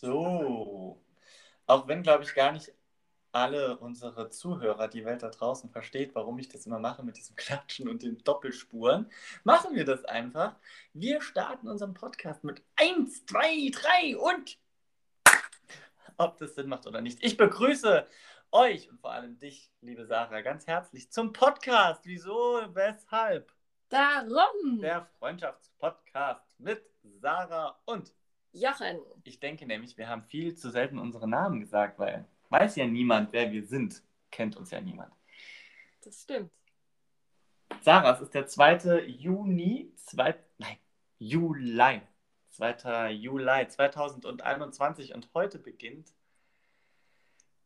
So. 0.00 1.02
Auch 1.66 1.88
wenn, 1.88 2.02
glaube 2.04 2.22
ich, 2.22 2.34
gar 2.34 2.52
nicht 2.52 2.72
alle 3.32 3.78
unsere 3.78 4.30
Zuhörer, 4.30 4.86
die 4.86 5.04
Welt 5.04 5.22
da 5.24 5.28
draußen 5.28 5.70
versteht, 5.70 6.14
warum 6.14 6.38
ich 6.38 6.48
das 6.48 6.66
immer 6.66 6.78
mache 6.78 7.02
mit 7.02 7.16
diesem 7.16 7.34
Klatschen 7.34 7.88
und 7.88 8.02
den 8.02 8.18
Doppelspuren, 8.18 9.10
machen 9.42 9.74
wir 9.74 9.84
das 9.84 10.04
einfach. 10.04 10.54
Wir 10.92 11.20
starten 11.20 11.66
unseren 11.66 11.94
Podcast 11.94 12.44
mit 12.44 12.62
1, 12.76 13.26
2, 13.26 13.70
3 13.72 14.16
und 14.16 14.58
ob 16.16 16.36
das 16.38 16.54
Sinn 16.54 16.68
macht 16.68 16.86
oder 16.86 17.00
nicht. 17.00 17.22
Ich 17.24 17.36
begrüße 17.36 18.06
euch 18.52 18.88
und 18.88 19.00
vor 19.00 19.10
allem 19.10 19.36
dich, 19.38 19.72
liebe 19.80 20.06
Sarah, 20.06 20.42
ganz 20.42 20.66
herzlich 20.68 21.10
zum 21.10 21.32
Podcast. 21.32 22.02
Wieso, 22.04 22.62
weshalb? 22.72 23.52
Darum. 23.88 24.80
Der 24.80 25.06
Freundschaftspodcast 25.18 26.60
mit 26.60 26.84
Sarah 27.20 27.80
und 27.84 28.12
Jochen. 28.52 29.00
Ich 29.24 29.40
denke 29.40 29.66
nämlich, 29.66 29.96
wir 29.96 30.08
haben 30.08 30.24
viel 30.24 30.54
zu 30.54 30.70
selten 30.70 30.98
unsere 30.98 31.28
Namen 31.28 31.60
gesagt, 31.60 31.98
weil 31.98 32.26
weiß 32.50 32.76
ja 32.76 32.86
niemand, 32.86 33.32
wer 33.32 33.50
wir 33.52 33.64
sind. 33.66 34.02
Kennt 34.30 34.56
uns 34.56 34.70
ja 34.70 34.80
niemand. 34.80 35.12
Das 36.02 36.22
stimmt. 36.22 36.50
Sarah, 37.80 38.14
es 38.14 38.20
ist 38.20 38.34
der 38.34 38.46
2. 38.46 39.04
Juni, 39.06 39.92
zwei, 39.96 40.34
nein, 40.58 40.78
Juli, 41.18 42.00
2. 42.50 43.10
Juli 43.10 43.68
2021 43.68 45.14
und 45.14 45.28
heute 45.34 45.58
beginnt 45.58 46.12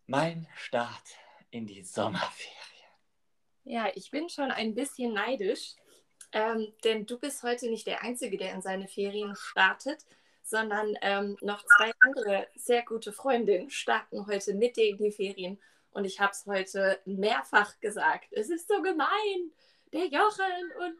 mein 0.06 0.46
Start 0.54 1.16
in 1.50 1.66
die 1.66 1.82
Sommerferien. 1.82 2.52
Ja, 3.64 3.88
ich 3.94 4.10
bin 4.10 4.28
schon 4.28 4.50
ein 4.50 4.74
bisschen 4.74 5.14
neidisch, 5.14 5.76
ähm, 6.32 6.72
denn 6.84 7.06
du 7.06 7.18
bist 7.18 7.42
heute 7.42 7.70
nicht 7.70 7.86
der 7.86 8.02
Einzige, 8.02 8.36
der 8.36 8.52
in 8.52 8.62
seine 8.62 8.88
Ferien 8.88 9.34
startet, 9.36 10.04
sondern 10.42 10.96
ähm, 11.00 11.36
noch 11.40 11.64
zwei 11.64 11.92
andere 12.00 12.48
sehr 12.56 12.84
gute 12.84 13.12
Freundinnen 13.12 13.70
starten 13.70 14.26
heute 14.26 14.54
mit 14.54 14.76
dir 14.76 14.88
in 14.88 14.96
die 14.98 15.12
Ferien. 15.12 15.60
Und 15.92 16.04
ich 16.04 16.20
habe 16.20 16.32
es 16.32 16.46
heute 16.46 17.00
mehrfach 17.04 17.78
gesagt. 17.80 18.26
Es 18.32 18.50
ist 18.50 18.68
so 18.68 18.82
gemein. 18.82 19.52
Der 19.92 20.06
Jochen 20.06 20.72
und 20.78 20.98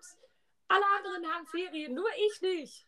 alle 0.69 0.85
anderen 0.99 1.33
haben 1.33 1.47
Ferien, 1.47 1.95
nur 1.95 2.09
ich 2.29 2.43
nicht. 2.43 2.87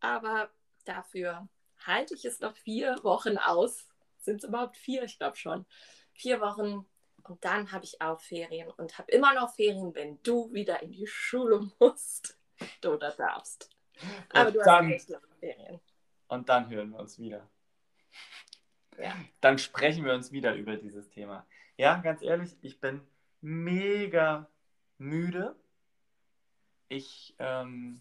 Aber 0.00 0.50
dafür 0.84 1.48
halte 1.84 2.14
ich 2.14 2.24
es 2.24 2.40
noch 2.40 2.56
vier 2.56 2.96
Wochen 3.02 3.38
aus. 3.38 3.86
Sind 4.18 4.42
es 4.42 4.48
überhaupt 4.48 4.76
vier? 4.76 5.04
Ich 5.04 5.18
glaube 5.18 5.36
schon. 5.36 5.66
Vier 6.12 6.40
Wochen 6.40 6.86
und 7.28 7.44
dann 7.44 7.72
habe 7.72 7.84
ich 7.84 8.00
auch 8.00 8.20
Ferien 8.20 8.70
und 8.76 8.98
habe 8.98 9.10
immer 9.10 9.34
noch 9.34 9.54
Ferien, 9.54 9.94
wenn 9.94 10.22
du 10.22 10.52
wieder 10.52 10.82
in 10.82 10.92
die 10.92 11.06
Schule 11.06 11.70
musst. 11.78 12.38
Du 12.80 12.96
da 12.96 13.10
darfst. 13.10 13.68
Aber 14.32 14.50
du 14.50 14.60
dann, 14.60 14.86
hast 14.86 14.94
echt 14.94 15.08
lange 15.10 15.26
Ferien. 15.38 15.78
Und 16.28 16.48
dann 16.48 16.70
hören 16.70 16.90
wir 16.90 16.98
uns 16.98 17.18
wieder. 17.18 17.48
Ja. 18.98 19.14
Dann 19.40 19.58
sprechen 19.58 20.04
wir 20.04 20.14
uns 20.14 20.32
wieder 20.32 20.54
über 20.54 20.76
dieses 20.76 21.08
Thema. 21.10 21.46
Ja, 21.76 21.98
ganz 21.98 22.22
ehrlich, 22.22 22.56
ich 22.62 22.80
bin 22.80 23.00
mega 23.40 24.48
müde. 24.98 25.54
Ich 26.88 27.34
ähm, 27.38 28.00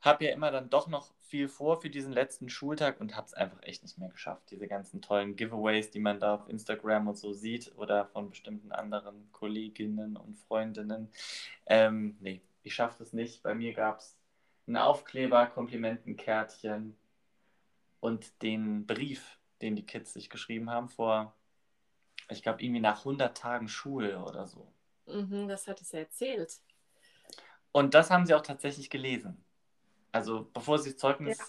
habe 0.00 0.24
ja 0.24 0.32
immer 0.32 0.50
dann 0.50 0.70
doch 0.70 0.86
noch 0.88 1.12
viel 1.20 1.48
vor 1.48 1.80
für 1.80 1.90
diesen 1.90 2.12
letzten 2.12 2.48
Schultag 2.48 3.00
und 3.00 3.16
habe 3.16 3.26
es 3.26 3.34
einfach 3.34 3.60
echt 3.62 3.82
nicht 3.82 3.98
mehr 3.98 4.08
geschafft. 4.08 4.50
Diese 4.50 4.68
ganzen 4.68 5.02
tollen 5.02 5.34
Giveaways, 5.34 5.90
die 5.90 5.98
man 5.98 6.20
da 6.20 6.36
auf 6.36 6.48
Instagram 6.48 7.08
und 7.08 7.18
so 7.18 7.32
sieht 7.32 7.72
oder 7.76 8.06
von 8.06 8.30
bestimmten 8.30 8.70
anderen 8.70 9.30
Kolleginnen 9.32 10.16
und 10.16 10.38
Freundinnen. 10.38 11.10
Ähm, 11.66 12.16
nee, 12.20 12.40
ich 12.62 12.74
schaffe 12.74 13.02
es 13.02 13.12
nicht. 13.12 13.42
Bei 13.42 13.54
mir 13.54 13.74
gab 13.74 13.98
es 13.98 14.15
einen 14.66 14.76
Aufkleber, 14.76 15.46
Komplimentenkärtchen 15.46 16.96
und 18.00 18.42
den 18.42 18.86
Brief, 18.86 19.38
den 19.60 19.76
die 19.76 19.86
Kids 19.86 20.12
sich 20.12 20.30
geschrieben 20.30 20.70
haben 20.70 20.88
vor, 20.88 21.34
ich 22.28 22.42
glaube, 22.42 22.62
irgendwie 22.62 22.80
nach 22.80 22.98
100 22.98 23.36
Tagen 23.36 23.68
Schule 23.68 24.20
oder 24.20 24.46
so. 24.46 24.72
Mhm, 25.06 25.48
das 25.48 25.68
hat 25.68 25.80
es 25.80 25.92
ja 25.92 26.00
erzählt. 26.00 26.60
Und 27.72 27.94
das 27.94 28.10
haben 28.10 28.26
sie 28.26 28.34
auch 28.34 28.42
tatsächlich 28.42 28.90
gelesen. 28.90 29.44
Also 30.10 30.50
bevor 30.52 30.78
sie 30.78 30.90
das 30.90 30.98
Zeugnis 30.98 31.38
ja. 31.38 31.44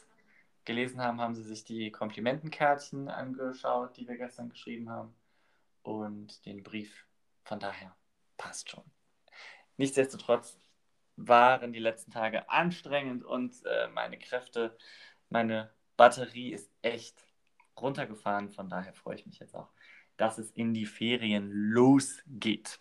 gelesen 0.66 1.02
haben, 1.02 1.22
haben 1.22 1.36
sie 1.36 1.44
sich 1.44 1.64
die 1.64 1.92
Komplimentenkärtchen 1.92 3.08
angeschaut, 3.08 3.98
die 3.98 4.08
wir 4.08 4.18
gestern 4.18 4.50
geschrieben 4.50 4.90
haben. 4.90 5.16
Und 5.84 6.46
den 6.46 6.64
Brief. 6.64 7.06
Von 7.46 7.60
daher 7.60 7.96
passt 8.36 8.70
schon. 8.70 8.84
Nichtsdestotrotz 9.78 10.60
waren 11.18 11.74
die 11.74 11.80
letzten 11.80 12.12
Tage 12.12 12.50
anstrengend 12.50 13.26
und 13.26 13.54
äh, 13.66 13.88
meine 13.90 14.18
Kräfte, 14.18 14.78
meine 15.30 15.72
Batterie 15.98 16.54
ist 16.54 16.72
echt 16.82 17.26
runtergefahren. 17.80 18.50
Von 18.50 18.70
daher 18.70 18.94
freue 18.94 19.16
ich 19.16 19.26
mich 19.26 19.40
jetzt 19.40 19.56
auch, 19.56 19.70
dass 20.16 20.38
es 20.38 20.52
in 20.52 20.74
die 20.74 20.86
Ferien 20.86 21.52
losgeht. 21.52 22.80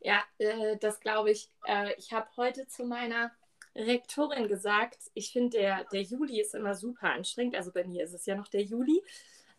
Ja, 0.00 0.22
äh, 0.38 0.76
das 0.78 1.00
glaube 1.00 1.32
ich. 1.32 1.50
Äh, 1.66 1.94
ich 1.98 2.12
habe 2.12 2.28
heute 2.36 2.66
zu 2.68 2.84
meiner 2.84 3.32
Rektorin 3.74 4.48
gesagt, 4.48 4.98
ich 5.14 5.32
finde, 5.32 5.58
der, 5.58 5.84
der 5.84 6.02
Juli 6.02 6.40
ist 6.40 6.54
immer 6.54 6.74
super 6.74 7.10
anstrengend. 7.10 7.56
Also 7.56 7.72
bei 7.72 7.84
mir 7.84 8.04
ist 8.04 8.14
es 8.14 8.24
ja 8.26 8.36
noch 8.36 8.48
der 8.48 8.62
Juli. 8.62 9.02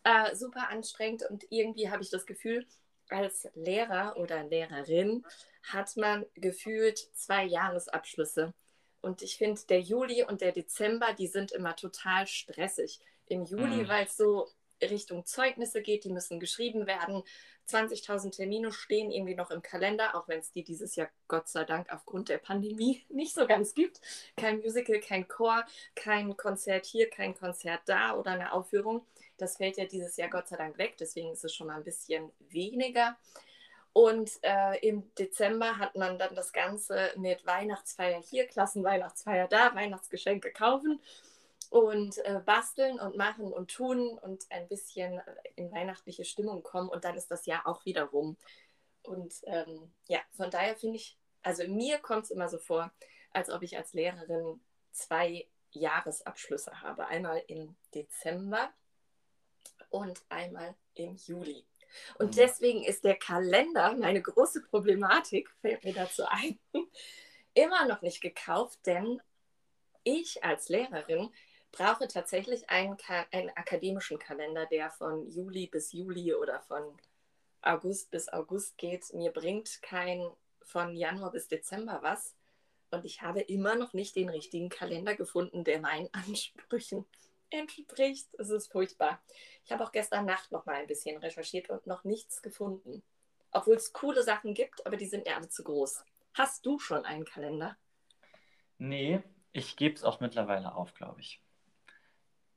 Äh, 0.03 0.35
super 0.35 0.69
anstrengend 0.69 1.23
und 1.29 1.45
irgendwie 1.49 1.89
habe 1.89 2.01
ich 2.01 2.09
das 2.09 2.25
Gefühl, 2.25 2.65
als 3.09 3.47
Lehrer 3.55 4.17
oder 4.17 4.43
Lehrerin 4.43 5.25
hat 5.63 5.95
man 5.97 6.25
gefühlt 6.35 6.97
zwei 7.13 7.43
Jahresabschlüsse. 7.43 8.53
Und 9.01 9.21
ich 9.21 9.37
finde, 9.37 9.61
der 9.69 9.81
Juli 9.81 10.23
und 10.23 10.41
der 10.41 10.51
Dezember, 10.51 11.13
die 11.13 11.27
sind 11.27 11.51
immer 11.51 11.75
total 11.75 12.27
stressig. 12.27 12.99
Im 13.27 13.45
Juli, 13.45 13.83
mhm. 13.83 13.87
weil 13.87 14.05
es 14.05 14.17
so 14.17 14.47
Richtung 14.81 15.25
Zeugnisse 15.25 15.81
geht, 15.81 16.03
die 16.03 16.09
müssen 16.09 16.39
geschrieben 16.39 16.87
werden. 16.87 17.23
20.000 17.69 18.35
Termine 18.35 18.71
stehen 18.71 19.11
irgendwie 19.11 19.35
noch 19.35 19.51
im 19.51 19.61
Kalender, 19.61 20.15
auch 20.15 20.27
wenn 20.27 20.39
es 20.39 20.51
die 20.51 20.63
dieses 20.63 20.95
Jahr 20.95 21.09
Gott 21.27 21.49
sei 21.49 21.65
Dank 21.65 21.91
aufgrund 21.91 22.29
der 22.29 22.37
Pandemie 22.37 23.05
nicht 23.09 23.33
so 23.33 23.45
ganz 23.45 23.73
gibt. 23.73 23.99
Kein 24.35 24.59
Musical, 24.59 24.99
kein 24.99 25.27
Chor, 25.27 25.65
kein 25.95 26.37
Konzert 26.37 26.85
hier, 26.85 27.09
kein 27.09 27.35
Konzert 27.35 27.81
da 27.85 28.15
oder 28.15 28.31
eine 28.31 28.53
Aufführung. 28.53 29.05
Das 29.37 29.57
fällt 29.57 29.77
ja 29.77 29.85
dieses 29.85 30.17
Jahr 30.17 30.29
Gott 30.29 30.47
sei 30.47 30.57
Dank 30.57 30.77
weg, 30.77 30.95
deswegen 30.99 31.31
ist 31.31 31.43
es 31.43 31.53
schon 31.53 31.67
mal 31.67 31.77
ein 31.77 31.83
bisschen 31.83 32.31
weniger. 32.49 33.17
Und 33.93 34.31
äh, 34.43 34.77
im 34.87 35.11
Dezember 35.15 35.77
hat 35.77 35.95
man 35.95 36.19
dann 36.19 36.35
das 36.35 36.53
Ganze 36.53 37.11
mit 37.15 37.45
Weihnachtsfeier 37.45 38.21
hier, 38.21 38.45
Klassenweihnachtsfeier 38.45 39.47
da, 39.47 39.73
Weihnachtsgeschenke 39.73 40.51
kaufen 40.51 41.01
und 41.69 42.17
äh, 42.19 42.39
basteln 42.45 42.99
und 42.99 43.17
machen 43.17 43.51
und 43.51 43.71
tun 43.71 44.17
und 44.19 44.45
ein 44.51 44.67
bisschen 44.67 45.19
in 45.55 45.71
weihnachtliche 45.71 46.25
Stimmung 46.25 46.63
kommen 46.63 46.89
und 46.89 47.05
dann 47.05 47.17
ist 47.17 47.31
das 47.31 47.45
Jahr 47.45 47.67
auch 47.67 47.85
wieder 47.85 48.03
rum. 48.03 48.37
Und 49.01 49.33
ähm, 49.45 49.91
ja, 50.07 50.19
von 50.35 50.51
daher 50.51 50.75
finde 50.75 50.97
ich, 50.97 51.17
also 51.41 51.67
mir 51.67 51.97
kommt 51.97 52.25
es 52.25 52.31
immer 52.31 52.49
so 52.49 52.59
vor, 52.59 52.91
als 53.31 53.49
ob 53.49 53.63
ich 53.63 53.77
als 53.77 53.93
Lehrerin 53.93 54.61
zwei 54.91 55.47
Jahresabschlüsse 55.71 56.81
habe. 56.81 57.07
Einmal 57.07 57.43
im 57.47 57.75
Dezember 57.93 58.69
und 59.89 60.21
einmal 60.29 60.75
im 60.95 61.15
Juli. 61.15 61.65
Und 62.19 62.31
mhm. 62.31 62.35
deswegen 62.35 62.83
ist 62.83 63.03
der 63.03 63.15
Kalender 63.15 63.95
meine 63.95 64.21
große 64.21 64.61
Problematik, 64.63 65.49
fällt 65.61 65.83
mir 65.83 65.93
dazu 65.93 66.23
ein, 66.27 66.59
immer 67.53 67.87
noch 67.87 68.01
nicht 68.01 68.21
gekauft, 68.21 68.79
denn 68.85 69.21
ich 70.03 70.43
als 70.43 70.69
Lehrerin 70.69 71.29
brauche 71.71 72.07
tatsächlich 72.07 72.69
einen, 72.69 72.97
einen 73.31 73.49
akademischen 73.51 74.19
Kalender, 74.19 74.65
der 74.65 74.89
von 74.89 75.29
Juli 75.29 75.67
bis 75.67 75.91
Juli 75.91 76.33
oder 76.33 76.61
von 76.61 76.97
August 77.61 78.09
bis 78.11 78.29
August 78.29 78.77
geht. 78.77 79.13
Mir 79.13 79.31
bringt 79.31 79.81
kein 79.81 80.29
von 80.61 80.95
Januar 80.95 81.31
bis 81.31 81.47
Dezember 81.47 81.99
was. 82.01 82.35
Und 82.89 83.03
ich 83.05 83.21
habe 83.21 83.41
immer 83.41 83.75
noch 83.75 83.93
nicht 83.93 84.15
den 84.15 84.29
richtigen 84.29 84.69
Kalender 84.69 85.15
gefunden, 85.15 85.63
der 85.63 85.79
meinen 85.79 86.09
Ansprüchen 86.13 87.05
entspricht. 87.49 88.27
Es 88.37 88.49
ist 88.49 88.71
furchtbar. 88.71 89.21
Ich 89.65 89.71
habe 89.71 89.83
auch 89.83 89.91
gestern 89.91 90.25
Nacht 90.25 90.51
noch 90.51 90.65
mal 90.65 90.75
ein 90.75 90.87
bisschen 90.87 91.17
recherchiert 91.17 91.69
und 91.69 91.85
noch 91.87 92.03
nichts 92.03 92.41
gefunden. 92.41 93.03
Obwohl 93.51 93.75
es 93.75 93.93
coole 93.93 94.23
Sachen 94.23 94.53
gibt, 94.53 94.85
aber 94.85 94.97
die 94.97 95.05
sind 95.05 95.25
mir 95.25 95.35
alle 95.35 95.49
zu 95.49 95.63
groß. 95.63 96.03
Hast 96.33 96.65
du 96.65 96.79
schon 96.79 97.05
einen 97.05 97.25
Kalender? 97.25 97.77
Nee, 98.77 99.21
ich 99.53 99.75
gebe 99.75 99.95
es 99.95 100.03
auch 100.03 100.19
mittlerweile 100.19 100.75
auf, 100.75 100.93
glaube 100.93 101.21
ich. 101.21 101.41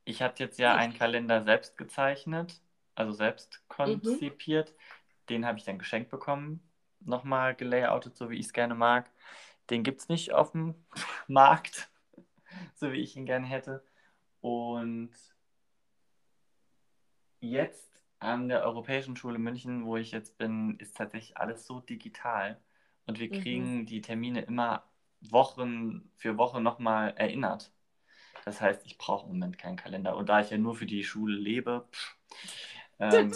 Ich 0.03 0.21
hatte 0.21 0.43
jetzt 0.43 0.59
ja 0.59 0.75
einen 0.75 0.93
Kalender 0.93 1.43
selbst 1.43 1.77
gezeichnet, 1.77 2.61
also 2.95 3.11
selbst 3.11 3.63
konzipiert. 3.67 4.71
Mhm. 4.71 4.75
Den 5.29 5.45
habe 5.45 5.57
ich 5.57 5.63
dann 5.63 5.79
geschenkt 5.79 6.09
bekommen, 6.09 6.61
nochmal 6.99 7.55
gelayoutet, 7.55 8.15
so 8.15 8.29
wie 8.29 8.37
ich 8.37 8.47
es 8.47 8.53
gerne 8.53 8.75
mag. 8.75 9.09
Den 9.69 9.83
gibt 9.83 10.01
es 10.01 10.09
nicht 10.09 10.33
auf 10.33 10.51
dem 10.51 10.75
Markt, 11.27 11.89
so 12.75 12.91
wie 12.91 12.99
ich 12.99 13.15
ihn 13.15 13.25
gerne 13.25 13.47
hätte. 13.47 13.83
Und 14.41 15.11
jetzt 17.39 18.03
an 18.19 18.49
der 18.49 18.63
Europäischen 18.63 19.15
Schule 19.15 19.39
München, 19.39 19.85
wo 19.85 19.97
ich 19.97 20.11
jetzt 20.11 20.37
bin, 20.37 20.77
ist 20.79 20.97
tatsächlich 20.97 21.37
alles 21.37 21.65
so 21.65 21.79
digital. 21.79 22.59
Und 23.05 23.19
wir 23.19 23.27
mhm. 23.27 23.41
kriegen 23.41 23.77
mhm. 23.79 23.85
die 23.85 24.01
Termine 24.01 24.41
immer 24.41 24.83
Wochen 25.21 26.11
für 26.15 26.37
Woche 26.37 26.61
nochmal 26.61 27.13
erinnert. 27.17 27.71
Das 28.45 28.59
heißt, 28.59 28.85
ich 28.85 28.97
brauche 28.97 29.25
im 29.25 29.33
Moment 29.33 29.57
keinen 29.57 29.77
Kalender. 29.77 30.15
Und 30.17 30.29
da 30.29 30.41
ich 30.41 30.49
ja 30.49 30.57
nur 30.57 30.75
für 30.75 30.85
die 30.87 31.03
Schule 31.03 31.35
lebe, 31.35 31.87
ähm. 33.01 33.31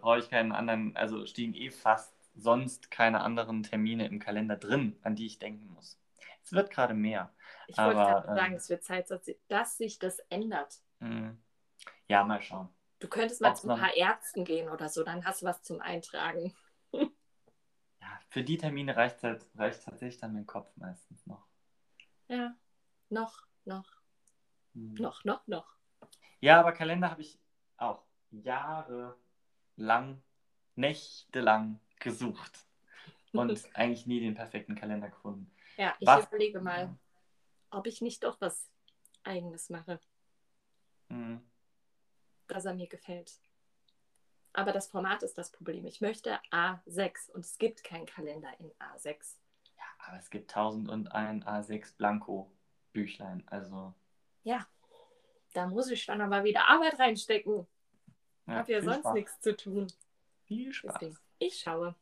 Brauche 0.00 0.18
ich 0.18 0.30
keinen 0.30 0.52
anderen, 0.52 0.96
also 0.96 1.26
stehen 1.26 1.54
eh 1.54 1.70
fast 1.70 2.14
sonst 2.34 2.90
keine 2.90 3.20
anderen 3.20 3.62
Termine 3.62 4.06
im 4.06 4.18
Kalender 4.18 4.56
drin, 4.56 4.96
an 5.02 5.16
die 5.16 5.26
ich 5.26 5.38
denken 5.38 5.68
muss. 5.74 5.98
Es 6.42 6.52
wird 6.52 6.70
gerade 6.70 6.94
mehr. 6.94 7.30
Ich 7.68 7.76
wollte 7.78 7.94
gerade 8.00 8.26
sagen, 8.34 8.52
ähm, 8.52 8.56
es 8.56 8.68
wird 8.68 8.84
Zeit, 8.84 9.10
dass 9.48 9.76
sich- 9.76 9.98
das 9.98 10.18
ändert. 10.30 10.80
Hm. 11.00 11.42
Ja, 12.08 12.24
mal 12.24 12.40
schauen. 12.40 12.68
Du 12.98 13.08
könntest 13.08 13.40
mal 13.40 13.50
Ob's 13.50 13.60
zu 13.62 13.70
ein 13.70 13.78
paar 13.78 13.94
Ärzten 13.94 14.44
gehen 14.44 14.68
oder 14.70 14.88
so, 14.88 15.02
dann 15.04 15.24
hast 15.24 15.42
du 15.42 15.46
was 15.46 15.62
zum 15.62 15.80
Eintragen. 15.80 16.54
Ja, 18.00 18.20
für 18.28 18.44
die 18.44 18.56
Termine 18.58 18.96
reicht, 18.96 19.22
halt, 19.22 19.44
reicht 19.56 19.82
tatsächlich 19.82 20.20
dann 20.20 20.32
mein 20.32 20.46
Kopf 20.46 20.70
meistens 20.76 21.26
noch. 21.26 21.44
Ja, 22.28 22.54
noch, 23.08 23.46
noch, 23.64 23.90
Hm. 24.74 24.94
noch, 24.94 25.24
noch, 25.24 25.46
noch. 25.48 25.74
Ja, 26.40 26.60
aber 26.60 26.72
Kalender 26.72 27.10
habe 27.10 27.22
ich 27.22 27.40
auch 27.78 28.04
jahrelang, 28.30 30.22
nächtelang 30.76 31.80
gesucht 31.98 32.66
und 33.32 33.50
eigentlich 33.74 34.06
nie 34.06 34.20
den 34.20 34.34
perfekten 34.34 34.74
Kalender 34.76 35.08
gefunden. 35.08 35.50
Ja, 35.76 35.94
ich 35.98 36.06
Was- 36.06 36.26
überlege 36.26 36.60
mal, 36.60 36.96
ob 37.70 37.86
ich 37.86 38.00
nicht 38.00 38.24
doch 38.24 38.40
was 38.40 38.68
Eigenes 39.24 39.70
mache, 39.70 40.00
Hm. 41.08 41.40
dass 42.48 42.64
er 42.64 42.74
mir 42.74 42.86
gefällt. 42.88 43.40
Aber 44.52 44.72
das 44.72 44.86
Format 44.88 45.22
ist 45.22 45.36
das 45.36 45.50
Problem. 45.52 45.84
Ich 45.86 46.00
möchte 46.00 46.40
A6 46.50 47.30
und 47.32 47.44
es 47.44 47.58
gibt 47.58 47.84
keinen 47.84 48.06
Kalender 48.06 48.48
in 48.58 48.70
A6. 48.78 49.36
Ja, 49.76 49.84
aber 50.06 50.16
es 50.18 50.30
gibt 50.30 50.50
1001 50.56 51.44
A6 51.44 51.96
Blanko 51.96 52.50
Büchlein, 52.92 53.46
also 53.48 53.92
Ja, 54.44 54.66
da 55.52 55.66
muss 55.66 55.90
ich 55.90 56.06
dann 56.06 56.20
aber 56.22 56.44
wieder 56.44 56.66
Arbeit 56.68 56.98
reinstecken. 56.98 57.66
Ich 58.46 58.52
ja, 58.52 58.54
habe 58.58 58.72
ja 58.72 58.82
sonst 58.82 59.00
Spaß. 59.00 59.14
nichts 59.14 59.40
zu 59.40 59.56
tun. 59.56 59.86
Viel 60.46 60.72
Spaß. 60.72 60.94
Deswegen, 61.00 61.18
ich 61.38 61.58
schaue. 61.60 61.94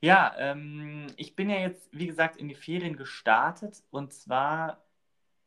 Ja, 0.00 0.34
ähm, 0.38 1.06
ich 1.16 1.36
bin 1.36 1.50
ja 1.50 1.58
jetzt, 1.58 1.88
wie 1.92 2.06
gesagt, 2.06 2.36
in 2.36 2.48
die 2.48 2.54
Ferien 2.54 2.96
gestartet 2.96 3.82
und 3.90 4.12
zwar 4.12 4.84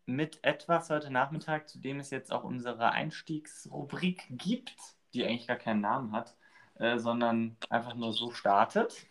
mit 0.05 0.43
etwas 0.43 0.89
heute 0.89 1.11
Nachmittag, 1.11 1.69
zu 1.69 1.79
dem 1.79 1.99
es 1.99 2.09
jetzt 2.09 2.31
auch 2.31 2.43
unsere 2.43 2.91
Einstiegsrubrik 2.91 4.25
gibt, 4.29 4.75
die 5.13 5.23
eigentlich 5.25 5.47
gar 5.47 5.57
keinen 5.57 5.81
Namen 5.81 6.11
hat, 6.13 6.35
äh, 6.75 6.97
sondern 6.97 7.57
einfach 7.69 7.93
nur 7.95 8.11
so 8.13 8.31
startet. 8.31 9.05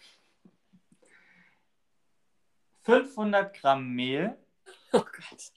500 2.82 3.54
Gramm 3.54 3.90
Mehl, 3.90 4.36
Oh 4.92 5.00
Gott. 5.00 5.52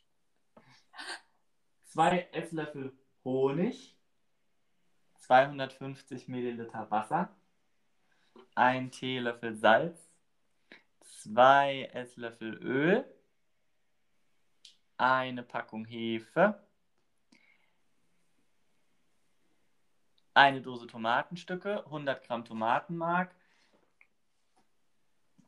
2 1.85 2.29
Esslöffel 2.31 2.93
Honig, 3.23 3.97
250 5.19 6.27
Milliliter 6.27 6.89
Wasser, 6.89 7.29
1 8.55 8.91
Teelöffel 8.91 9.55
Salz, 9.55 10.11
2 11.01 11.89
Esslöffel 11.93 12.53
Öl, 12.55 13.05
eine 14.97 15.43
Packung 15.43 15.85
Hefe, 15.85 16.61
eine 20.33 20.61
Dose 20.61 20.87
Tomatenstücke, 20.87 21.85
100 21.85 22.23
Gramm 22.25 22.45
Tomatenmark, 22.45 23.35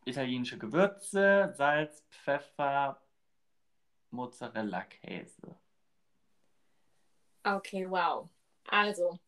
italienische 0.06 0.58
Gewürze, 0.58 1.54
Salz, 1.56 2.04
Pfeffer, 2.10 3.02
Mozzarella-Käse. 4.12 5.56
Okay, 7.44 7.90
wow. 7.90 8.30
Also, 8.70 9.20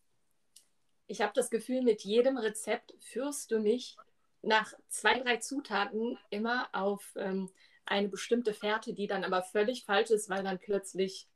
ich 1.07 1.22
habe 1.22 1.34
das 1.36 1.50
Gefühl, 1.50 1.81
mit 1.81 2.02
jedem 2.02 2.38
Rezept 2.38 2.94
führst 3.00 3.52
du 3.52 3.60
mich 3.60 3.98
nach 4.42 4.74
zwei, 4.88 5.19
drei 5.19 5.38
Zutaten 5.38 6.18
immer 6.30 6.69
auf 6.72 7.13
ähm, 7.18 7.50
eine 7.86 8.10
bestimmte 8.10 8.54
Fährte, 8.54 8.94
die 8.94 9.07
dann 9.07 9.24
aber 9.24 9.44
völlig 9.44 9.86
falsch 9.86 10.12
ist, 10.12 10.30
weil 10.30 10.44
dann 10.44 10.60
plötzlich 10.60 11.28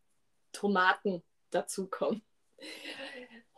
Tomaten 0.51 1.21
dazukommen. 1.51 2.21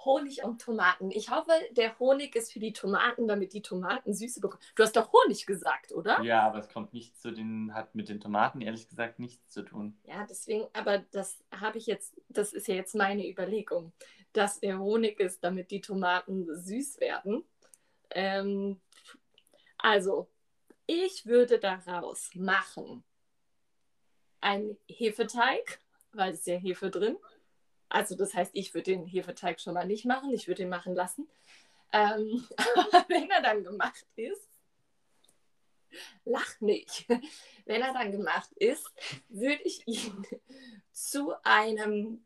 Honig 0.04 0.44
und 0.44 0.62
Tomaten. 0.62 1.12
Ich 1.12 1.30
hoffe, 1.30 1.52
der 1.72 1.98
Honig 2.00 2.36
ist 2.36 2.52
für 2.52 2.60
die 2.60 2.74
Tomaten, 2.74 3.28
damit 3.28 3.54
die 3.54 3.62
Tomaten 3.62 4.13
Süße 4.13 4.42
bekommen. 4.42 4.63
Du 4.75 4.84
hast 4.84 4.96
doch 4.96 5.13
Honig 5.13 5.46
gesagt, 5.46 5.92
oder? 5.92 6.22
Ja, 6.24 6.48
aber 6.48 6.58
es 6.58 6.69
kommt 6.69 6.92
nicht 6.94 7.19
zu 7.19 7.31
den, 7.31 7.74
hat 7.74 7.94
mit 7.94 8.10
den 8.10 8.19
Tomaten 8.19 8.62
ehrlich 8.62 8.90
gesagt 8.90 9.19
nichts 9.19 9.48
zu 9.50 9.62
tun. 9.62 9.98
Ja, 10.06 10.25
deswegen, 10.28 10.68
aber 10.74 11.00
das 11.12 11.44
habe 11.52 11.78
ich 11.78 11.86
jetzt, 11.86 12.19
das 12.30 12.52
ist 12.52 12.68
ja 12.68 12.75
jetzt 12.75 12.96
meine 12.96 13.30
Überlegung, 13.30 13.94
dass 14.33 14.60
der 14.60 14.80
Honig 14.80 15.19
ist, 15.19 15.44
damit 15.44 15.72
die 15.72 15.81
Tomaten 15.81 16.48
süß 16.56 17.00
werden. 17.00 17.44
Ähm, 18.12 18.80
also, 19.78 20.30
ich 20.86 21.25
würde 21.25 21.60
daraus 21.60 22.30
machen 22.36 23.04
einen 24.42 24.78
Hefeteig, 24.88 25.80
weil 26.12 26.33
es 26.33 26.45
ja 26.45 26.56
Hefe 26.56 26.89
drin. 26.89 27.18
Also, 27.89 28.16
das 28.16 28.33
heißt, 28.33 28.51
ich 28.54 28.74
würde 28.74 28.92
den 28.92 29.06
Hefeteig 29.06 29.60
schon 29.60 29.74
mal 29.74 29.86
nicht 29.86 30.06
machen, 30.06 30.34
ich 30.34 30.48
würde 30.48 30.63
ihn 30.63 30.69
machen 30.69 30.95
lassen. 30.95 31.30
Ähm, 31.92 32.48
aber 32.57 33.06
wenn 33.10 33.30
er 33.30 33.42
dann 33.42 33.63
gemacht 33.63 34.06
ist, 34.16 34.50
lach 36.25 36.60
nicht. 36.62 37.07
Wenn 37.66 37.81
er 37.81 37.94
dann 37.94 38.12
gemacht 38.12 38.51
ist, 38.54 38.92
würde 39.30 39.62
ich 39.63 39.88
ihn 39.88 40.25
zu 40.92 41.34
einem. 41.44 42.25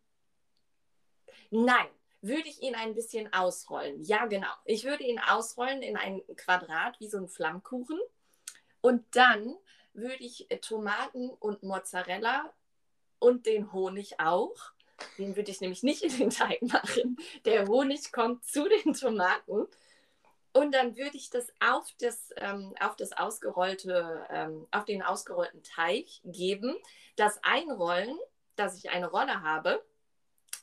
Nein, 1.52 1.90
würde 2.28 2.48
ich 2.48 2.62
ihn 2.62 2.76
ein 2.76 2.94
bisschen 2.94 3.32
ausrollen. 3.34 4.02
Ja, 4.02 4.26
genau. 4.26 4.52
Ich 4.66 4.84
würde 4.84 5.04
ihn 5.04 5.20
ausrollen 5.20 5.82
in 5.82 5.98
ein 5.98 6.22
Quadrat 6.36 7.00
wie 7.00 7.08
so 7.08 7.18
ein 7.18 7.28
Flammkuchen. 7.28 8.00
Und 8.82 9.04
dann 9.16 9.56
würde 9.94 10.24
ich 10.24 10.50
äh, 10.52 10.58
Tomaten 10.58 11.30
und 11.30 11.64
Mozzarella 11.64 12.54
und 13.20 13.46
den 13.46 13.72
Honig 13.72 14.20
auch. 14.20 14.56
Den 15.18 15.36
würde 15.36 15.52
ich 15.52 15.62
nämlich 15.62 15.84
nicht 15.84 16.04
in 16.04 16.18
den 16.18 16.30
Teig 16.30 16.62
machen. 16.62 17.18
Der 17.46 17.68
Honig 17.68 18.12
kommt 18.12 18.46
zu 18.46 18.68
den 18.68 18.94
Tomaten. 18.94 19.68
Und 20.54 20.72
dann 20.74 20.96
würde 20.96 21.18
ich 21.18 21.30
das 21.30 21.52
auf 21.60 21.86
das, 22.00 22.30
ähm, 22.38 22.74
auf 22.80 22.96
das 22.96 23.12
ausgerollte, 23.12 24.26
ähm, 24.30 24.68
auf 24.72 24.86
den 24.86 25.02
ausgerollten 25.02 25.64
Teig 25.64 26.06
geben, 26.24 26.78
das 27.18 27.44
einrollen, 27.44 28.18
dass 28.56 28.78
ich 28.78 28.90
eine 28.90 29.08
Rolle 29.08 29.42
habe. 29.42 29.84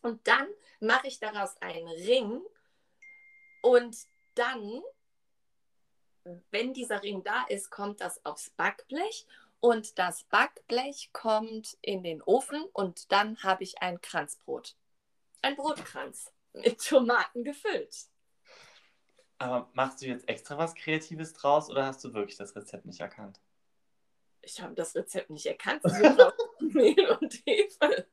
Und 0.03 0.27
dann 0.27 0.49
mache 0.83 1.07
ich 1.07 1.21
daraus 1.21 1.57
einen 1.63 1.89
Ring. 1.89 2.43
Und 3.63 3.97
dann, 4.35 4.83
wenn 6.51 6.75
dieser 6.75 7.03
Ring 7.03 7.23
da 7.23 7.45
ist, 7.49 7.71
kommt 7.71 8.01
das 8.01 8.25
aufs 8.25 8.51
Backblech. 8.51 9.27
Und 9.61 9.99
das 9.99 10.25
Backblech 10.25 11.11
kommt 11.13 11.79
in 11.83 12.03
den 12.03 12.21
Ofen 12.23 12.65
und 12.73 13.13
dann 13.13 13.41
habe 13.45 13.63
ich 13.63 13.81
ein 13.81 14.01
Kranzbrot. 14.01 14.77
Ein 15.41 15.55
Brotkranz 15.55 16.33
mit 16.53 16.85
Tomaten 16.85 17.45
gefüllt. 17.45 18.09
Aber 19.39 19.71
machst 19.73 20.03
du 20.03 20.07
jetzt 20.07 20.29
extra 20.29 20.59
was 20.59 20.75
Kreatives 20.75 21.33
draus 21.33 21.71
oder 21.71 21.87
hast 21.87 22.03
du 22.05 22.13
wirklich 22.13 22.37
das 22.37 22.57
Rezept 22.57 22.87
nicht 22.87 23.01
erkannt? 23.01 23.41
Ich 24.41 24.61
habe 24.61 24.75
das 24.75 24.97
Rezept 24.97 25.31
nicht 25.31 25.47
erkannt. 25.47 25.85
Mehl 26.61 27.09
und 27.21 27.35
Hefe. 27.47 28.09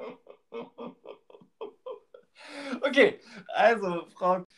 Okay, 2.82 3.20
also, 3.48 4.06
Frau. 4.10 4.44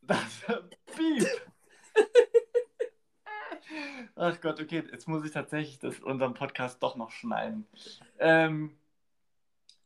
Das 0.00 0.42
Piep. 0.96 1.28
Ach 4.16 4.40
Gott, 4.40 4.58
okay, 4.58 4.82
jetzt 4.90 5.06
muss 5.06 5.22
ich 5.24 5.32
tatsächlich 5.32 5.78
das, 5.78 6.00
unseren 6.00 6.32
Podcast 6.32 6.82
doch 6.82 6.96
noch 6.96 7.10
schneiden. 7.10 7.68
Ähm, 8.18 8.78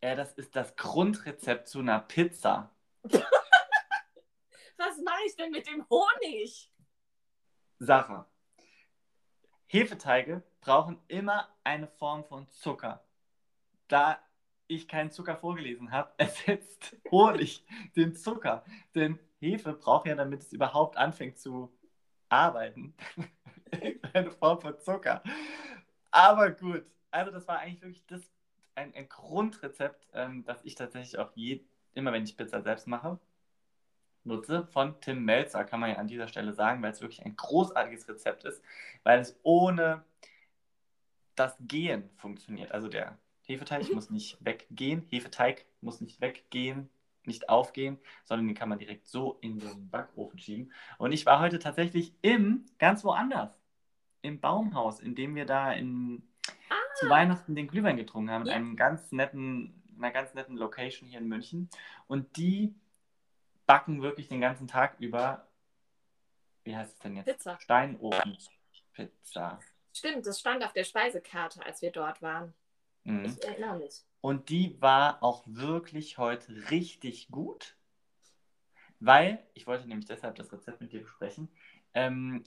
ja, 0.01 0.15
das 0.15 0.33
ist 0.35 0.55
das 0.55 0.77
Grundrezept 0.77 1.69
zu 1.69 1.81
einer 1.81 2.01
Pizza. 2.01 2.71
Was 3.03 4.99
mache 5.05 5.23
ich 5.27 5.37
denn 5.37 5.51
mit 5.51 5.67
dem 5.67 5.85
Honig? 5.91 6.71
Sache. 7.79 8.25
Hefeteige 9.67 10.43
brauchen 10.61 11.03
immer 11.09 11.49
eine 11.65 11.89
Form 11.89 12.25
von 12.25 12.49
Zucker. 12.51 13.05
Da 13.89 14.23
ich 14.77 14.89
keinen 14.89 15.11
Zucker 15.11 15.37
vorgelesen 15.37 15.91
habe, 15.91 16.13
ersetzt 16.19 16.97
Honig 17.11 17.65
den 17.97 18.15
Zucker. 18.15 18.65
Denn 18.95 19.19
Hefe 19.41 19.73
braucht 19.73 20.07
ja, 20.07 20.15
damit 20.15 20.43
es 20.43 20.53
überhaupt 20.53 20.97
anfängt 20.97 21.39
zu 21.39 21.73
arbeiten, 22.29 22.95
eine 24.13 24.31
Form 24.31 24.61
von 24.61 24.79
Zucker. 24.81 25.23
Aber 26.11 26.51
gut, 26.51 26.85
also 27.11 27.31
das 27.31 27.47
war 27.49 27.59
eigentlich 27.59 27.83
wirklich 27.83 28.07
das, 28.07 28.23
ein, 28.75 28.95
ein 28.95 29.09
Grundrezept, 29.09 30.09
ähm, 30.15 30.45
das 30.45 30.65
ich 30.65 30.75
tatsächlich 30.75 31.19
auch 31.19 31.31
je, 31.35 31.63
immer, 31.95 32.13
wenn 32.13 32.25
ich 32.25 32.37
Pizza 32.37 32.63
selbst 32.63 32.87
mache, 32.87 33.19
nutze 34.25 34.67
von 34.69 35.01
Tim 35.01 35.25
Melzer, 35.25 35.65
kann 35.65 35.81
man 35.81 35.91
ja 35.91 35.97
an 35.97 36.07
dieser 36.07 36.29
Stelle 36.29 36.53
sagen, 36.53 36.83
weil 36.83 36.93
es 36.93 37.01
wirklich 37.01 37.25
ein 37.25 37.37
großartiges 37.37 38.09
Rezept 38.09 38.45
ist, 38.45 38.63
weil 39.03 39.21
es 39.21 39.39
ohne 39.43 40.05
das 41.35 41.57
Gehen 41.61 42.11
funktioniert. 42.17 42.73
Also 42.73 42.89
der 42.89 43.19
Hefeteig 43.53 43.89
mhm. 43.89 43.95
muss 43.95 44.11
nicht 44.11 44.45
weggehen, 44.45 45.07
Hefeteig 45.11 45.65
muss 45.81 46.01
nicht 46.01 46.21
weggehen, 46.21 46.89
nicht 47.25 47.49
aufgehen, 47.49 47.99
sondern 48.25 48.49
den 48.49 48.57
kann 48.57 48.69
man 48.69 48.79
direkt 48.79 49.07
so 49.07 49.39
in 49.41 49.59
den 49.59 49.91
Backofen 49.91 50.39
schieben. 50.39 50.73
Und 50.99 51.13
ich 51.13 51.27
war 51.27 51.41
heute 51.41 51.59
tatsächlich 51.59 52.15
im, 52.23 52.67
ganz 52.79 53.05
woanders, 53.05 53.59
im 54.23 54.41
Baumhaus, 54.41 55.01
in 55.01 55.15
dem 55.15 55.35
wir 55.35 55.47
da 55.47 55.73
in, 55.73 56.23
ah. 56.69 56.75
zu 56.99 57.09
Weihnachten 57.09 57.55
den 57.55 57.69
Glühwein 57.69 57.97
getrunken 57.97 58.31
haben, 58.31 58.47
ja. 58.47 58.53
in 58.53 58.63
einem 58.63 58.77
ganz 58.77 59.13
netten, 59.13 59.83
einer 59.97 60.11
ganz 60.11 60.35
netten 60.35 60.57
Location 60.57 61.09
hier 61.09 61.21
in 61.21 61.29
München. 61.29 61.71
Und 62.07 62.37
die 62.37 62.75
backen 63.67 64.03
wirklich 64.03 64.29
den 64.29 64.41
ganzen 64.41 64.67
Tag 64.67 64.97
über, 64.99 65.47
wie 66.65 66.77
heißt 66.77 66.95
es 66.95 66.99
denn 67.01 67.17
jetzt? 67.17 67.27
Pizza. 67.27 67.59
Steinofen-Pizza. 67.61 69.61
Stimmt, 69.95 70.27
das 70.27 70.41
stand 70.41 70.65
auf 70.65 70.73
der 70.73 70.85
Speisekarte, 70.85 71.65
als 71.65 71.83
wir 71.83 71.91
dort 71.91 72.23
waren. 72.23 72.55
Mhm. 73.05 73.25
Ich 73.25 73.45
erinnere 73.45 73.79
mich. 73.79 74.05
Und 74.21 74.49
die 74.49 74.81
war 74.81 75.23
auch 75.23 75.43
wirklich 75.47 76.19
heute 76.19 76.71
richtig 76.71 77.29
gut, 77.29 77.77
weil, 79.01 79.45
ich 79.55 79.67
wollte 79.67 79.89
nämlich 79.89 80.07
deshalb 80.07 80.37
das 80.37 80.53
Rezept 80.53 80.81
mit 80.81 80.93
dir 80.93 81.01
besprechen, 81.01 81.49
ähm, 81.93 82.45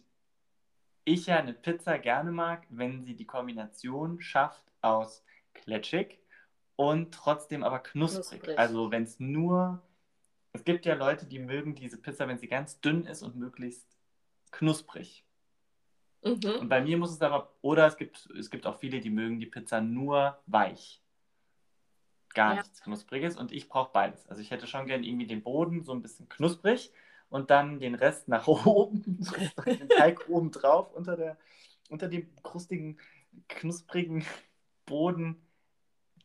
ich 1.03 1.27
ja 1.27 1.37
eine 1.37 1.53
Pizza 1.53 1.99
gerne 1.99 2.31
mag, 2.31 2.65
wenn 2.69 3.03
sie 3.03 3.15
die 3.15 3.27
Kombination 3.27 4.21
schafft 4.21 4.63
aus 4.81 5.23
kletschig 5.53 6.19
und 6.77 7.13
trotzdem 7.13 7.63
aber 7.63 7.79
knusprig. 7.79 8.39
knusprig. 8.41 8.57
Also 8.57 8.89
wenn 8.89 9.03
es 9.03 9.19
nur, 9.19 9.81
es 10.53 10.63
gibt 10.63 10.85
ja 10.85 10.95
Leute, 10.95 11.25
die 11.25 11.39
mögen 11.39 11.75
diese 11.75 11.97
Pizza, 12.01 12.27
wenn 12.27 12.39
sie 12.39 12.47
ganz 12.47 12.79
dünn 12.79 13.05
ist 13.05 13.21
und 13.21 13.35
möglichst 13.35 13.97
knusprig. 14.51 15.24
Mhm. 16.25 16.59
Und 16.61 16.69
bei 16.69 16.81
mir 16.81 16.97
muss 16.97 17.11
es 17.11 17.21
aber, 17.21 17.53
oder 17.61 17.85
es 17.85 17.97
gibt, 17.97 18.27
es 18.37 18.49
gibt 18.49 18.65
auch 18.65 18.79
viele, 18.79 18.99
die 18.99 19.11
mögen 19.11 19.39
die 19.39 19.45
Pizza 19.45 19.79
nur 19.79 20.39
weich. 20.47 21.01
Gar 22.33 22.55
ja. 22.55 22.61
nichts 22.61 22.81
Knuspriges 22.81 23.37
und 23.37 23.51
ich 23.51 23.69
brauche 23.69 23.91
beides. 23.93 24.27
Also 24.27 24.41
ich 24.41 24.49
hätte 24.49 24.65
schon 24.65 24.87
gern 24.87 25.03
irgendwie 25.03 25.27
den 25.27 25.43
Boden 25.43 25.83
so 25.83 25.93
ein 25.93 26.01
bisschen 26.01 26.27
knusprig 26.27 26.91
und 27.29 27.51
dann 27.51 27.79
den 27.79 27.93
Rest 27.93 28.27
nach 28.27 28.47
oben, 28.65 29.19
den 29.65 29.89
Teig 29.89 30.27
oben 30.29 30.51
drauf 30.51 30.91
unter, 30.93 31.15
der, 31.15 31.37
unter 31.89 32.07
dem 32.07 32.27
krustigen, 32.41 32.97
knusprigen 33.47 34.25
Boden 34.87 35.41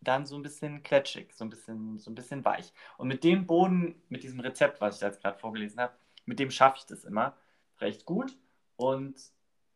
dann 0.00 0.25
so 0.25 0.35
ein 0.35 0.42
bisschen 0.42 0.83
kletschig, 0.83 1.35
so 1.35 1.45
ein 1.45 1.50
bisschen, 1.50 1.99
so 1.99 2.11
ein 2.11 2.14
bisschen 2.14 2.42
weich. 2.47 2.73
Und 2.97 3.09
mit 3.09 3.23
dem 3.23 3.47
Boden, 3.47 4.00
mit 4.09 4.23
diesem 4.23 4.40
Rezept, 4.40 4.80
was 4.80 4.97
ich 4.97 5.02
jetzt 5.02 5.21
gerade 5.21 5.38
vorgelesen 5.38 5.78
habe, 5.78 5.92
mit 6.25 6.38
dem 6.38 6.50
schaffe 6.50 6.78
ich 6.78 6.87
das 6.87 7.04
immer 7.04 7.37
recht 7.80 8.07
gut. 8.07 8.35
Und 8.76 9.21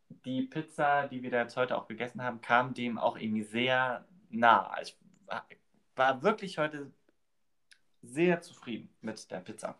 die 0.09 0.43
Pizza, 0.43 1.07
die 1.07 1.23
wir 1.23 1.31
da 1.31 1.41
jetzt 1.41 1.57
heute 1.57 1.77
auch 1.77 1.87
gegessen 1.87 2.21
haben, 2.23 2.41
kam 2.41 2.73
dem 2.73 2.97
auch 2.97 3.17
irgendwie 3.17 3.43
sehr 3.43 4.05
nah. 4.29 4.75
Ich 4.81 4.97
war 5.95 6.21
wirklich 6.21 6.57
heute 6.57 6.91
sehr 8.01 8.41
zufrieden 8.41 8.89
mit 9.01 9.29
der 9.31 9.39
Pizza. 9.39 9.77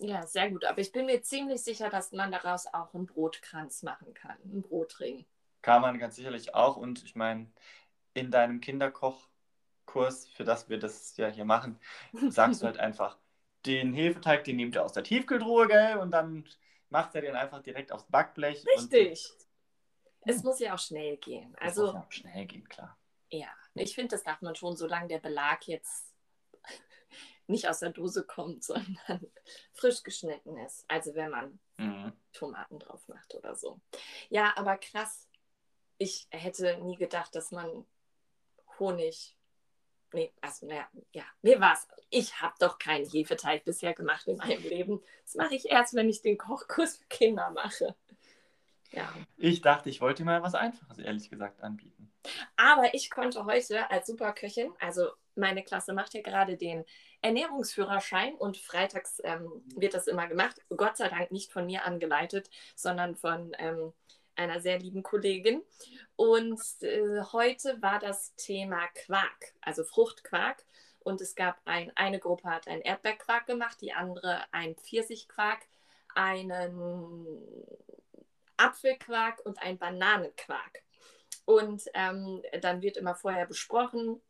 Ja, 0.00 0.26
sehr 0.26 0.50
gut. 0.50 0.64
Aber 0.64 0.80
ich 0.80 0.92
bin 0.92 1.06
mir 1.06 1.22
ziemlich 1.22 1.62
sicher, 1.62 1.90
dass 1.90 2.12
man 2.12 2.30
daraus 2.30 2.66
auch 2.66 2.94
einen 2.94 3.06
Brotkranz 3.06 3.82
machen 3.82 4.14
kann, 4.14 4.36
einen 4.44 4.62
Brotring. 4.62 5.24
Kann 5.62 5.82
man 5.82 5.98
ganz 5.98 6.16
sicherlich 6.16 6.54
auch. 6.54 6.76
Und 6.76 7.04
ich 7.04 7.16
meine, 7.16 7.50
in 8.14 8.30
deinem 8.30 8.60
Kinderkochkurs, 8.60 10.28
für 10.28 10.44
das 10.44 10.68
wir 10.68 10.78
das 10.78 11.16
ja 11.16 11.28
hier 11.28 11.44
machen, 11.44 11.78
sagst 12.28 12.62
du 12.62 12.66
halt 12.66 12.78
einfach, 12.78 13.18
den 13.66 13.92
Hefeteig, 13.92 14.44
den 14.44 14.56
nehmt 14.56 14.76
ihr 14.76 14.84
aus 14.84 14.92
der 14.92 15.02
Tiefkühltruhe, 15.02 15.66
gell? 15.66 15.96
Und 15.98 16.12
dann 16.12 16.44
macht 16.90 17.14
er 17.14 17.22
den 17.22 17.36
einfach 17.36 17.62
direkt 17.62 17.92
aufs 17.92 18.06
Backblech. 18.06 18.64
Richtig. 18.76 19.30
Und... 20.20 20.30
Es 20.30 20.42
muss 20.42 20.58
ja 20.58 20.74
auch 20.74 20.78
schnell 20.78 21.16
gehen. 21.16 21.54
Also, 21.58 21.86
es 21.86 21.92
muss 21.92 21.94
ja 21.94 22.06
auch 22.06 22.12
schnell 22.12 22.46
gehen, 22.46 22.68
klar. 22.68 22.98
Ja, 23.30 23.48
ich 23.74 23.94
finde, 23.94 24.08
das 24.08 24.22
darf 24.22 24.40
man 24.40 24.54
schon, 24.54 24.76
solange 24.76 25.08
der 25.08 25.18
Belag 25.18 25.66
jetzt 25.68 26.14
nicht 27.46 27.68
aus 27.68 27.80
der 27.80 27.90
Dose 27.90 28.24
kommt, 28.24 28.64
sondern 28.64 29.30
frisch 29.72 30.02
geschnitten 30.02 30.56
ist. 30.58 30.84
Also 30.88 31.14
wenn 31.14 31.30
man 31.30 31.58
mhm. 31.76 32.12
Tomaten 32.32 32.78
drauf 32.78 33.06
macht 33.08 33.34
oder 33.34 33.54
so. 33.54 33.80
Ja, 34.30 34.52
aber 34.56 34.76
krass. 34.76 35.28
Ich 35.98 36.28
hätte 36.30 36.78
nie 36.78 36.96
gedacht, 36.96 37.34
dass 37.34 37.50
man 37.50 37.84
Honig. 38.78 39.36
Nee, 40.12 40.32
also 40.40 40.66
naja, 40.66 40.88
ja, 41.12 41.24
mir 41.42 41.60
war's. 41.60 41.86
Ich 42.10 42.40
habe 42.40 42.54
doch 42.58 42.78
keinen 42.78 43.06
Hefeteig 43.06 43.64
bisher 43.64 43.92
gemacht 43.92 44.26
in 44.26 44.36
meinem 44.36 44.62
Leben. 44.62 45.02
Das 45.24 45.34
mache 45.34 45.54
ich 45.54 45.66
erst, 45.66 45.94
wenn 45.94 46.08
ich 46.08 46.22
den 46.22 46.38
Kochkurs 46.38 46.96
für 46.96 47.06
Kinder 47.08 47.50
mache. 47.50 47.94
Ja. 48.90 49.12
Ich 49.36 49.60
dachte, 49.60 49.90
ich 49.90 50.00
wollte 50.00 50.24
mal 50.24 50.42
was 50.42 50.54
Einfaches, 50.54 50.98
ehrlich 50.98 51.28
gesagt, 51.28 51.62
anbieten. 51.62 52.10
Aber 52.56 52.94
ich 52.94 53.10
konnte 53.10 53.44
heute 53.44 53.90
als 53.90 54.06
Superköchin, 54.06 54.72
also 54.80 55.10
meine 55.34 55.62
Klasse 55.62 55.92
macht 55.92 56.14
ja 56.14 56.22
gerade 56.22 56.56
den 56.56 56.84
Ernährungsführerschein 57.20 58.34
und 58.34 58.56
freitags 58.56 59.20
ähm, 59.24 59.62
wird 59.76 59.94
das 59.94 60.06
immer 60.06 60.26
gemacht. 60.26 60.60
Gott 60.70 60.96
sei 60.96 61.08
Dank 61.08 61.30
nicht 61.30 61.52
von 61.52 61.66
mir 61.66 61.84
angeleitet, 61.84 62.50
sondern 62.74 63.14
von 63.14 63.52
ähm, 63.58 63.92
einer 64.38 64.60
sehr 64.60 64.78
lieben 64.78 65.02
Kollegin. 65.02 65.62
Und 66.16 66.60
äh, 66.80 67.22
heute 67.32 67.80
war 67.82 67.98
das 67.98 68.34
Thema 68.36 68.86
Quark, 68.94 69.54
also 69.60 69.84
Fruchtquark. 69.84 70.64
Und 71.00 71.20
es 71.20 71.34
gab 71.34 71.60
ein, 71.64 71.92
eine 71.96 72.18
Gruppe 72.18 72.48
hat 72.48 72.68
einen 72.68 72.82
Erdbeerquark 72.82 73.46
gemacht, 73.46 73.78
die 73.80 73.92
andere 73.92 74.42
einen 74.52 74.76
Pfirsichquark, 74.76 75.60
einen 76.14 77.22
Apfelquark 78.56 79.44
und 79.44 79.60
einen 79.62 79.78
Bananenquark. 79.78 80.82
Und 81.44 81.82
ähm, 81.94 82.42
dann 82.60 82.82
wird 82.82 82.96
immer 82.96 83.14
vorher 83.14 83.46
besprochen, 83.46 84.20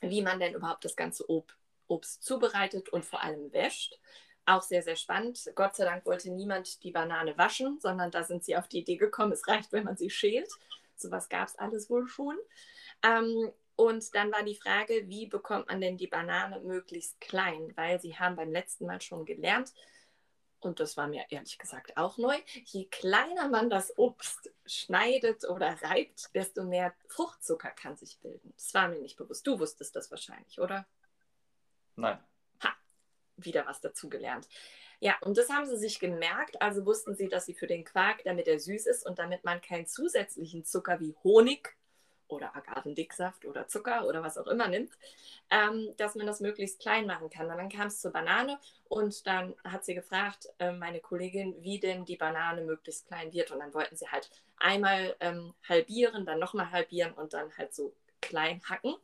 wie 0.00 0.22
man 0.22 0.40
denn 0.40 0.54
überhaupt 0.54 0.84
das 0.84 0.96
ganze 0.96 1.28
Ob 1.30 1.54
Obst 1.86 2.22
zubereitet 2.22 2.88
und 2.88 3.04
vor 3.04 3.22
allem 3.22 3.52
wäscht. 3.52 3.98
Auch 4.46 4.62
sehr, 4.62 4.82
sehr 4.82 4.96
spannend. 4.96 5.50
Gott 5.54 5.76
sei 5.76 5.84
Dank 5.84 6.04
wollte 6.04 6.30
niemand 6.30 6.82
die 6.82 6.90
Banane 6.90 7.36
waschen, 7.38 7.80
sondern 7.80 8.10
da 8.10 8.24
sind 8.24 8.44
sie 8.44 8.56
auf 8.56 8.68
die 8.68 8.80
Idee 8.80 8.96
gekommen, 8.96 9.32
es 9.32 9.48
reicht, 9.48 9.72
wenn 9.72 9.84
man 9.84 9.96
sie 9.96 10.10
schält. 10.10 10.50
Sowas 10.96 11.28
gab 11.28 11.48
es 11.48 11.58
alles 11.58 11.88
wohl 11.88 12.06
schon. 12.06 12.36
Ähm, 13.02 13.50
und 13.76 14.14
dann 14.14 14.30
war 14.30 14.44
die 14.44 14.54
Frage, 14.54 15.08
wie 15.08 15.26
bekommt 15.26 15.68
man 15.68 15.80
denn 15.80 15.96
die 15.96 16.06
Banane 16.06 16.60
möglichst 16.60 17.20
klein? 17.20 17.72
Weil 17.74 18.00
sie 18.00 18.16
haben 18.16 18.36
beim 18.36 18.52
letzten 18.52 18.86
Mal 18.86 19.00
schon 19.00 19.24
gelernt, 19.24 19.72
und 20.64 20.80
das 20.80 20.96
war 20.96 21.06
mir 21.06 21.26
ehrlich 21.28 21.58
gesagt 21.58 21.96
auch 21.96 22.16
neu, 22.16 22.36
je 22.64 22.86
kleiner 22.86 23.48
man 23.48 23.68
das 23.68 23.96
Obst 23.98 24.50
schneidet 24.64 25.44
oder 25.44 25.76
reibt, 25.82 26.34
desto 26.34 26.64
mehr 26.64 26.94
Fruchtzucker 27.08 27.70
kann 27.70 27.96
sich 27.96 28.18
bilden. 28.20 28.52
Das 28.56 28.72
war 28.72 28.88
mir 28.88 29.00
nicht 29.00 29.16
bewusst. 29.16 29.46
Du 29.46 29.58
wusstest 29.58 29.94
das 29.94 30.10
wahrscheinlich, 30.10 30.58
oder? 30.58 30.86
Nein. 31.96 32.18
Wieder 33.36 33.66
was 33.66 33.80
dazugelernt. 33.80 34.48
Ja, 35.00 35.16
und 35.22 35.36
das 35.36 35.50
haben 35.50 35.66
sie 35.66 35.76
sich 35.76 35.98
gemerkt. 35.98 36.62
Also 36.62 36.86
wussten 36.86 37.14
sie, 37.14 37.28
dass 37.28 37.46
sie 37.46 37.54
für 37.54 37.66
den 37.66 37.84
Quark, 37.84 38.22
damit 38.24 38.48
er 38.48 38.58
süß 38.58 38.86
ist 38.86 39.04
und 39.06 39.18
damit 39.18 39.44
man 39.44 39.60
keinen 39.60 39.86
zusätzlichen 39.86 40.64
Zucker 40.64 41.00
wie 41.00 41.14
Honig 41.24 41.76
oder 42.28 42.54
Agavendicksaft 42.56 43.44
oder 43.44 43.68
Zucker 43.68 44.06
oder 44.06 44.22
was 44.22 44.38
auch 44.38 44.46
immer 44.46 44.68
nimmt, 44.68 44.92
ähm, 45.50 45.94
dass 45.96 46.14
man 46.14 46.26
das 46.26 46.40
möglichst 46.40 46.80
klein 46.80 47.06
machen 47.06 47.30
kann. 47.30 47.50
Und 47.50 47.56
dann 47.56 47.68
kam 47.68 47.88
es 47.88 48.00
zur 48.00 48.12
Banane 48.12 48.58
und 48.88 49.26
dann 49.26 49.54
hat 49.64 49.84
sie 49.84 49.94
gefragt, 49.94 50.48
äh, 50.58 50.72
meine 50.72 51.00
Kollegin, 51.00 51.54
wie 51.62 51.78
denn 51.78 52.04
die 52.04 52.16
Banane 52.16 52.62
möglichst 52.62 53.06
klein 53.06 53.32
wird. 53.32 53.50
Und 53.50 53.60
dann 53.60 53.74
wollten 53.74 53.96
sie 53.96 54.08
halt 54.08 54.30
einmal 54.56 55.16
ähm, 55.20 55.54
halbieren, 55.68 56.26
dann 56.26 56.38
nochmal 56.38 56.70
halbieren 56.70 57.12
und 57.12 57.34
dann 57.34 57.56
halt 57.56 57.74
so 57.74 57.94
klein 58.20 58.62
hacken. 58.68 58.94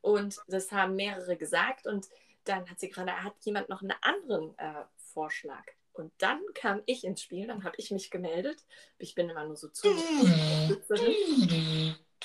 Und 0.00 0.38
das 0.48 0.72
haben 0.72 0.96
mehrere 0.96 1.36
gesagt. 1.36 1.86
Und 1.86 2.08
dann 2.48 2.68
hat 2.68 2.80
sie 2.80 2.88
gerade, 2.88 3.22
hat 3.22 3.34
jemand 3.42 3.68
noch 3.68 3.82
einen 3.82 3.94
anderen 4.00 4.58
äh, 4.58 4.84
Vorschlag. 4.96 5.64
Und 5.92 6.12
dann 6.18 6.40
kam 6.54 6.82
ich 6.86 7.04
ins 7.04 7.22
Spiel, 7.22 7.48
dann 7.48 7.64
habe 7.64 7.76
ich 7.78 7.90
mich 7.90 8.10
gemeldet. 8.10 8.64
Ich 8.98 9.14
bin 9.14 9.28
immer 9.28 9.44
nur 9.44 9.56
so 9.56 9.68
zu. 9.68 9.88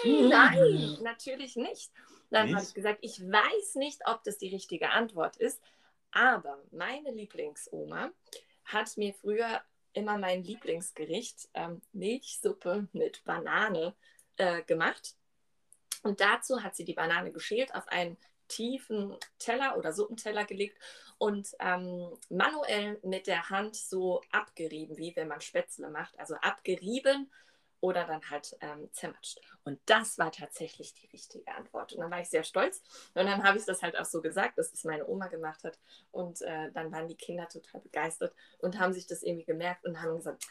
Nein, 0.06 0.98
natürlich 1.02 1.56
nicht. 1.56 1.92
Dann 2.30 2.54
habe 2.54 2.64
ich 2.64 2.74
gesagt, 2.74 3.00
ich 3.02 3.20
weiß 3.20 3.76
nicht, 3.76 4.02
ob 4.06 4.24
das 4.24 4.38
die 4.38 4.50
richtige 4.50 4.92
Antwort 4.92 5.38
ist, 5.38 5.62
aber 6.12 6.60
meine 6.72 7.12
Lieblingsoma 7.12 8.12
hat 8.66 8.98
mir 8.98 9.14
früher 9.14 9.62
immer 9.94 10.18
mein 10.18 10.44
Lieblingsgericht, 10.44 11.50
ähm, 11.54 11.82
Milchsuppe 11.92 12.88
mit 12.94 13.24
Banane, 13.24 13.96
äh, 14.38 14.64
gemacht. 14.64 15.16
Und 16.04 16.20
dazu 16.20 16.64
hat 16.64 16.76
sie 16.76 16.86
die 16.86 16.94
Banane 16.94 17.32
geschält, 17.32 17.74
auf 17.76 17.88
einen 17.88 18.18
tiefen 18.54 19.16
Teller 19.40 19.78
oder 19.78 19.94
Suppenteller 19.94 20.46
gelegt 20.46 20.78
und 21.18 21.56
ähm, 21.60 22.18
manuell 22.30 23.00
mit 23.04 23.28
der 23.28 23.50
Hand 23.50 23.76
so 23.76 24.22
abgerieben, 24.32 24.98
wie 24.98 25.16
wenn 25.16 25.28
man 25.28 25.42
Spätzle 25.42 25.90
macht. 25.90 26.18
Also 26.20 26.36
abgerieben 26.36 27.32
oder 27.80 28.06
dann 28.06 28.22
halt 28.30 28.56
ähm, 28.62 28.90
zermatscht. 28.94 29.42
Und 29.66 29.80
das 29.88 30.18
war 30.18 30.32
tatsächlich 30.32 30.94
die 30.94 31.08
richtige 31.08 31.48
Antwort. 31.54 31.94
Und 31.94 32.00
dann 32.00 32.12
war 32.12 32.22
ich 32.22 32.30
sehr 32.30 32.44
stolz. 32.44 32.82
Und 33.14 33.26
dann 33.26 33.44
habe 33.44 33.58
ich 33.58 33.66
das 33.66 33.82
halt 33.82 33.98
auch 33.98 34.06
so 34.06 34.22
gesagt, 34.22 34.58
dass 34.58 34.72
das 34.72 34.86
meine 34.86 35.06
Oma 35.08 35.28
gemacht 35.28 35.64
hat. 35.64 35.80
Und 36.12 36.42
äh, 36.44 36.72
dann 36.72 36.92
waren 36.92 37.08
die 37.08 37.18
Kinder 37.18 37.48
total 37.50 37.82
begeistert 37.82 38.34
und 38.60 38.80
haben 38.80 38.94
sich 38.94 39.06
das 39.08 39.24
irgendwie 39.24 39.46
gemerkt 39.46 39.86
und 39.86 40.02
haben 40.02 40.16
gesagt, 40.16 40.46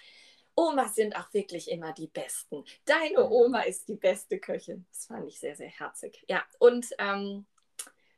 Omas 0.54 0.94
sind 0.94 1.16
auch 1.16 1.32
wirklich 1.32 1.70
immer 1.70 1.92
die 1.92 2.08
Besten. 2.08 2.64
Deine 2.84 3.30
Oma 3.30 3.62
ist 3.62 3.88
die 3.88 3.96
beste 3.96 4.38
Köchin. 4.38 4.84
Das 4.90 5.06
fand 5.06 5.26
ich 5.26 5.40
sehr, 5.40 5.56
sehr 5.56 5.70
herzig. 5.70 6.24
Ja, 6.28 6.44
und 6.58 6.86
ähm, 6.98 7.46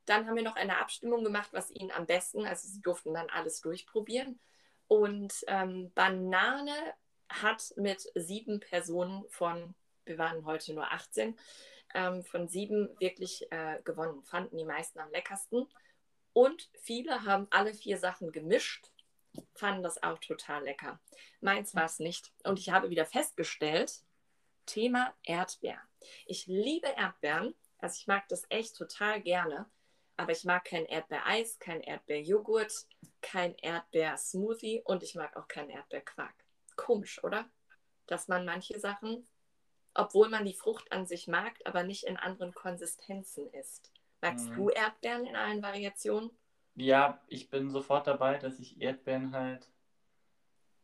dann 0.06 0.26
haben 0.26 0.36
wir 0.36 0.42
noch 0.42 0.56
eine 0.56 0.78
Abstimmung 0.78 1.24
gemacht, 1.24 1.50
was 1.52 1.70
ihnen 1.70 1.90
am 1.90 2.06
besten, 2.06 2.46
also 2.46 2.68
sie 2.68 2.82
durften 2.82 3.14
dann 3.14 3.30
alles 3.30 3.60
durchprobieren. 3.60 4.38
Und 4.86 5.44
ähm, 5.46 5.92
Banane 5.94 6.94
hat 7.28 7.72
mit 7.76 8.06
sieben 8.14 8.60
Personen 8.60 9.24
von, 9.28 9.74
wir 10.04 10.18
waren 10.18 10.44
heute 10.44 10.74
nur 10.74 10.90
18, 10.92 11.36
ähm, 11.94 12.24
von 12.24 12.48
sieben 12.48 12.94
wirklich 13.00 13.50
äh, 13.50 13.80
gewonnen, 13.84 14.22
fanden 14.24 14.58
die 14.58 14.64
meisten 14.64 14.98
am 14.98 15.10
leckersten. 15.10 15.66
Und 16.32 16.68
viele 16.82 17.24
haben 17.24 17.46
alle 17.50 17.72
vier 17.72 17.98
Sachen 17.98 18.32
gemischt, 18.32 18.90
fanden 19.54 19.82
das 19.82 20.02
auch 20.02 20.18
total 20.18 20.64
lecker. 20.64 21.00
Meins 21.40 21.74
war 21.74 21.84
es 21.84 21.98
nicht. 21.98 22.32
Und 22.44 22.58
ich 22.58 22.70
habe 22.70 22.90
wieder 22.90 23.06
festgestellt, 23.06 24.02
Thema 24.66 25.14
Erdbeer. 25.22 25.78
Ich 26.26 26.46
liebe 26.46 26.88
Erdbeeren, 26.88 27.54
also 27.78 27.96
ich 27.98 28.06
mag 28.06 28.28
das 28.28 28.44
echt 28.48 28.76
total 28.76 29.20
gerne. 29.20 29.66
Aber 30.16 30.32
ich 30.32 30.44
mag 30.44 30.64
kein 30.64 30.86
Erdbeereis, 30.86 31.58
kein 31.58 31.80
Erdbeerjoghurt, 31.80 32.86
kein 33.20 33.56
Erdbeersmoothie 33.58 34.82
und 34.84 35.02
ich 35.02 35.14
mag 35.14 35.36
auch 35.36 35.48
keinen 35.48 35.70
Erdbeerquark. 35.70 36.34
Komisch, 36.76 37.22
oder? 37.24 37.48
Dass 38.06 38.28
man 38.28 38.44
manche 38.44 38.78
Sachen, 38.78 39.26
obwohl 39.94 40.28
man 40.28 40.44
die 40.44 40.54
Frucht 40.54 40.92
an 40.92 41.06
sich 41.06 41.26
mag, 41.26 41.54
aber 41.64 41.82
nicht 41.82 42.04
in 42.04 42.16
anderen 42.16 42.54
Konsistenzen 42.54 43.48
isst. 43.52 43.92
Magst 44.20 44.50
mhm. 44.50 44.54
du 44.54 44.68
Erdbeeren 44.70 45.26
in 45.26 45.36
allen 45.36 45.62
Variationen? 45.62 46.30
Ja, 46.76 47.20
ich 47.28 47.50
bin 47.50 47.70
sofort 47.70 48.06
dabei, 48.06 48.38
dass 48.38 48.58
ich 48.58 48.80
Erdbeeren 48.80 49.34
halt 49.34 49.68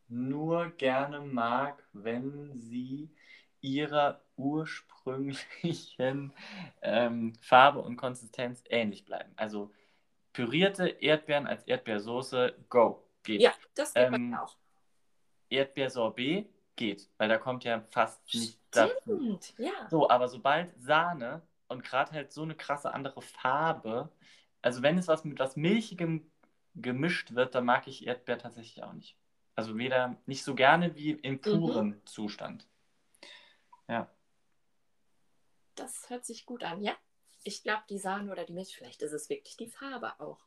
nur 0.09 0.71
gerne 0.71 1.21
mag, 1.21 1.83
wenn 1.93 2.53
sie 2.55 3.11
ihrer 3.61 4.23
ursprünglichen 4.37 6.33
ähm, 6.83 7.35
Farbe 7.41 7.81
und 7.81 7.97
Konsistenz 7.97 8.63
ähnlich 8.69 9.05
bleiben. 9.05 9.33
Also 9.37 9.71
pürierte 10.33 10.89
Erdbeeren 10.89 11.47
als 11.47 11.65
Erdbeersoße, 11.65 12.55
go, 12.69 13.05
geht. 13.23 13.41
Ja, 13.41 13.53
das 13.75 13.95
geht 13.95 14.13
ähm, 14.13 14.35
auch. 14.35 14.57
Erdbeersorbet 15.49 16.49
geht, 16.77 17.11
weil 17.19 17.29
da 17.29 17.39
kommt 17.39 17.65
ja 17.65 17.81
fast 17.91 18.23
nicht 18.35 18.59
dazu. 18.71 19.39
ja. 19.59 19.89
So, 19.91 20.09
aber 20.09 20.29
sobald 20.29 20.73
Sahne 20.81 21.43
und 21.69 21.85
gerade 21.85 22.13
halt 22.13 22.33
so 22.33 22.43
eine 22.43 22.55
krasse 22.55 22.95
andere 22.95 23.21
Farbe, 23.21 24.11
also 24.63 24.83
wenn 24.83 24.97
es 24.97 25.09
was 25.09 25.25
mit 25.25 25.39
was 25.39 25.57
Milchigem 25.57 26.31
gemischt 26.75 27.35
wird, 27.35 27.55
dann 27.55 27.65
mag 27.65 27.87
ich 27.89 28.07
Erdbeer 28.07 28.39
tatsächlich 28.39 28.83
auch 28.85 28.93
nicht. 28.93 29.17
Also 29.57 29.77
weder 29.77 30.17
nicht 30.27 30.45
so 30.45 30.55
gerne 30.55 30.95
wie 30.95 31.11
im 31.11 31.41
puren 31.41 31.89
mhm. 31.89 32.07
Zustand. 32.07 32.67
Ja. 33.91 34.09
Das 35.75 36.09
hört 36.09 36.25
sich 36.25 36.47
gut 36.47 36.63
an, 36.63 36.81
ja. 36.81 36.97
Ich 37.43 37.63
glaube, 37.63 37.83
die 37.91 37.99
Sahne 37.99 38.31
oder 38.31 38.45
die 38.45 38.53
Milch, 38.53 38.77
vielleicht 38.77 39.03
ist 39.03 39.13
es 39.13 39.29
wirklich 39.29 39.57
die 39.57 39.67
Farbe 39.67 40.13
auch. 40.21 40.39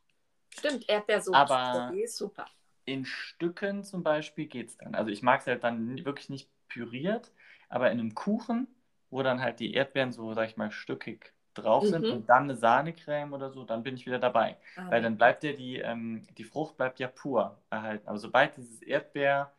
Stimmt, 0.48 0.88
Erdbeersoße 0.88 1.36
Aber 1.36 1.92
ist 1.94 2.16
super. 2.16 2.46
In 2.86 3.04
Stücken 3.04 3.84
zum 3.84 4.02
Beispiel 4.02 4.46
geht 4.46 4.68
es 4.68 4.76
dann. 4.78 4.94
Also 4.94 5.10
ich 5.10 5.22
mag 5.22 5.40
es 5.40 5.46
halt 5.46 5.64
dann 5.64 6.04
wirklich 6.04 6.30
nicht 6.30 6.48
püriert, 6.68 7.32
aber 7.68 7.90
in 7.90 7.98
einem 7.98 8.14
Kuchen, 8.14 8.68
wo 9.10 9.22
dann 9.22 9.40
halt 9.40 9.60
die 9.60 9.74
Erdbeeren 9.74 10.12
so, 10.12 10.32
sag 10.32 10.48
ich 10.48 10.56
mal, 10.56 10.70
stückig 10.70 11.34
drauf 11.54 11.84
sind 11.84 12.06
mhm. 12.06 12.12
und 12.12 12.28
dann 12.28 12.44
eine 12.44 12.56
Sahnecreme 12.56 13.32
oder 13.32 13.50
so, 13.50 13.64
dann 13.64 13.82
bin 13.82 13.96
ich 13.96 14.06
wieder 14.06 14.18
dabei. 14.18 14.56
Ah, 14.76 14.90
Weil 14.90 15.02
dann 15.02 15.16
bleibt 15.16 15.44
ja 15.44 15.52
die, 15.52 15.78
ähm, 15.78 16.26
die 16.36 16.44
Frucht 16.44 16.76
bleibt 16.76 16.98
ja 16.98 17.08
pur 17.08 17.58
erhalten. 17.70 18.08
Aber 18.08 18.18
sobald 18.18 18.56
dieses 18.56 18.82
Erdbeer 18.82 19.52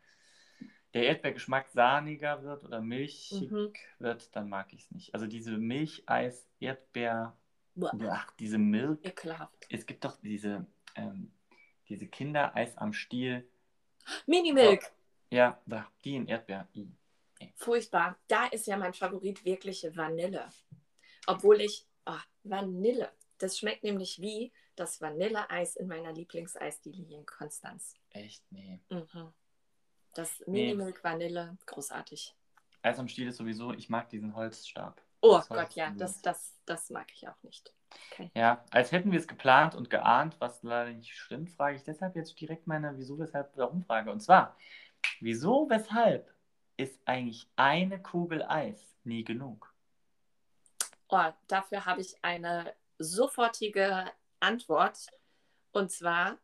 der 0.96 1.08
Erdbeergeschmack 1.08 1.68
sahniger 1.68 2.42
wird 2.42 2.64
oder 2.64 2.80
milchig 2.80 3.50
mhm. 3.50 3.70
wird, 3.98 4.34
dann 4.34 4.48
mag 4.48 4.72
ich 4.72 4.84
es 4.84 4.90
nicht. 4.92 5.12
Also 5.12 5.26
diese 5.26 5.58
Milcheis, 5.58 6.48
Erdbeer, 6.58 7.36
ach, 8.08 8.30
diese 8.38 8.56
Milch. 8.56 9.04
Ekelhaft. 9.04 9.66
Es 9.68 9.84
gibt 9.84 10.06
doch 10.06 10.16
diese, 10.22 10.66
ähm, 10.94 11.30
diese 11.90 12.06
Kindereis 12.06 12.78
am 12.78 12.94
Stiel. 12.94 13.46
Minimilk. 14.24 14.84
Oh, 14.84 15.34
ja, 15.34 15.60
die 16.02 16.16
in 16.16 16.28
Erdbeer. 16.28 16.66
Furchtbar. 17.56 18.18
Da 18.26 18.46
ist 18.46 18.66
ja 18.66 18.78
mein 18.78 18.94
Favorit 18.94 19.44
wirklich 19.44 19.86
Vanille. 19.94 20.48
Obwohl 21.26 21.60
ich, 21.60 21.86
oh, 22.06 22.12
Vanille, 22.42 23.12
das 23.36 23.58
schmeckt 23.58 23.84
nämlich 23.84 24.18
wie 24.22 24.50
das 24.76 25.02
Vanilleeis 25.02 25.76
in 25.76 25.88
meiner 25.88 26.12
Lieblingseisdiele 26.14 27.02
hier 27.02 27.18
in 27.18 27.26
Konstanz. 27.26 27.92
Echt? 28.08 28.42
Nee. 28.50 28.80
Mhm. 28.88 29.34
Das 30.16 30.42
Mini-Milk 30.46 31.04
Vanille, 31.04 31.58
großartig. 31.66 32.34
Eis 32.80 32.98
am 32.98 33.06
Stiel 33.06 33.28
ist 33.28 33.36
sowieso, 33.36 33.74
ich 33.74 33.90
mag 33.90 34.08
diesen 34.08 34.34
Holzstab. 34.34 35.02
Oh 35.20 35.42
Gott, 35.48 35.74
ja, 35.74 35.90
das, 35.90 36.22
das, 36.22 36.58
das 36.64 36.88
mag 36.88 37.06
ich 37.12 37.28
auch 37.28 37.42
nicht. 37.42 37.74
Okay. 38.10 38.30
Ja, 38.34 38.64
als 38.70 38.92
hätten 38.92 39.12
wir 39.12 39.18
es 39.18 39.28
geplant 39.28 39.74
und 39.74 39.90
geahnt, 39.90 40.36
was 40.40 40.62
leider 40.62 40.92
nicht 40.92 41.14
stimmt, 41.14 41.50
frage 41.50 41.76
ich 41.76 41.82
deshalb 41.82 42.16
jetzt 42.16 42.40
direkt 42.40 42.66
meine 42.66 42.96
Wieso, 42.96 43.18
Weshalb, 43.18 43.54
Warum-Frage. 43.58 44.10
Und 44.10 44.20
zwar, 44.20 44.56
wieso, 45.20 45.68
weshalb 45.68 46.32
ist 46.78 46.98
eigentlich 47.04 47.46
eine 47.56 48.00
Kugel 48.00 48.42
Eis 48.42 48.96
nie 49.04 49.22
genug? 49.22 49.74
Oh, 51.08 51.30
dafür 51.46 51.84
habe 51.84 52.00
ich 52.00 52.16
eine 52.22 52.74
sofortige 52.98 54.10
Antwort. 54.40 55.08
Und 55.72 55.90
zwar, 55.90 56.38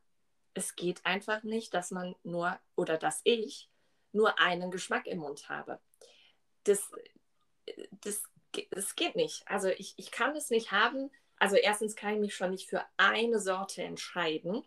es 0.55 0.77
geht 0.77 1.05
einfach 1.05 1.43
nicht, 1.43 1.75
dass 1.75 1.91
man 1.91 2.15
nur 2.23 2.59
oder 2.77 2.99
dass 2.99 3.21
ich 3.25 3.69
nur 4.13 4.39
einen 4.39 4.71
Geschmack 4.71 5.07
im 5.07 5.19
Mund 5.19 5.49
habe. 5.49 5.81
Das, 6.65 6.91
das, 8.03 8.23
das 8.71 8.95
geht 8.95 9.17
nicht. 9.17 9.43
Also 9.47 9.69
ich, 9.69 9.95
ich 9.97 10.11
kann 10.11 10.37
es 10.37 10.51
nicht 10.51 10.71
haben. 10.73 11.11
Also 11.39 11.57
erstens 11.57 11.97
kann 11.97 12.15
ich 12.15 12.21
mich 12.21 12.35
schon 12.35 12.51
nicht 12.51 12.69
für 12.69 12.85
eine 12.97 13.41
Sorte 13.41 13.83
entscheiden. 13.83 14.65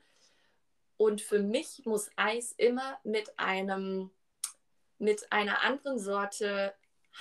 Und 0.98 1.22
für 1.22 1.40
mich 1.40 1.84
muss 1.86 2.10
Eis 2.16 2.54
immer 2.54 3.00
mit 3.04 3.38
einem 3.38 4.12
mit 4.98 5.32
einer 5.32 5.62
anderen 5.62 6.00
Sorte 6.00 6.74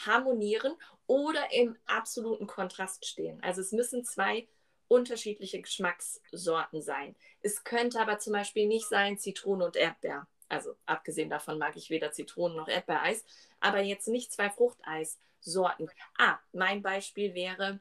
harmonieren 0.06 0.74
oder 1.06 1.52
im 1.52 1.76
absoluten 1.86 2.46
Kontrast 2.46 3.04
stehen. 3.04 3.42
Also 3.42 3.60
es 3.60 3.72
müssen 3.72 4.04
zwei 4.04 4.46
unterschiedliche 4.88 5.60
Geschmackssorten 5.60 6.82
sein. 6.82 7.16
Es 7.42 7.64
könnte 7.64 8.00
aber 8.00 8.18
zum 8.18 8.32
Beispiel 8.32 8.66
nicht 8.66 8.88
sein 8.88 9.18
Zitrone 9.18 9.64
und 9.66 9.76
Erdbeer. 9.76 10.26
Also 10.48 10.76
abgesehen 10.86 11.30
davon 11.30 11.58
mag 11.58 11.76
ich 11.76 11.90
weder 11.90 12.12
Zitronen 12.12 12.56
noch 12.56 12.68
Erdbeereis, 12.68 13.24
aber 13.60 13.80
jetzt 13.80 14.08
nicht 14.08 14.32
zwei 14.32 14.50
Fruchteissorten. 14.50 15.90
Ah, 16.18 16.38
mein 16.52 16.82
Beispiel 16.82 17.34
wäre, 17.34 17.80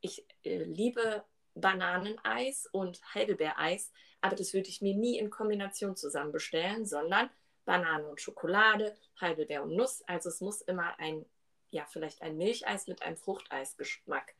ich 0.00 0.24
äh, 0.44 0.62
liebe 0.62 1.24
Bananeneis 1.54 2.66
und 2.72 3.00
Heidelbeereis, 3.14 3.92
aber 4.20 4.36
das 4.36 4.54
würde 4.54 4.68
ich 4.68 4.82
mir 4.82 4.94
nie 4.94 5.18
in 5.18 5.30
Kombination 5.30 5.96
zusammen 5.96 6.32
bestellen, 6.32 6.86
sondern 6.86 7.28
Banane 7.64 8.06
und 8.08 8.20
Schokolade, 8.20 8.96
Heidelbeer 9.20 9.62
und 9.62 9.74
Nuss. 9.74 10.02
Also 10.06 10.28
es 10.28 10.40
muss 10.40 10.60
immer 10.62 10.98
ein, 10.98 11.26
ja, 11.70 11.86
vielleicht 11.86 12.22
ein 12.22 12.36
Milcheis 12.36 12.86
mit 12.86 13.02
einem 13.02 13.16
Fruchteisgeschmack 13.16 14.34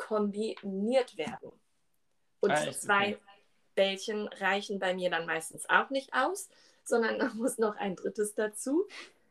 kombiniert 0.00 1.18
werden. 1.18 1.52
Und 2.40 2.50
ah, 2.52 2.72
zwei 2.72 3.16
okay. 3.16 3.18
Bällchen 3.74 4.28
reichen 4.28 4.78
bei 4.78 4.94
mir 4.94 5.10
dann 5.10 5.26
meistens 5.26 5.68
auch 5.68 5.90
nicht 5.90 6.14
aus, 6.14 6.48
sondern 6.84 7.18
da 7.18 7.28
muss 7.34 7.58
noch 7.58 7.76
ein 7.76 7.96
drittes 7.96 8.34
dazu, 8.34 8.88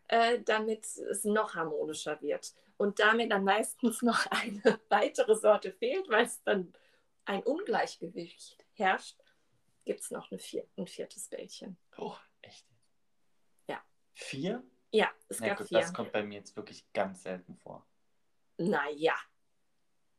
äh, 0.08 0.40
damit 0.42 0.86
es 0.86 1.26
noch 1.26 1.56
harmonischer 1.56 2.22
wird. 2.22 2.54
Und 2.78 3.00
damit 3.00 3.32
dann 3.32 3.44
meistens 3.44 4.02
noch 4.04 4.28
eine 4.28 4.80
weitere 4.90 5.36
Sorte 5.36 5.72
fehlt, 5.72 6.08
weil 6.08 6.26
es 6.26 6.42
dann 6.44 6.72
ein 7.26 7.42
Ungleichgewicht 7.42 8.64
herrscht, 8.74 9.18
gibt 9.86 10.02
es 10.02 10.12
noch 10.12 10.30
eine 10.30 10.40
vier, 10.40 10.68
ein 10.78 10.86
viertes 10.86 11.28
Bällchen. 11.30 11.78
Oh, 11.98 12.16
echt? 12.42 12.66
Ja. 13.68 13.84
Vier? 14.14 14.64
Ja, 14.92 15.10
es 15.30 15.40
Na, 15.40 15.48
gab 15.48 15.58
gut, 15.58 15.68
vier. 15.68 15.80
Das 15.80 15.94
kommt 15.94 16.12
bei 16.12 16.22
mir 16.22 16.40
jetzt 16.40 16.56
wirklich 16.56 16.86
ganz 16.94 17.24
selten 17.24 17.56
vor. 17.56 17.86
Naja, 18.58 19.16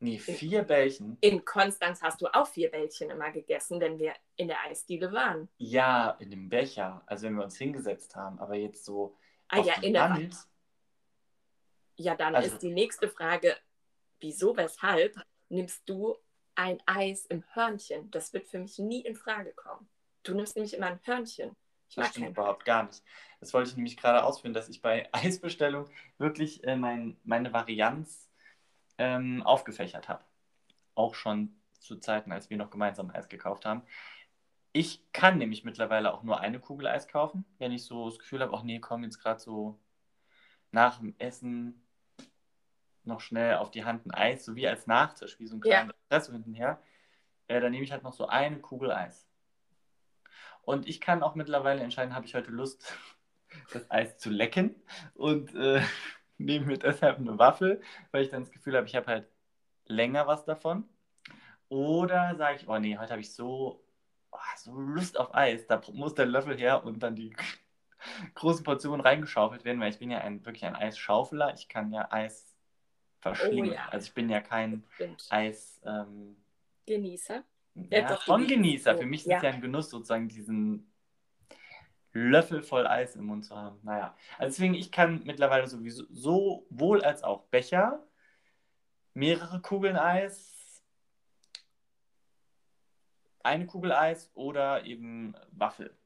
Nee, 0.02 0.18
vier 0.18 0.62
Bällchen. 0.62 1.18
In 1.20 1.44
Konstanz 1.44 2.00
hast 2.00 2.22
du 2.22 2.26
auch 2.34 2.46
vier 2.46 2.70
Bällchen 2.70 3.10
immer 3.10 3.30
gegessen, 3.30 3.80
wenn 3.80 3.98
wir 3.98 4.14
in 4.36 4.48
der 4.48 4.62
Eisdiele 4.62 5.12
waren. 5.12 5.50
Ja, 5.58 6.12
in 6.12 6.30
dem 6.30 6.48
Becher, 6.48 7.02
also 7.04 7.26
wenn 7.26 7.34
wir 7.34 7.44
uns 7.44 7.58
hingesetzt 7.58 8.16
haben, 8.16 8.38
aber 8.38 8.54
jetzt 8.54 8.86
so. 8.86 9.14
Ah 9.48 9.58
ja, 9.58 9.74
in 9.82 9.92
der 9.92 10.08
Hand. 10.08 10.36
Ja, 11.96 12.14
dann 12.14 12.34
also, 12.34 12.54
ist 12.54 12.62
die 12.62 12.72
nächste 12.72 13.10
Frage, 13.10 13.54
wieso, 14.20 14.56
weshalb 14.56 15.22
nimmst 15.50 15.82
du 15.86 16.16
ein 16.54 16.78
Eis 16.86 17.26
im 17.26 17.44
Hörnchen? 17.52 18.10
Das 18.10 18.32
wird 18.32 18.48
für 18.48 18.58
mich 18.58 18.78
nie 18.78 19.02
in 19.02 19.16
Frage 19.16 19.52
kommen. 19.52 19.86
Du 20.22 20.32
nimmst 20.34 20.56
nämlich 20.56 20.72
immer 20.72 20.86
ein 20.86 21.00
Hörnchen. 21.02 21.54
Ich 21.90 21.96
das 21.96 22.08
stimmt 22.08 22.28
überhaupt 22.28 22.64
gar 22.64 22.84
nicht. 22.84 23.02
Das 23.40 23.52
wollte 23.52 23.68
ich 23.68 23.76
nämlich 23.76 23.98
gerade 23.98 24.24
ausführen, 24.24 24.54
dass 24.54 24.70
ich 24.70 24.80
bei 24.80 25.08
Eisbestellung 25.12 25.90
wirklich 26.16 26.64
äh, 26.64 26.76
mein, 26.76 27.18
meine 27.24 27.52
Varianz 27.52 28.29
ähm, 29.00 29.42
aufgefächert 29.42 30.10
habe. 30.10 30.22
Auch 30.94 31.14
schon 31.14 31.56
zu 31.78 31.96
Zeiten, 31.96 32.32
als 32.32 32.50
wir 32.50 32.58
noch 32.58 32.70
gemeinsam 32.70 33.10
Eis 33.10 33.30
gekauft 33.30 33.64
haben. 33.64 33.82
Ich 34.72 35.10
kann 35.12 35.38
nämlich 35.38 35.64
mittlerweile 35.64 36.12
auch 36.12 36.22
nur 36.22 36.40
eine 36.40 36.60
Kugel 36.60 36.86
Eis 36.86 37.08
kaufen, 37.08 37.46
wenn 37.58 37.72
ich 37.72 37.86
so 37.86 38.08
das 38.10 38.18
Gefühl 38.18 38.42
habe, 38.42 38.54
ach 38.54 38.62
nee, 38.62 38.78
komm, 38.78 39.02
jetzt 39.02 39.18
gerade 39.18 39.40
so 39.40 39.80
nach 40.70 40.98
dem 40.98 41.14
Essen 41.18 41.82
noch 43.04 43.20
schnell 43.20 43.56
auf 43.56 43.70
die 43.70 43.84
Hand 43.84 44.04
ein 44.06 44.12
Eis, 44.12 44.44
so 44.44 44.54
wie 44.54 44.68
als 44.68 44.86
Nachtisch, 44.86 45.40
wie 45.40 45.46
so 45.46 45.56
ein 45.56 45.60
kleiner 45.60 45.94
Ja. 46.12 46.22
Hintenher. 46.22 46.82
Äh, 47.48 47.60
dann 47.60 47.72
nehme 47.72 47.82
ich 47.82 47.90
halt 47.90 48.02
noch 48.02 48.12
so 48.12 48.26
eine 48.26 48.60
Kugel 48.60 48.92
Eis. 48.92 49.26
Und 50.62 50.86
ich 50.86 51.00
kann 51.00 51.22
auch 51.22 51.34
mittlerweile 51.34 51.82
entscheiden, 51.82 52.14
habe 52.14 52.26
ich 52.26 52.34
heute 52.34 52.50
Lust, 52.50 52.94
das 53.72 53.90
Eis 53.90 54.18
zu 54.18 54.28
lecken 54.28 54.74
und 55.14 55.54
äh, 55.54 55.80
nehme 56.40 56.66
mir 56.66 56.78
deshalb 56.78 57.18
eine 57.18 57.38
Waffel, 57.38 57.80
weil 58.12 58.24
ich 58.24 58.30
dann 58.30 58.42
das 58.42 58.50
Gefühl 58.52 58.76
habe, 58.76 58.86
ich 58.86 58.96
habe 58.96 59.06
halt 59.06 59.28
länger 59.86 60.26
was 60.26 60.44
davon. 60.44 60.88
Oder 61.68 62.34
sage 62.36 62.56
ich, 62.56 62.68
oh 62.68 62.78
nee, 62.78 62.96
heute 62.98 63.12
habe 63.12 63.20
ich 63.20 63.32
so, 63.32 63.84
oh, 64.32 64.38
so 64.56 64.72
Lust 64.74 65.18
auf 65.18 65.34
Eis, 65.34 65.66
da 65.66 65.80
muss 65.92 66.14
der 66.14 66.26
Löffel 66.26 66.56
her 66.58 66.84
und 66.84 67.00
dann 67.00 67.14
die 67.14 67.34
großen 68.34 68.64
Portionen 68.64 69.00
reingeschaufelt 69.00 69.64
werden, 69.64 69.80
weil 69.80 69.90
ich 69.90 69.98
bin 69.98 70.10
ja 70.10 70.18
ein, 70.18 70.44
wirklich 70.44 70.64
ein 70.64 70.74
Eisschaufeler. 70.74 71.54
Ich 71.54 71.68
kann 71.68 71.92
ja 71.92 72.10
Eis 72.10 72.56
verschlingen. 73.20 73.70
Oh 73.70 73.74
ja. 73.74 73.88
Also 73.90 74.06
ich 74.08 74.14
bin 74.14 74.28
ja 74.30 74.40
kein. 74.40 74.84
Eis... 75.28 75.80
Ähm, 75.84 76.36
Genießer. 76.86 77.44
ja, 77.74 78.08
doch, 78.08 78.22
schon 78.22 78.46
Genießer. 78.48 78.96
Für 78.98 79.06
mich 79.06 79.20
ist 79.20 79.26
Ja. 79.26 79.36
es 79.36 79.42
ja 79.44 79.50
ein 79.50 79.60
Genuss, 79.60 79.90
sozusagen 79.90 80.28
diesen 80.28 80.89
Löffel 82.12 82.62
voll 82.62 82.86
Eis 82.86 83.16
im 83.16 83.26
Mund 83.26 83.44
zu 83.44 83.56
haben. 83.56 83.78
Naja, 83.82 84.16
also 84.38 84.48
deswegen, 84.48 84.74
ich 84.74 84.90
kann 84.90 85.22
mittlerweile 85.24 85.66
sowieso 85.68 86.04
sowohl 86.10 87.02
als 87.02 87.22
auch 87.22 87.44
Becher, 87.44 88.02
mehrere 89.14 89.60
Kugeln 89.60 89.96
Eis, 89.96 90.82
eine 93.42 93.66
Kugel 93.66 93.92
Eis 93.92 94.30
oder 94.34 94.84
eben 94.84 95.34
Waffel 95.52 95.96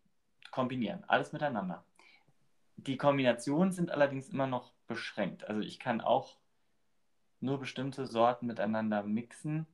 kombinieren. 0.50 1.04
Alles 1.08 1.32
miteinander. 1.32 1.84
Die 2.76 2.96
Kombinationen 2.96 3.72
sind 3.72 3.90
allerdings 3.90 4.28
immer 4.28 4.46
noch 4.46 4.72
beschränkt. 4.86 5.48
Also 5.48 5.60
ich 5.60 5.78
kann 5.78 6.00
auch 6.00 6.38
nur 7.40 7.58
bestimmte 7.58 8.06
Sorten 8.06 8.46
miteinander 8.46 9.02
mixen 9.02 9.66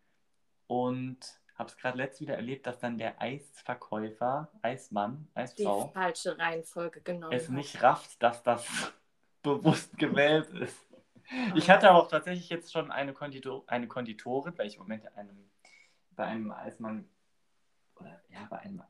und 0.67 1.40
habe 1.61 1.69
es 1.69 1.77
gerade 1.77 1.99
letzt 1.99 2.21
wieder 2.23 2.37
erlebt, 2.37 2.67
dass 2.67 2.79
dann 2.79 2.97
der 2.97 3.21
Eisverkäufer, 3.21 4.51
Eismann, 4.63 5.29
Die 5.37 5.41
Eisfrau, 5.41 5.89
falsche 5.89 6.39
Reihenfolge 6.39 7.03
genommen. 7.03 7.35
es 7.35 7.49
hat. 7.49 7.55
nicht 7.55 7.83
rafft, 7.83 8.23
dass 8.23 8.43
das 8.43 8.67
bewusst 9.43 9.97
gewählt 9.99 10.49
ist. 10.55 10.79
Ich 11.55 11.69
hatte 11.69 11.91
aber 11.91 12.03
auch 12.03 12.09
tatsächlich 12.09 12.49
jetzt 12.49 12.73
schon 12.73 12.91
eine, 12.91 13.13
Konditor 13.13 13.63
eine 13.67 13.87
Konditorin, 13.87 14.57
weil 14.57 14.69
ich 14.69 14.77
im 14.77 14.83
Moment 14.83 15.15
einem, 15.17 15.51
bei 16.17 16.25
einem 16.25 16.51
Eismann, 16.51 17.07
oder 17.97 18.23
ja, 18.31 18.47
bei 18.49 18.61
einem, 18.61 18.83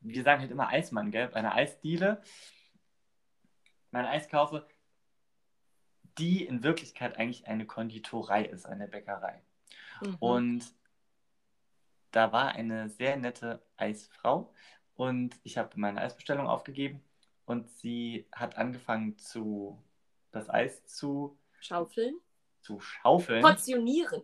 wir 0.00 0.22
sagen 0.22 0.40
halt 0.40 0.50
immer 0.52 0.68
Eismann, 0.68 1.10
gell, 1.10 1.26
bei 1.26 1.40
einer 1.40 1.56
Eisdiele, 1.56 2.22
mein 3.90 4.06
Eis 4.06 4.28
kaufe, 4.28 4.66
die 6.18 6.44
in 6.44 6.62
Wirklichkeit 6.62 7.18
eigentlich 7.18 7.48
eine 7.48 7.66
Konditorei 7.66 8.44
ist, 8.44 8.64
eine 8.64 8.86
Bäckerei. 8.86 9.42
Mhm. 10.00 10.16
Und 10.20 10.81
da 12.12 12.32
war 12.32 12.52
eine 12.52 12.88
sehr 12.88 13.16
nette 13.16 13.62
Eisfrau 13.76 14.52
und 14.94 15.34
ich 15.42 15.58
habe 15.58 15.70
meine 15.78 16.00
Eisbestellung 16.00 16.46
aufgegeben 16.46 17.02
und 17.44 17.68
sie 17.70 18.26
hat 18.32 18.56
angefangen 18.56 19.18
zu 19.18 19.82
das 20.30 20.48
Eis 20.48 20.86
zu, 20.86 21.38
Schaufeln. 21.60 22.14
zu 22.60 22.80
schaufeln, 22.80 23.42
Portionieren. 23.42 24.22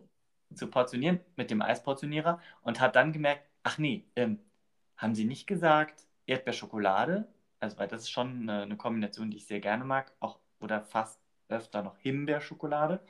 zu 0.53 0.67
portionieren 0.67 1.19
mit 1.35 1.51
dem 1.51 1.61
Eisportionierer 1.61 2.39
und 2.61 2.79
hat 2.79 2.95
dann 2.95 3.11
gemerkt, 3.13 3.47
ach 3.63 3.77
nee, 3.77 4.05
ähm, 4.15 4.39
haben 4.97 5.15
sie 5.15 5.25
nicht 5.25 5.47
gesagt 5.47 6.07
Erdbeerschokolade? 6.25 7.27
Also 7.59 7.77
weil 7.77 7.87
das 7.87 8.03
ist 8.03 8.11
schon 8.11 8.43
eine, 8.43 8.63
eine 8.63 8.77
Kombination, 8.77 9.29
die 9.31 9.37
ich 9.37 9.47
sehr 9.47 9.59
gerne 9.59 9.83
mag, 9.83 10.13
auch 10.19 10.39
oder 10.59 10.81
fast 10.83 11.19
öfter 11.49 11.83
noch 11.83 11.97
Himbeerschokolade. 11.97 13.03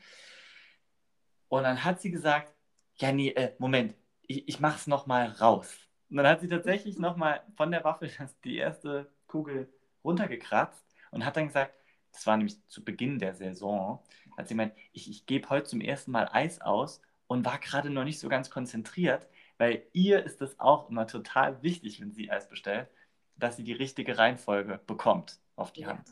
Und 1.50 1.64
dann 1.64 1.84
hat 1.84 2.02
sie 2.02 2.12
gesagt, 2.12 2.54
ja 2.98 3.12
nee, 3.12 3.30
äh, 3.30 3.56
Moment, 3.60 3.96
ich, 4.30 4.48
ich 4.50 4.62
mach's 4.62 4.88
nochmal 4.88 5.30
raus. 5.34 5.78
Und 6.12 6.18
dann 6.18 6.28
hat 6.28 6.42
sie 6.42 6.50
tatsächlich 6.50 7.00
nochmal 7.00 7.44
von 7.58 7.72
der 7.72 7.86
Waffel 7.86 8.12
das, 8.20 8.40
die 8.46 8.58
erste 8.58 9.12
Kugel 9.28 9.74
runtergekratzt 10.06 10.86
und 11.12 11.26
hat 11.26 11.38
dann 11.38 11.48
gesagt, 11.48 11.76
das 12.14 12.28
war 12.28 12.38
nämlich 12.38 12.66
zu 12.68 12.86
Beginn 12.86 13.20
der 13.20 13.36
Saison, 13.36 14.04
hat 14.38 14.50
sie 14.50 14.56
gemeint, 14.56 14.76
ich, 14.94 15.10
ich 15.10 15.26
gebe 15.28 15.50
heute 15.50 15.70
zum 15.70 15.82
ersten 15.82 16.12
Mal 16.12 16.30
Eis 16.32 16.62
aus 16.62 17.02
und 17.28 17.46
war 17.46 17.60
gerade 17.60 17.92
noch 17.92 18.06
nicht 18.06 18.20
so 18.20 18.30
ganz 18.30 18.52
konzentriert, 18.52 19.28
weil 19.60 19.84
ihr 19.94 20.26
ist 20.26 20.42
es 20.42 20.60
auch 20.60 20.90
immer 20.90 21.08
total 21.08 21.64
wichtig, 21.64 22.02
wenn 22.02 22.14
sie 22.14 22.32
Eis 22.32 22.50
bestellt, 22.50 22.90
dass 23.38 23.58
sie 23.58 23.64
die 23.64 23.74
richtige 23.74 24.18
Reihenfolge 24.18 24.82
bekommt 24.88 25.40
auf 25.56 25.74
die 25.74 25.82
Ja. 25.82 25.90
Hand. 25.90 26.10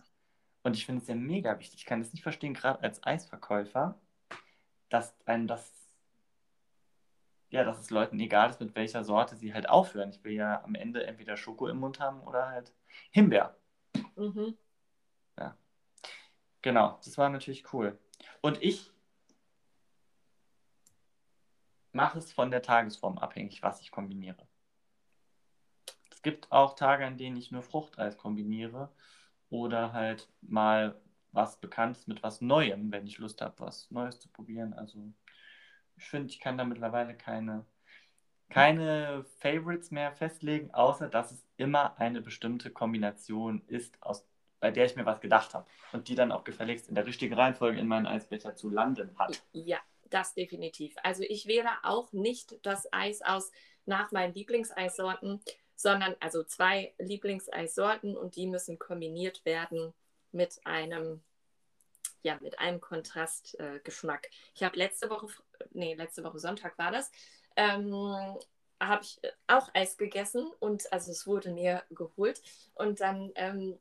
Und 0.64 0.76
ich 0.76 0.86
finde 0.86 1.02
es 1.04 1.10
ja 1.10 1.16
mega 1.16 1.60
wichtig. 1.60 1.82
Ich 1.82 1.86
kann 1.86 2.02
das 2.02 2.14
nicht 2.14 2.24
verstehen, 2.24 2.54
gerade 2.56 2.82
als 2.84 3.04
Eisverkäufer, 3.04 4.02
dass 4.90 5.16
einem 5.26 5.48
das, 5.48 5.74
ja, 7.50 7.64
dass 7.64 7.80
es 7.80 7.90
Leuten 7.90 8.20
egal 8.20 8.50
ist, 8.50 8.60
mit 8.60 8.76
welcher 8.76 9.04
Sorte 9.04 9.36
sie 9.36 9.54
halt 9.54 9.70
aufhören. 9.70 10.10
Ich 10.10 10.24
will 10.24 10.34
ja 10.34 10.64
am 10.64 10.76
Ende 10.76 11.06
entweder 11.06 11.38
Schoko 11.38 11.68
im 11.68 11.80
Mund 11.80 12.00
haben 12.00 12.22
oder 12.22 12.50
halt 12.50 12.74
Himbeer. 13.12 13.56
Mhm. 14.16 14.58
Genau, 16.68 17.00
das 17.06 17.18
war 17.18 17.30
natürlich 17.30 17.72
cool. 17.72 17.98
Und 18.42 18.62
ich 18.62 18.92
mache 21.94 22.20
es 22.20 22.34
von 22.34 22.52
der 22.52 22.62
Tagesform 22.62 23.18
abhängig, 23.18 23.64
was 23.64 23.80
ich 23.80 23.90
kombiniere. 23.90 24.46
Es 26.12 26.22
gibt 26.22 26.52
auch 26.52 26.76
Tage, 26.76 27.06
an 27.06 27.18
denen 27.18 27.38
ich 27.38 27.52
nur 27.52 27.62
Fruchteis 27.62 28.18
kombiniere 28.18 28.92
oder 29.50 29.94
halt 29.94 30.28
mal 30.42 31.00
was 31.32 31.62
Bekanntes 31.62 32.08
mit 32.08 32.22
was 32.22 32.42
Neuem, 32.42 32.92
wenn 32.92 33.08
ich 33.08 33.18
Lust 33.18 33.42
habe, 33.42 33.60
was 33.60 33.90
Neues 33.92 34.20
zu 34.20 34.28
probieren. 34.28 34.74
Also 34.74 35.14
ich 35.98 36.06
finde, 36.06 36.30
ich 36.30 36.40
kann 36.40 36.58
da 36.58 36.64
mittlerweile 36.64 37.16
keine, 37.16 37.66
keine 38.50 39.26
Favorites 39.40 39.92
mehr 39.92 40.12
festlegen, 40.12 40.74
außer 40.74 41.10
dass 41.10 41.32
es 41.32 41.46
immer 41.58 42.00
eine 42.00 42.22
bestimmte 42.22 42.70
Kombination 42.72 43.62
ist, 43.68 44.02
aus, 44.02 44.26
bei 44.60 44.72
der 44.72 44.86
ich 44.86 44.96
mir 44.96 45.06
was 45.06 45.22
gedacht 45.22 45.54
habe 45.54 45.68
und 45.92 46.08
die 46.08 46.16
dann 46.16 46.32
auch 46.32 46.44
gefälligst 46.44 46.88
in 46.88 46.96
der 46.96 47.06
richtigen 47.06 47.34
Reihenfolge 47.34 47.80
in 47.80 47.88
meinen 47.88 48.08
Eisbecher 48.08 48.56
zu 48.56 48.70
landen 48.70 49.18
hat. 49.18 49.44
Ja, 49.54 49.80
das 50.10 50.34
definitiv. 50.34 50.96
Also 51.04 51.24
ich 51.24 51.48
wähle 51.48 51.70
auch 51.84 52.14
nicht 52.14 52.66
das 52.66 52.88
Eis 52.94 53.22
aus 53.22 53.52
nach 53.86 54.12
meinen 54.12 54.34
Lieblingseissorten, 54.34 55.42
sondern 55.76 56.16
also 56.20 56.44
zwei 56.44 56.94
Lieblingseissorten 56.98 58.16
und 58.18 58.36
die 58.36 58.48
müssen 58.48 58.80
kombiniert 58.80 59.46
werden 59.46 59.94
mit 60.32 60.60
einem 60.66 61.22
ja, 62.24 62.38
mit 62.42 62.60
einem 62.60 62.82
Kontrastgeschmack. 62.82 64.26
Äh, 64.26 64.30
ich 64.56 64.64
habe 64.64 64.78
letzte 64.78 65.10
Woche, 65.10 65.28
nee, 65.72 65.94
letzte 65.94 66.24
Woche 66.24 66.40
Sonntag 66.40 66.78
war 66.78 66.92
das, 66.92 67.12
ähm, 67.56 67.94
habe 68.80 69.04
ich 69.04 69.20
auch 69.48 69.70
Eis 69.74 69.98
gegessen 69.98 70.52
und 70.60 70.92
also 70.94 71.12
es 71.12 71.26
wurde 71.26 71.52
mir 71.52 71.84
geholt 71.90 72.42
und 72.76 73.00
dann 73.00 73.32
ähm, 73.36 73.80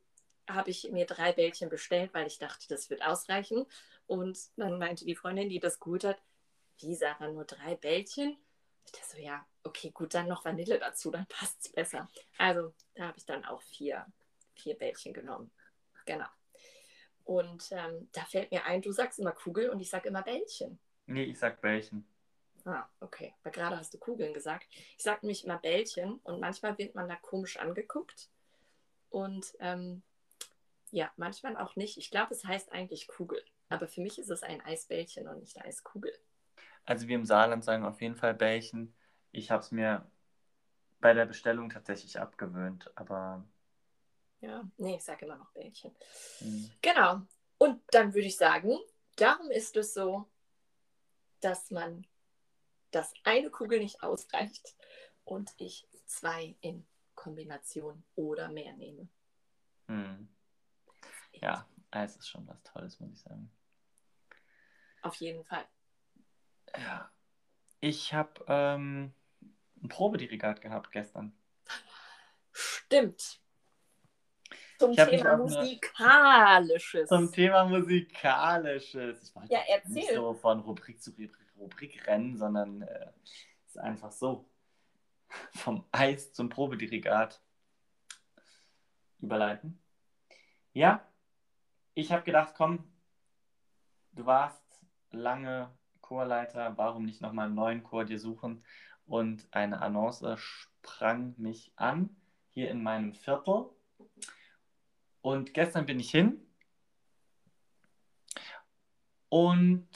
habe 0.49 0.70
ich 0.70 0.90
mir 0.90 1.07
drei 1.07 1.33
Bällchen 1.33 1.68
bestellt, 1.68 2.14
weil 2.14 2.27
ich 2.27 2.38
dachte, 2.38 2.66
das 2.68 2.90
wird 2.90 3.03
ausreichen. 3.03 3.66
Und 4.07 4.38
dann 4.57 4.79
meinte 4.79 5.05
die 5.05 5.16
Freundin, 5.16 5.49
die 5.49 5.59
das 5.59 5.81
geholt 5.81 6.05
hat, 6.05 6.18
wie 6.79 6.94
Sarah, 6.94 7.29
nur 7.29 7.44
drei 7.44 7.75
Bällchen? 7.75 8.37
Ich 8.85 8.92
dachte 8.92 9.16
so, 9.16 9.18
ja, 9.18 9.44
okay, 9.64 9.90
gut, 9.90 10.14
dann 10.14 10.29
noch 10.29 10.44
Vanille 10.44 10.79
dazu, 10.79 11.11
dann 11.11 11.27
passt 11.29 11.66
es 11.66 11.72
besser. 11.72 12.09
Also 12.38 12.72
da 12.94 13.09
habe 13.09 13.18
ich 13.18 13.27
dann 13.27 13.44
auch 13.44 13.62
vier, 13.62 14.07
vier 14.55 14.77
Bällchen 14.77 15.12
genommen. 15.12 15.51
Genau. 16.05 16.27
Und 17.26 17.68
ähm, 17.72 18.08
da 18.12 18.24
fällt 18.24 18.52
mir 18.52 18.64
ein, 18.64 18.80
du 18.82 18.92
sagst 18.92 19.18
immer 19.18 19.32
Kugel 19.32 19.68
und 19.70 19.80
ich 19.80 19.90
sage 19.90 20.08
immer 20.08 20.22
Bällchen. 20.22 20.78
Nee, 21.06 21.24
ich 21.24 21.38
sag 21.38 21.60
Bällchen. 21.60 22.06
Ah, 22.64 22.88
okay. 23.00 23.34
Weil 23.42 23.52
gerade 23.52 23.76
hast 23.76 23.92
du 23.92 23.98
Kugeln 23.98 24.32
gesagt. 24.32 24.68
Ich 24.96 25.02
sage 25.02 25.20
nämlich 25.22 25.44
immer 25.44 25.58
Bällchen 25.58 26.20
und 26.22 26.40
manchmal 26.40 26.78
wird 26.78 26.94
man 26.94 27.08
da 27.08 27.16
komisch 27.16 27.58
angeguckt. 27.58 28.28
Und 29.10 29.54
ähm, 29.58 30.02
ja, 30.92 31.10
manchmal 31.16 31.56
auch 31.56 31.74
nicht. 31.74 31.98
Ich 31.98 32.10
glaube, 32.10 32.32
es 32.32 32.44
heißt 32.44 32.72
eigentlich 32.72 33.08
Kugel. 33.08 33.42
Aber 33.68 33.88
für 33.88 34.00
mich 34.00 34.20
ist 34.20 34.30
es 34.30 34.44
ein 34.44 34.60
Eisbällchen 34.60 35.26
und 35.26 35.40
nicht 35.40 35.60
Eiskugel. 35.60 36.12
Also 36.84 37.08
wir 37.08 37.16
im 37.16 37.26
Saarland 37.26 37.64
sagen 37.64 37.84
auf 37.84 38.00
jeden 38.00 38.16
Fall 38.16 38.34
Bällchen. 38.34 38.94
Ich 39.32 39.50
habe 39.50 39.62
es 39.62 39.72
mir 39.72 40.08
bei 41.00 41.12
der 41.12 41.26
Bestellung 41.26 41.70
tatsächlich 41.70 42.20
abgewöhnt, 42.20 42.92
aber 42.94 43.44
Ja, 44.40 44.68
nee, 44.77 44.96
ich 44.96 45.05
sage 45.05 45.25
immer 45.27 45.37
noch 45.37 45.51
Bällchen. 45.53 45.94
hm, 46.38 46.70
Genau. 46.83 47.22
Und 47.59 47.83
dann 47.88 48.12
würde 48.14 48.27
ich 48.27 48.37
sagen, 48.37 48.79
darum 49.16 49.51
ist 49.51 49.77
es 49.77 49.94
so, 49.94 50.29
dass 51.40 51.70
man, 51.70 52.07
dass 52.90 53.14
eine 53.25 53.51
Kugel 53.51 53.81
nicht 53.81 54.03
ausreicht 54.03 54.77
und 55.25 55.53
ich 55.57 55.88
zwei 56.07 56.55
in 56.61 56.87
Kombination 57.14 58.05
oder 58.14 58.49
mehr 58.51 58.72
nehme. 58.75 59.09
hm. 59.87 60.29
ja, 61.33 61.66
Eis 61.90 62.16
ist 62.16 62.29
schon 62.29 62.46
was 62.46 62.62
Tolles, 62.62 63.01
muss 63.01 63.12
ich 63.12 63.20
sagen. 63.20 63.51
Auf 65.03 65.14
jeden 65.16 65.44
Fall. 65.44 65.66
Ja. 66.77 67.11
Ich 67.81 68.12
habe 68.12 68.44
ähm, 68.49 69.14
ein 69.83 69.88
Probedirigat 69.88 70.61
gehabt 70.61 70.90
gestern. 70.92 71.33
Stimmt. 72.53 73.40
Zum 74.78 74.90
Ich 74.92 74.96
Thema 74.96 75.36
Musikalisches. 75.36 77.08
Zum 77.08 77.32
Thema 77.32 77.64
Musikalisches. 77.64 79.22
Ich 79.22 79.34
wollte 79.34 79.52
Ja, 79.52 79.60
nicht 79.86 80.06
erzähl. 80.08 80.14
so 80.16 80.34
von 80.34 80.60
Rubrik 80.60 81.00
zu 81.02 81.10
Rubrik, 81.10 81.32
Rubrik 81.58 82.06
rennen, 82.06 82.36
sondern 82.36 82.82
äh, 82.82 83.10
es 83.64 83.70
ist 83.70 83.78
einfach 83.78 84.12
so. 84.12 84.48
Vom 85.54 85.84
Eis 85.92 86.32
zum 86.32 86.48
Probedirigat 86.48 87.40
überleiten. 89.18 89.78
Ja, 90.72 91.06
ich 91.94 92.12
habe 92.12 92.22
gedacht, 92.22 92.54
komm, 92.56 92.84
du 94.12 94.26
warst 94.26 94.62
lange 95.10 95.70
Chorleiter, 96.00 96.76
warum 96.76 97.06
nicht 97.06 97.20
nochmal 97.22 97.46
einen 97.46 97.54
neuen 97.54 97.82
Chor 97.82 98.04
dir 98.04 98.18
suchen? 98.18 98.62
Und 99.06 99.46
eine 99.52 99.80
Annonce 99.80 100.36
sprang 100.36 101.34
mich 101.38 101.72
an, 101.76 102.14
hier 102.50 102.70
in 102.70 102.82
meinem 102.82 103.14
Viertel. 103.14 103.70
Und 105.26 105.54
gestern 105.54 105.86
bin 105.86 105.98
ich 105.98 106.12
hin 106.12 106.40
und 109.28 109.88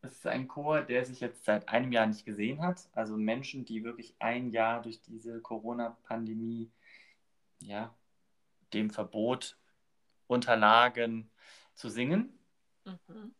es 0.00 0.12
ist 0.12 0.26
ein 0.26 0.48
Chor, 0.48 0.80
der 0.80 1.04
sich 1.04 1.20
jetzt 1.20 1.44
seit 1.44 1.68
einem 1.68 1.92
Jahr 1.92 2.06
nicht 2.06 2.24
gesehen 2.24 2.62
hat. 2.62 2.88
Also 2.94 3.18
Menschen, 3.18 3.66
die 3.66 3.84
wirklich 3.84 4.16
ein 4.20 4.48
Jahr 4.48 4.80
durch 4.80 5.02
diese 5.02 5.42
Corona-Pandemie, 5.42 6.72
ja, 7.58 7.94
dem 8.72 8.88
Verbot 8.88 9.58
unterlagen 10.26 11.30
zu 11.74 11.90
singen. 11.90 12.32
Mhm. 12.86 13.34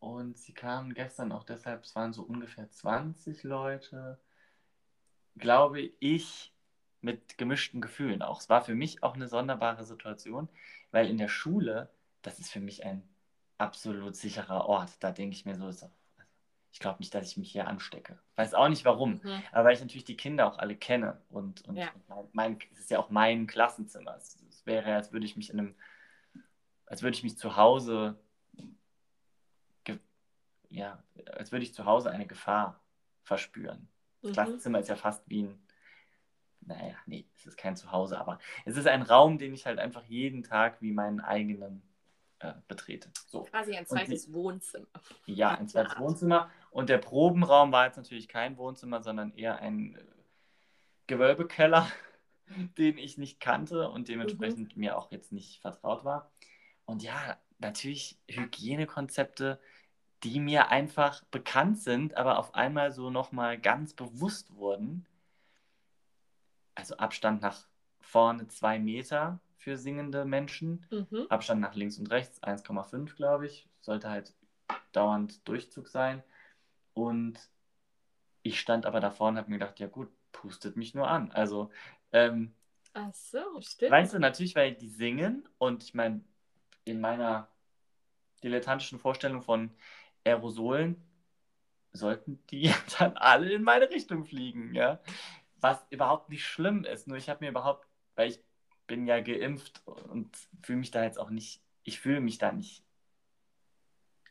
Und 0.00 0.38
sie 0.38 0.54
kamen 0.54 0.92
gestern 0.92 1.30
auch 1.30 1.44
deshalb, 1.44 1.84
es 1.84 1.94
waren 1.94 2.12
so 2.12 2.22
ungefähr 2.24 2.68
20 2.68 3.44
Leute, 3.44 4.18
glaube 5.36 5.82
ich, 6.00 6.52
mit 7.06 7.38
gemischten 7.38 7.80
Gefühlen 7.80 8.20
auch. 8.20 8.40
Es 8.40 8.48
war 8.50 8.62
für 8.62 8.74
mich 8.74 9.02
auch 9.02 9.14
eine 9.14 9.28
sonderbare 9.28 9.84
Situation, 9.84 10.48
weil 10.90 11.08
in 11.08 11.18
der 11.18 11.28
Schule, 11.28 11.88
das 12.22 12.38
ist 12.40 12.50
für 12.50 12.60
mich 12.60 12.84
ein 12.84 13.02
absolut 13.58 14.16
sicherer 14.16 14.66
Ort. 14.66 14.90
Da 15.00 15.12
denke 15.12 15.34
ich 15.34 15.46
mir 15.46 15.54
so, 15.54 15.68
ist 15.68 15.82
also, 15.84 15.94
ich 16.72 16.80
glaube 16.80 16.98
nicht, 16.98 17.14
dass 17.14 17.30
ich 17.30 17.36
mich 17.36 17.50
hier 17.52 17.68
anstecke. 17.68 18.18
Weiß 18.34 18.52
auch 18.54 18.68
nicht 18.68 18.84
warum, 18.84 19.20
Mhm. 19.22 19.42
aber 19.52 19.64
weil 19.64 19.74
ich 19.74 19.80
natürlich 19.80 20.04
die 20.04 20.16
Kinder 20.16 20.46
auch 20.46 20.58
alle 20.58 20.76
kenne 20.76 21.22
und, 21.30 21.62
und, 21.66 21.76
Ja. 21.76 21.90
und 21.94 22.08
mein, 22.08 22.28
mein, 22.32 22.58
es 22.72 22.80
ist 22.80 22.90
ja 22.90 22.98
auch 22.98 23.08
mein 23.08 23.46
Klassenzimmer. 23.46 24.16
Es, 24.16 24.42
es 24.48 24.66
wäre, 24.66 24.94
als 24.94 25.12
würde 25.12 25.24
ich 25.24 25.36
mich 25.36 25.50
in 25.50 25.60
einem, 25.60 25.74
als 26.86 27.02
würde 27.02 27.16
ich 27.16 27.22
mich 27.22 27.38
zu 27.38 27.56
Hause, 27.56 28.18
ja, 30.68 31.02
als 31.32 31.52
würde 31.52 31.62
ich 31.62 31.72
zu 31.72 31.84
Hause 31.84 32.10
eine 32.10 32.26
Gefahr 32.26 32.80
verspüren. 33.22 33.88
Das 34.20 34.30
Mhm. 34.30 34.34
Klassenzimmer 34.34 34.80
ist 34.80 34.88
ja 34.88 34.96
fast 34.96 35.22
wie 35.30 35.44
ein, 35.44 35.65
naja, 36.66 36.94
nee, 37.06 37.26
es 37.36 37.46
ist 37.46 37.56
kein 37.56 37.76
Zuhause, 37.76 38.18
aber 38.18 38.38
es 38.64 38.76
ist 38.76 38.86
ein 38.86 39.02
Raum, 39.02 39.38
den 39.38 39.54
ich 39.54 39.66
halt 39.66 39.78
einfach 39.78 40.04
jeden 40.04 40.42
Tag 40.42 40.82
wie 40.82 40.92
meinen 40.92 41.20
eigenen 41.20 41.82
äh, 42.40 42.52
betrete. 42.68 43.10
So. 43.26 43.44
Quasi 43.44 43.74
ein 43.74 43.86
zweites 43.86 44.32
Wohnzimmer. 44.32 44.86
Ja, 45.26 45.50
ein 45.58 45.68
zweites 45.68 45.92
Art. 45.92 46.00
Wohnzimmer. 46.00 46.50
Und 46.70 46.90
der 46.90 46.98
Probenraum 46.98 47.72
war 47.72 47.86
jetzt 47.86 47.96
natürlich 47.96 48.28
kein 48.28 48.58
Wohnzimmer, 48.58 49.02
sondern 49.02 49.32
eher 49.34 49.58
ein 49.60 49.94
äh, 49.94 50.04
Gewölbekeller, 51.06 51.90
den 52.78 52.98
ich 52.98 53.16
nicht 53.16 53.40
kannte 53.40 53.88
und 53.88 54.08
dementsprechend 54.08 54.76
mir 54.76 54.98
auch 54.98 55.10
jetzt 55.10 55.32
nicht 55.32 55.60
vertraut 55.60 56.04
war. 56.04 56.30
Und 56.84 57.02
ja, 57.02 57.38
natürlich 57.58 58.18
Hygienekonzepte, 58.28 59.58
die 60.22 60.40
mir 60.40 60.68
einfach 60.68 61.24
bekannt 61.30 61.78
sind, 61.78 62.16
aber 62.16 62.38
auf 62.38 62.54
einmal 62.54 62.92
so 62.92 63.10
nochmal 63.10 63.58
ganz 63.58 63.94
bewusst 63.94 64.54
wurden. 64.54 65.06
Also 66.76 66.96
Abstand 66.98 67.42
nach 67.42 67.66
vorne 68.00 68.46
zwei 68.46 68.78
Meter 68.78 69.40
für 69.56 69.76
singende 69.76 70.24
Menschen. 70.24 70.86
Mhm. 70.90 71.26
Abstand 71.28 71.60
nach 71.60 71.74
links 71.74 71.98
und 71.98 72.10
rechts 72.12 72.40
1,5, 72.42 73.16
glaube 73.16 73.46
ich. 73.46 73.68
Sollte 73.80 74.08
halt 74.08 74.32
dauernd 74.92 75.46
Durchzug 75.48 75.88
sein. 75.88 76.22
Und 76.94 77.38
ich 78.42 78.60
stand 78.60 78.86
aber 78.86 79.00
da 79.00 79.10
vorne 79.10 79.38
und 79.38 79.42
habe 79.42 79.50
mir 79.50 79.58
gedacht, 79.58 79.80
ja 79.80 79.88
gut, 79.88 80.08
pustet 80.30 80.76
mich 80.76 80.94
nur 80.94 81.08
an. 81.08 81.32
Also, 81.32 81.70
ähm, 82.12 82.54
Ach 82.94 83.12
so, 83.12 83.60
stimmt. 83.60 83.90
weißt 83.90 84.14
du, 84.14 84.18
natürlich, 84.20 84.54
weil 84.54 84.74
die 84.74 84.88
singen 84.88 85.48
und 85.58 85.82
ich 85.82 85.94
meine, 85.94 86.22
in 86.84 87.00
meiner 87.00 87.48
dilettantischen 88.42 88.98
Vorstellung 88.98 89.42
von 89.42 89.70
Aerosolen 90.24 90.96
sollten 91.92 92.38
die 92.50 92.70
dann 92.98 93.16
alle 93.16 93.52
in 93.52 93.62
meine 93.62 93.90
Richtung 93.90 94.24
fliegen, 94.24 94.74
ja. 94.74 95.00
Was 95.60 95.86
überhaupt 95.90 96.30
nicht 96.30 96.44
schlimm 96.46 96.84
ist. 96.84 97.06
Nur 97.08 97.16
ich 97.18 97.28
habe 97.28 97.44
mir 97.44 97.50
überhaupt, 97.50 97.86
weil 98.14 98.30
ich 98.30 98.40
bin 98.86 99.06
ja 99.06 99.20
geimpft 99.20 99.82
und 99.86 100.34
fühle 100.62 100.78
mich 100.78 100.90
da 100.90 101.02
jetzt 101.04 101.18
auch 101.18 101.30
nicht, 101.30 101.62
ich 101.84 102.00
fühle 102.00 102.20
mich 102.20 102.38
da 102.38 102.52
nicht 102.52 102.82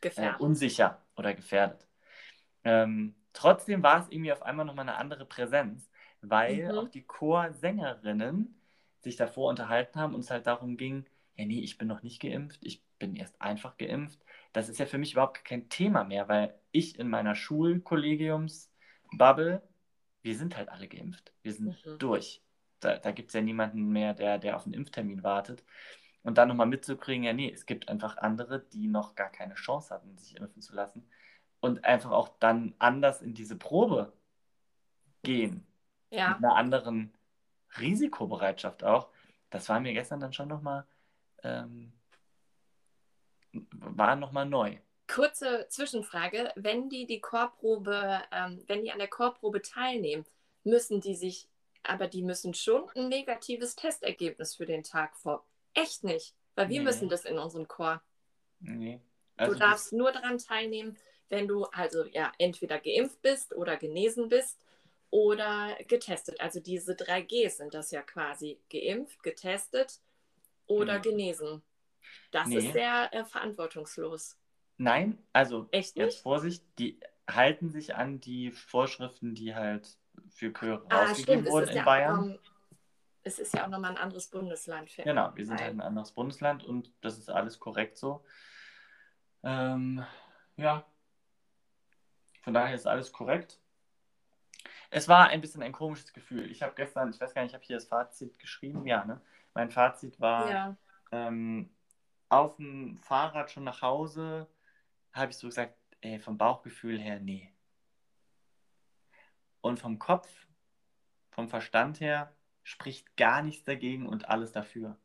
Gefährdet. 0.00 0.38
unsicher 0.38 1.02
oder 1.16 1.34
gefährdet. 1.34 1.86
Ähm, 2.64 3.14
trotzdem 3.32 3.82
war 3.82 4.02
es 4.02 4.08
irgendwie 4.10 4.32
auf 4.32 4.42
einmal 4.42 4.66
nochmal 4.66 4.88
eine 4.88 4.98
andere 4.98 5.24
Präsenz, 5.26 5.88
weil 6.22 6.64
Mhm. 6.64 6.70
auch 6.72 6.88
die 6.88 7.04
Chorsängerinnen 7.06 8.60
sich 9.02 9.16
davor 9.16 9.48
unterhalten 9.50 9.98
haben 10.00 10.14
und 10.14 10.20
es 10.20 10.30
halt 10.30 10.46
darum 10.46 10.76
ging, 10.76 11.06
ja 11.36 11.44
nee, 11.46 11.60
ich 11.60 11.78
bin 11.78 11.88
noch 11.88 12.02
nicht 12.02 12.20
geimpft, 12.22 12.60
ich 12.64 12.82
bin 12.98 13.16
erst 13.16 13.40
einfach 13.42 13.76
geimpft. 13.78 14.20
Das 14.52 14.68
ist 14.68 14.78
ja 14.78 14.86
für 14.86 14.98
mich 14.98 15.12
überhaupt 15.14 15.44
kein 15.44 15.68
Thema 15.68 16.04
mehr, 16.04 16.28
weil 16.28 16.54
ich 16.72 16.98
in 16.98 17.08
meiner 17.10 17.34
Schulkollegiumsbubble, 17.34 19.62
wir 20.26 20.36
sind 20.36 20.56
halt 20.56 20.68
alle 20.68 20.88
geimpft. 20.88 21.32
Wir 21.42 21.52
sind 21.52 21.86
Mhm. 21.86 21.98
durch. 21.98 22.42
Da, 22.80 22.98
da 22.98 23.12
gibt 23.12 23.28
es 23.28 23.34
ja 23.34 23.40
niemanden 23.40 23.88
mehr, 23.92 24.12
der, 24.12 24.38
der 24.38 24.56
auf 24.56 24.64
einen 24.64 24.74
Impftermin 24.74 25.22
wartet. 25.22 25.64
Und 26.24 26.36
dann 26.36 26.48
nochmal 26.48 26.66
mitzukriegen, 26.66 27.22
ja, 27.22 27.32
nee, 27.32 27.50
es 27.52 27.64
gibt 27.64 27.88
einfach 27.88 28.16
andere, 28.16 28.60
die 28.60 28.88
noch 28.88 29.14
gar 29.14 29.30
keine 29.30 29.54
Chance 29.54 29.94
hatten, 29.94 30.18
sich 30.18 30.36
impfen 30.36 30.60
zu 30.60 30.74
lassen. 30.74 31.08
Und 31.60 31.84
einfach 31.84 32.10
auch 32.10 32.28
dann 32.40 32.74
anders 32.80 33.22
in 33.22 33.34
diese 33.34 33.56
Probe 33.56 34.12
gehen. 35.22 35.64
Ja, 36.10 36.30
Mit 36.30 36.38
einer 36.38 36.56
anderen 36.56 37.12
Risikobereitschaft 37.78 38.82
auch. 38.82 39.08
Das 39.50 39.68
war 39.68 39.78
mir 39.78 39.92
gestern 39.92 40.18
dann 40.18 40.32
schon 40.32 40.48
nochmal, 40.48 40.84
ähm, 41.44 41.92
war 43.52 44.16
nochmal 44.16 44.46
neu. 44.46 44.76
Kurze 45.08 45.66
Zwischenfrage. 45.68 46.52
Wenn 46.56 46.88
die 46.88 47.06
die 47.06 47.20
Chorprobe, 47.20 48.22
ähm, 48.32 48.62
wenn 48.66 48.82
die 48.82 48.92
an 48.92 48.98
der 48.98 49.08
Chorprobe 49.08 49.62
teilnehmen, 49.62 50.24
müssen 50.64 51.00
die 51.00 51.14
sich, 51.14 51.48
aber 51.82 52.08
die 52.08 52.22
müssen 52.22 52.54
schon 52.54 52.88
ein 52.96 53.08
negatives 53.08 53.76
Testergebnis 53.76 54.54
für 54.56 54.66
den 54.66 54.82
Tag 54.82 55.16
vor. 55.16 55.44
Echt 55.74 56.04
nicht, 56.04 56.34
weil 56.56 56.68
wir 56.68 56.80
Nee. 56.80 56.84
müssen 56.84 57.08
das 57.08 57.24
in 57.24 57.38
unserem 57.38 57.68
Chor. 57.68 58.02
Nee. 58.60 59.00
Du 59.42 59.54
Also 59.54 59.54
darfst 59.54 59.92
nur 59.92 60.12
daran 60.12 60.38
teilnehmen, 60.38 60.96
wenn 61.28 61.48
du 61.48 61.64
also 61.66 62.04
ja 62.06 62.32
entweder 62.38 62.78
geimpft 62.80 63.20
bist 63.22 63.54
oder 63.54 63.76
genesen 63.76 64.28
bist 64.28 64.58
oder 65.10 65.76
getestet. 65.88 66.40
Also 66.40 66.60
diese 66.60 66.94
drei 66.96 67.22
Gs 67.22 67.58
sind 67.58 67.74
das 67.74 67.90
ja 67.90 68.02
quasi 68.02 68.60
geimpft, 68.70 69.22
getestet 69.22 70.00
oder 70.66 71.00
Genau. 71.00 71.02
genesen. 71.02 71.62
Das 72.32 72.48
Nee. 72.48 72.58
ist 72.58 72.72
sehr 72.72 73.10
äh, 73.12 73.24
verantwortungslos. 73.24 74.38
Nein, 74.78 75.18
also 75.32 75.68
Echt 75.70 75.96
jetzt 75.96 76.14
nicht? 76.14 76.22
Vorsicht, 76.22 76.64
die 76.78 77.00
halten 77.28 77.70
sich 77.70 77.94
an 77.94 78.20
die 78.20 78.52
Vorschriften, 78.52 79.34
die 79.34 79.54
halt 79.54 79.96
für 80.28 80.52
Chöre 80.52 80.84
Ah, 80.90 81.00
rausgegeben 81.06 81.40
stimmt. 81.40 81.50
Wurden 81.52 81.68
in 81.70 81.76
ja 81.76 81.84
Bayern. 81.84 82.32
Auch, 82.34 82.38
es 83.22 83.38
ist 83.38 83.54
ja 83.54 83.64
auch 83.64 83.68
nochmal 83.68 83.92
ein 83.92 83.96
anderes 83.96 84.28
Bundesland. 84.28 84.90
Für 84.90 85.02
Genau, 85.02 85.32
wir 85.34 85.44
sind 85.46 85.56
Bayern. 85.56 85.66
halt 85.68 85.76
ein 85.78 85.80
anderes 85.80 86.12
Bundesland 86.12 86.64
und 86.64 86.92
das 87.00 87.18
ist 87.18 87.30
alles 87.30 87.58
korrekt 87.58 87.96
so. 87.96 88.24
Ähm, 89.42 90.04
ja, 90.56 90.84
von 92.42 92.54
daher 92.54 92.74
ist 92.74 92.86
alles 92.86 93.12
korrekt. 93.12 93.58
Es 94.90 95.08
war 95.08 95.28
ein 95.28 95.40
bisschen 95.40 95.62
ein 95.62 95.72
komisches 95.72 96.12
Gefühl. 96.12 96.50
Ich 96.50 96.62
habe 96.62 96.74
gestern, 96.76 97.10
ich 97.10 97.20
weiß 97.20 97.34
gar 97.34 97.42
nicht, 97.42 97.50
ich 97.50 97.54
habe 97.54 97.64
hier 97.64 97.76
das 97.76 97.86
Fazit 97.86 98.38
geschrieben. 98.38 98.86
Ja, 98.86 99.04
ne? 99.04 99.20
Mein 99.54 99.70
Fazit 99.70 100.20
war, 100.20 100.50
Ja. 100.50 100.76
ähm, 101.10 101.70
auf 102.28 102.56
dem 102.56 102.98
Fahrrad 102.98 103.50
schon 103.50 103.64
nach 103.64 103.82
Hause, 103.82 104.46
habe 105.16 105.30
ich 105.30 105.38
so 105.38 105.48
gesagt, 105.48 105.74
ey, 106.00 106.18
vom 106.18 106.38
Bauchgefühl 106.38 107.00
her, 107.00 107.20
nee. 107.20 107.52
Und 109.60 109.78
vom 109.78 109.98
Kopf, 109.98 110.28
vom 111.30 111.48
Verstand 111.48 112.00
her, 112.00 112.34
spricht 112.62 113.16
gar 113.16 113.42
nichts 113.42 113.64
dagegen 113.64 114.06
und 114.06 114.28
alles 114.28 114.52
dafür. 114.52 114.98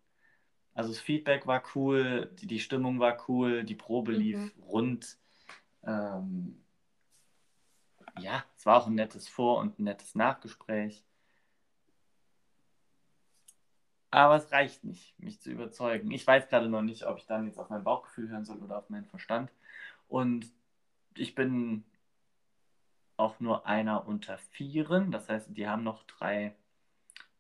Also 0.74 0.92
das 0.92 1.00
Feedback 1.00 1.48
war 1.48 1.64
cool, 1.76 2.32
die, 2.40 2.48
die 2.48 2.60
Stimmung 2.60 3.00
war 3.00 3.18
cool, 3.28 3.64
die 3.64 3.76
Probe 3.76 4.14
lief 4.14 4.56
Mhm. 4.56 4.64
rund. 4.64 5.18
Ähm, 5.84 6.64
ja, 8.20 8.44
es 8.56 8.66
war 8.66 8.78
auch 8.78 8.88
ein 8.88 8.96
nettes 8.96 9.28
Vor- 9.28 9.60
und 9.60 9.80
ein 9.80 9.84
nettes 9.84 10.16
Nachgespräch. 10.16 11.04
Aber 14.12 14.36
es 14.36 14.52
reicht 14.52 14.84
nicht, 14.84 15.18
mich 15.20 15.40
zu 15.42 15.50
überzeugen. 15.52 16.12
Ich 16.12 16.28
weiß 16.28 16.50
gerade 16.50 16.68
noch 16.68 16.82
nicht, 16.82 17.06
ob 17.06 17.18
ich 17.18 17.26
dann 17.26 17.46
jetzt 17.48 17.58
auf 17.58 17.70
mein 17.70 17.84
Bauchgefühl 17.84 18.30
hören 18.30 18.44
soll 18.44 18.58
oder 18.58 18.78
auf 18.78 18.90
meinen 18.90 19.06
Verstand. 19.06 19.52
Und 20.12 20.52
ich 21.16 21.36
bin 21.36 21.86
auch 23.16 23.40
nur 23.40 23.66
einer 23.66 24.06
unter 24.06 24.38
vieren. 24.38 25.10
Das 25.10 25.30
heißt, 25.30 25.56
die 25.56 25.70
haben 25.70 25.84
noch 25.84 26.04
drei 26.04 26.54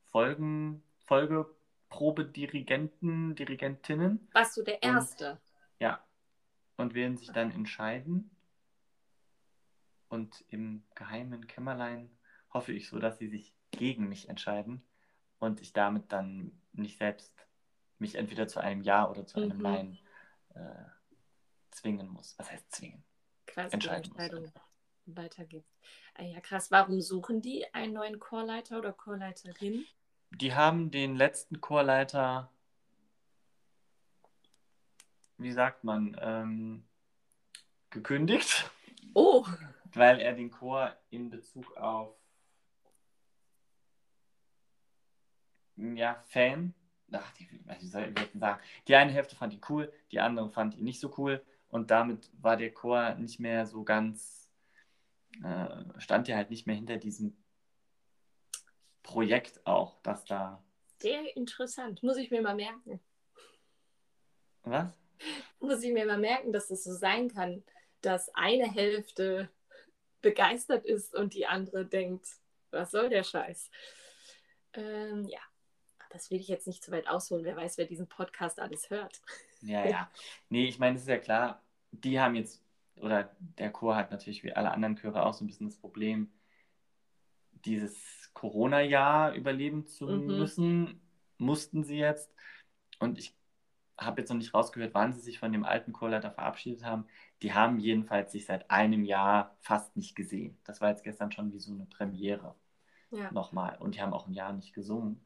Folgen, 0.05 0.81
Folge, 1.05 1.53
Probedirigenten, 1.89 3.35
Dirigentinnen. 3.35 4.25
Warst 4.31 4.55
du 4.55 4.63
der 4.63 4.75
Und- 4.75 4.83
Erste? 4.83 5.41
Ja. 5.79 6.01
Und 6.77 6.93
werden 6.93 7.17
sich 7.17 7.29
dann 7.33 7.51
entscheiden. 7.51 8.31
Und 10.07 10.45
im 10.47 10.83
geheimen 10.95 11.47
Kämmerlein 11.47 12.09
hoffe 12.53 12.71
ich 12.71 12.87
so, 12.87 12.99
dass 12.99 13.17
sie 13.17 13.27
sich 13.27 13.53
gegen 13.71 14.07
mich 14.07 14.29
entscheiden 14.29 14.81
und 15.39 15.59
ich 15.59 15.73
damit 15.73 16.09
dann 16.13 16.53
nicht 16.71 16.97
selbst 16.99 17.33
mich 17.99 18.15
entweder 18.15 18.47
zu 18.47 18.61
einem 18.61 18.81
Ja 18.81 19.09
oder 19.09 19.25
zu 19.27 19.39
einem 19.41 19.57
Mhm. 19.57 19.61
Nein 19.63 19.99
äh, 20.55 20.85
zwingen 21.71 22.07
muss. 22.09 22.35
Was 22.37 22.51
heißt 22.51 22.71
zwingen? 22.71 23.03
Quasi 23.47 23.73
entscheiden 23.73 24.11
muss, 24.11 24.19
Entscheidung 24.19 24.51
weitergibst. 25.05 25.73
Ah 26.15 26.23
ja, 26.23 26.39
krass. 26.39 26.71
Warum 26.71 27.01
suchen 27.01 27.41
die 27.41 27.65
einen 27.73 27.93
neuen 27.93 28.19
Chorleiter 28.19 28.77
oder 28.77 28.93
Chorleiterin? 28.93 29.85
Die 30.31 30.53
haben 30.53 30.91
den 30.91 31.15
letzten 31.15 31.59
Chorleiter, 31.59 32.51
wie 35.37 35.51
sagt 35.51 35.83
man, 35.83 36.17
ähm, 36.21 36.83
gekündigt, 37.89 38.69
Oh, 39.13 39.45
weil 39.93 40.19
er 40.19 40.33
den 40.33 40.51
Chor 40.51 40.95
in 41.09 41.29
Bezug 41.29 41.75
auf 41.75 42.15
ja, 45.75 46.23
Fan, 46.27 46.73
ach, 47.11 47.31
die, 47.33 47.49
wie 47.51 47.85
soll 47.85 48.13
ich 48.15 48.39
sagen, 48.39 48.61
die 48.87 48.95
eine 48.95 49.11
Hälfte 49.11 49.35
fand 49.35 49.53
ihn 49.53 49.61
cool, 49.67 49.91
die 50.11 50.19
andere 50.19 50.49
fand 50.49 50.75
ihn 50.75 50.83
nicht 50.83 50.99
so 50.99 51.13
cool 51.17 51.43
und 51.71 51.91
damit 51.91 52.29
war 52.41 52.57
der 52.57 52.73
Chor 52.73 53.15
nicht 53.15 53.39
mehr 53.39 53.65
so 53.65 53.83
ganz, 53.83 54.49
äh, 55.43 55.99
stand 55.99 56.27
ja 56.27 56.35
halt 56.35 56.49
nicht 56.51 56.67
mehr 56.67 56.75
hinter 56.75 56.97
diesem 56.97 57.35
Projekt 59.03 59.65
auch, 59.65 59.99
dass 60.03 60.25
da, 60.25 60.63
sehr 61.01 61.35
interessant. 61.35 62.03
Muss 62.03 62.17
ich 62.17 62.29
mir 62.29 62.41
mal 62.41 62.55
merken. 62.55 62.99
was? 64.63 64.93
Muss 65.59 65.83
ich 65.83 65.91
mir 65.91 66.05
mal 66.05 66.19
merken, 66.19 66.53
dass 66.53 66.69
es 66.69 66.83
so 66.83 66.93
sein 66.93 67.27
kann, 67.27 67.63
dass 68.01 68.33
eine 68.35 68.71
Hälfte 68.71 69.49
begeistert 70.21 70.85
ist 70.85 71.15
und 71.15 71.33
die 71.33 71.47
andere 71.47 71.85
denkt, 71.85 72.27
was 72.69 72.91
soll 72.91 73.09
der 73.09 73.23
Scheiß? 73.23 73.71
Ähm, 74.73 75.27
ja, 75.27 75.39
das 76.11 76.29
will 76.31 76.39
ich 76.39 76.47
jetzt 76.47 76.67
nicht 76.67 76.83
zu 76.83 76.91
weit 76.91 77.07
ausholen. 77.07 77.45
Wer 77.45 77.55
weiß, 77.55 77.77
wer 77.77 77.85
diesen 77.85 78.07
Podcast 78.07 78.59
alles 78.59 78.89
hört. 78.89 79.21
Ja, 79.61 79.85
ja. 79.85 80.09
Nee, 80.49 80.67
ich 80.67 80.79
meine, 80.79 80.95
es 80.95 81.03
ist 81.03 81.07
ja 81.07 81.17
klar, 81.17 81.61
die 81.91 82.19
haben 82.19 82.35
jetzt, 82.35 82.63
oder 82.95 83.35
der 83.39 83.71
Chor 83.71 83.95
hat 83.95 84.11
natürlich 84.11 84.43
wie 84.43 84.53
alle 84.53 84.71
anderen 84.71 84.95
Chöre 84.97 85.25
auch 85.25 85.33
so 85.33 85.43
ein 85.43 85.47
bisschen 85.47 85.67
das 85.67 85.77
Problem, 85.77 86.31
dieses 87.65 88.29
Corona-Jahr 88.33 89.33
überleben 89.33 89.85
zu 89.85 90.07
Mhm. 90.07 90.37
müssen, 90.37 91.01
mussten 91.37 91.83
sie 91.83 91.97
jetzt. 91.97 92.33
Und 92.99 93.19
ich 93.19 93.35
habe 93.99 94.21
jetzt 94.21 94.29
noch 94.29 94.37
nicht 94.37 94.53
rausgehört, 94.53 94.93
wann 94.95 95.13
sie 95.13 95.21
sich 95.21 95.37
von 95.39 95.51
dem 95.51 95.63
alten 95.63 95.93
Chorleiter 95.93 96.31
verabschiedet 96.31 96.83
haben. 96.85 97.05
Die 97.43 97.53
haben 97.53 97.79
jedenfalls 97.79 98.31
sich 98.31 98.45
seit 98.45 98.69
einem 98.71 99.03
Jahr 99.03 99.55
fast 99.61 99.95
nicht 99.95 100.15
gesehen. 100.15 100.57
Das 100.63 100.81
war 100.81 100.89
jetzt 100.89 101.03
gestern 101.03 101.31
schon 101.31 101.53
wie 101.53 101.59
so 101.59 101.71
eine 101.71 101.85
Premiere 101.85 102.55
Ja. 103.11 103.31
nochmal. 103.31 103.77
Und 103.79 103.95
die 103.95 104.01
haben 104.01 104.13
auch 104.13 104.27
ein 104.27 104.33
Jahr 104.33 104.53
nicht 104.53 104.73
gesungen. 104.73 105.23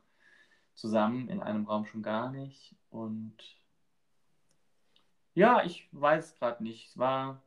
Zusammen 0.76 1.30
in 1.30 1.42
einem 1.42 1.66
Raum 1.66 1.86
schon 1.86 2.04
gar 2.04 2.32
nicht. 2.32 2.76
Und 2.90 3.38
ja, 5.34 5.64
ich 5.64 5.88
weiß 5.92 6.36
gerade 6.36 6.64
nicht. 6.64 6.90
Es 6.90 6.98
war. 6.98 7.42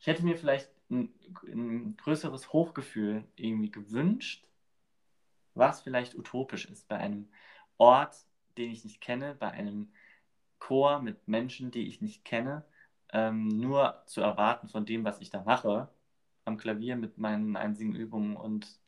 Ich 0.00 0.06
hätte 0.06 0.24
mir 0.24 0.36
vielleicht 0.36 0.70
ein, 0.90 1.12
ein 1.44 1.96
größeres 1.96 2.52
Hochgefühl 2.52 3.24
irgendwie 3.36 3.70
gewünscht, 3.70 4.46
was 5.54 5.80
vielleicht 5.80 6.14
utopisch 6.14 6.66
ist 6.66 6.88
bei 6.88 6.98
einem 6.98 7.28
Ort, 7.78 8.16
den 8.56 8.70
ich 8.70 8.84
nicht 8.84 9.00
kenne, 9.00 9.34
bei 9.34 9.50
einem 9.50 9.92
Chor 10.58 11.00
mit 11.00 11.28
Menschen, 11.28 11.70
die 11.70 11.86
ich 11.86 12.00
nicht 12.00 12.24
kenne, 12.24 12.64
ähm, 13.12 13.48
nur 13.48 14.02
zu 14.06 14.20
erwarten 14.20 14.68
von 14.68 14.84
dem, 14.86 15.04
was 15.04 15.20
ich 15.20 15.30
da 15.30 15.42
mache, 15.42 15.88
am 16.44 16.56
Klavier 16.56 16.96
mit 16.96 17.18
meinen 17.18 17.56
einzigen 17.56 17.94
Übungen 17.94 18.36
und 18.36 18.80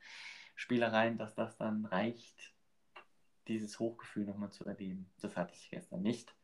Spielereien, 0.54 1.18
dass 1.18 1.34
das 1.34 1.56
dann 1.56 1.86
reicht, 1.86 2.52
dieses 3.48 3.78
Hochgefühl 3.78 4.24
nochmal 4.24 4.50
zu 4.50 4.64
erleben. 4.64 5.10
Das 5.20 5.36
hatte 5.36 5.54
ich 5.54 5.70
gestern 5.70 6.02
nicht. 6.02 6.34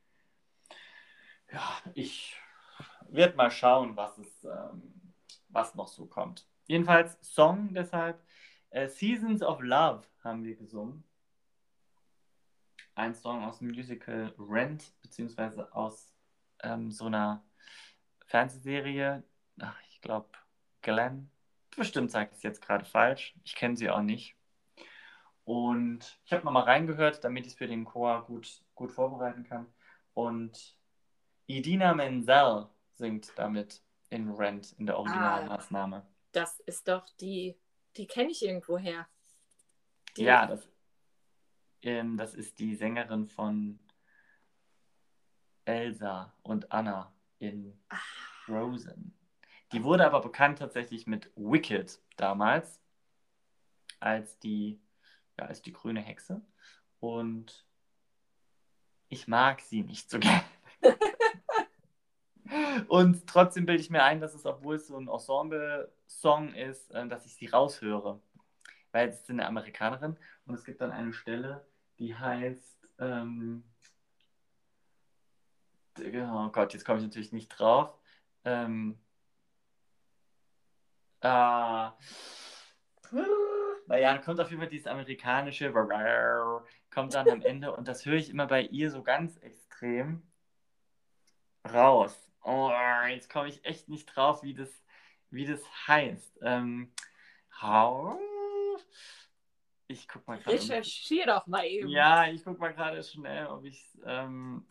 Ja, 1.52 1.62
ich 1.94 2.36
werde 3.08 3.36
mal 3.36 3.50
schauen, 3.50 3.96
was 3.96 4.18
es, 4.18 4.44
ähm, 4.44 5.14
was 5.48 5.74
noch 5.74 5.88
so 5.88 6.06
kommt. 6.06 6.46
Jedenfalls 6.66 7.18
Song 7.22 7.72
deshalb. 7.72 8.20
Äh, 8.70 8.88
Seasons 8.88 9.42
of 9.42 9.60
Love 9.60 10.02
haben 10.22 10.42
wir 10.42 10.56
gesungen. 10.56 11.04
Ein 12.94 13.14
Song 13.14 13.44
aus 13.44 13.58
dem 13.58 13.68
Musical 13.68 14.34
Rent, 14.38 14.92
beziehungsweise 15.02 15.72
aus 15.74 16.12
ähm, 16.62 16.90
so 16.90 17.06
einer 17.06 17.44
Fernsehserie. 18.26 19.22
Ach, 19.60 19.80
ich 19.88 20.00
glaube, 20.00 20.28
Glenn. 20.82 21.30
Bestimmt 21.76 22.10
sage 22.10 22.30
ich 22.32 22.38
es 22.38 22.42
jetzt 22.42 22.62
gerade 22.62 22.84
falsch. 22.84 23.34
Ich 23.44 23.54
kenne 23.54 23.76
sie 23.76 23.90
auch 23.90 24.02
nicht. 24.02 24.36
Und 25.46 26.18
ich 26.24 26.32
habe 26.32 26.44
nochmal 26.44 26.64
reingehört, 26.64 27.22
damit 27.22 27.46
ich 27.46 27.52
es 27.52 27.58
für 27.58 27.68
den 27.68 27.84
Chor 27.84 28.26
gut, 28.26 28.62
gut 28.74 28.90
vorbereiten 28.90 29.44
kann. 29.44 29.72
Und 30.12 30.76
Idina 31.46 31.94
Menzel 31.94 32.68
singt 32.96 33.32
damit 33.36 33.80
in 34.10 34.28
Rent, 34.32 34.72
in 34.72 34.86
der 34.86 34.98
Originalmaßnahme. 34.98 36.04
Das 36.32 36.58
ist 36.60 36.88
doch 36.88 37.08
die, 37.20 37.56
die 37.96 38.08
kenne 38.08 38.30
ich 38.32 38.44
irgendwo 38.44 38.76
her. 38.76 39.06
Die- 40.16 40.24
Ja, 40.24 40.46
das, 40.46 40.68
ähm, 41.82 42.16
das 42.16 42.34
ist 42.34 42.58
die 42.58 42.74
Sängerin 42.74 43.28
von 43.28 43.78
Elsa 45.64 46.32
und 46.42 46.72
Anna 46.72 47.12
in 47.38 47.78
Ah. 47.88 47.96
Frozen. 48.44 49.12
Die 49.72 49.82
wurde 49.84 50.06
aber 50.06 50.20
bekannt 50.20 50.58
tatsächlich 50.58 51.06
mit 51.06 51.30
Wicked 51.36 52.00
damals, 52.16 52.80
als 54.00 54.38
die, 54.38 54.80
ja, 55.38 55.46
als 55.46 55.62
die 55.62 55.72
grüne 55.72 56.00
Hexe. 56.00 56.42
Und 57.00 57.66
ich 59.08 59.28
mag 59.28 59.60
sie 59.60 59.82
nicht 59.82 60.10
so 60.10 60.18
gerne. 60.18 60.42
Und 62.88 63.26
trotzdem 63.26 63.66
bilde 63.66 63.82
ich 63.82 63.90
mir 63.90 64.02
ein, 64.02 64.20
dass 64.20 64.34
es, 64.34 64.46
obwohl 64.46 64.76
es 64.76 64.86
so 64.86 64.96
ein 64.96 65.08
Ensemble-Song 65.08 66.54
ist, 66.54 66.90
äh, 66.92 67.06
dass 67.08 67.26
ich 67.26 67.34
sie 67.34 67.46
raushöre. 67.46 68.20
Weil 68.92 69.08
es 69.08 69.20
ist 69.20 69.30
eine 69.30 69.46
Amerikanerin 69.46 70.16
und 70.46 70.54
es 70.54 70.64
gibt 70.64 70.80
dann 70.80 70.90
eine 70.90 71.12
Stelle, 71.12 71.66
die 71.98 72.14
heißt, 72.14 72.88
ähm, 72.98 73.64
oh 75.98 76.48
Gott, 76.48 76.72
jetzt 76.72 76.84
komme 76.84 76.98
ich 76.98 77.04
natürlich 77.04 77.32
nicht 77.32 77.48
drauf. 77.48 77.98
Ähm, 78.44 78.98
ah, 81.20 81.92
naja, 83.86 84.14
dann 84.14 84.22
kommt 84.22 84.40
auf 84.40 84.50
jeden 84.50 84.60
Fall 84.60 84.70
dieses 84.70 84.86
amerikanische 84.86 85.72
kommt 86.90 87.14
dann 87.14 87.28
am 87.28 87.42
Ende 87.42 87.74
und 87.74 87.88
das 87.88 88.04
höre 88.06 88.14
ich 88.14 88.30
immer 88.30 88.46
bei 88.46 88.62
ihr 88.62 88.90
so 88.90 89.02
ganz 89.02 89.36
extrem 89.38 90.22
raus. 91.72 92.30
Oh, 92.42 92.70
jetzt 93.08 93.28
komme 93.30 93.48
ich 93.48 93.64
echt 93.64 93.88
nicht 93.88 94.06
drauf, 94.06 94.42
wie 94.42 94.54
das, 94.54 94.70
wie 95.30 95.46
das 95.46 95.60
heißt. 95.88 96.38
Ähm, 96.42 96.92
how? 97.60 98.18
Ich 99.88 100.08
guck 100.08 100.26
mal 100.26 100.38
gerade. 100.38 100.56
Recherchier 100.56 101.26
doch 101.26 101.46
mal 101.46 101.64
eben. 101.64 101.88
Ja, 101.88 102.28
ich 102.28 102.44
guck 102.44 102.58
mal 102.58 102.72
gerade 102.72 103.02
schnell, 103.02 103.46
ob 103.46 103.64
ich 103.64 103.80
es 103.80 104.00
ähm, 104.04 104.66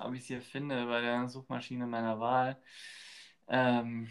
ob 0.00 0.14
ich's 0.14 0.26
hier 0.26 0.42
finde 0.42 0.86
bei 0.86 1.00
der 1.00 1.28
Suchmaschine 1.28 1.86
meiner 1.86 2.20
Wahl. 2.20 2.60
Ähm, 3.48 4.10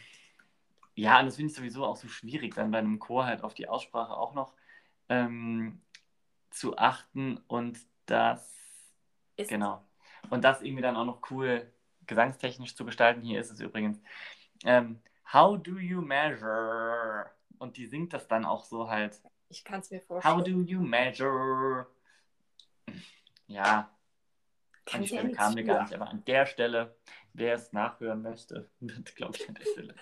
ja, 0.97 1.19
und 1.19 1.27
das 1.27 1.35
finde 1.35 1.51
ich 1.51 1.55
sowieso 1.55 1.85
auch 1.85 1.95
so 1.95 2.07
schwierig, 2.07 2.55
dann 2.55 2.71
bei 2.71 2.79
einem 2.79 2.97
Chor 2.97 3.25
halt 3.25 3.43
auf 3.43 3.53
die 3.53 3.67
Aussprache 3.69 4.17
auch 4.17 4.33
noch 4.33 4.53
ähm, 5.09 5.79
zu 6.49 6.75
achten 6.77 7.37
und 7.47 7.79
das, 8.07 8.51
Ist, 9.35 9.49
genau, 9.49 9.85
und 10.31 10.43
das 10.43 10.63
irgendwie 10.63 10.81
dann 10.81 10.95
auch 10.95 11.05
noch 11.05 11.21
cool 11.29 11.71
gesangstechnisch 12.07 12.75
zu 12.75 12.83
gestalten. 12.83 13.21
Hier 13.21 13.39
ist 13.39 13.51
es 13.51 13.59
übrigens. 13.59 14.01
Ähm, 14.63 14.99
How 15.31 15.61
do 15.61 15.77
you 15.77 16.01
measure? 16.01 17.29
Und 17.59 17.77
die 17.77 17.85
singt 17.85 18.13
das 18.13 18.27
dann 18.27 18.43
auch 18.45 18.65
so 18.65 18.89
halt. 18.89 19.21
Ich 19.49 19.63
kann 19.63 19.81
es 19.81 19.91
mir 19.91 19.99
How 19.99 20.23
vorstellen. 20.23 20.45
do 20.45 20.61
you 20.61 20.81
measure? 20.81 21.87
Ja, 23.45 23.91
Stelle 24.87 25.23
nichts 25.25 25.37
kam 25.37 25.53
mir 25.53 25.63
gar 25.63 25.83
nicht, 25.83 25.93
aber 25.93 26.09
an 26.09 26.23
der 26.25 26.45
Stelle, 26.47 26.95
wer 27.33 27.53
es 27.53 27.71
nachhören 27.71 28.23
möchte, 28.23 28.71
wird, 28.79 29.15
glaube 29.15 29.37
ich, 29.37 29.47
an 29.47 29.55
der 29.55 29.65
Stelle. 29.65 29.95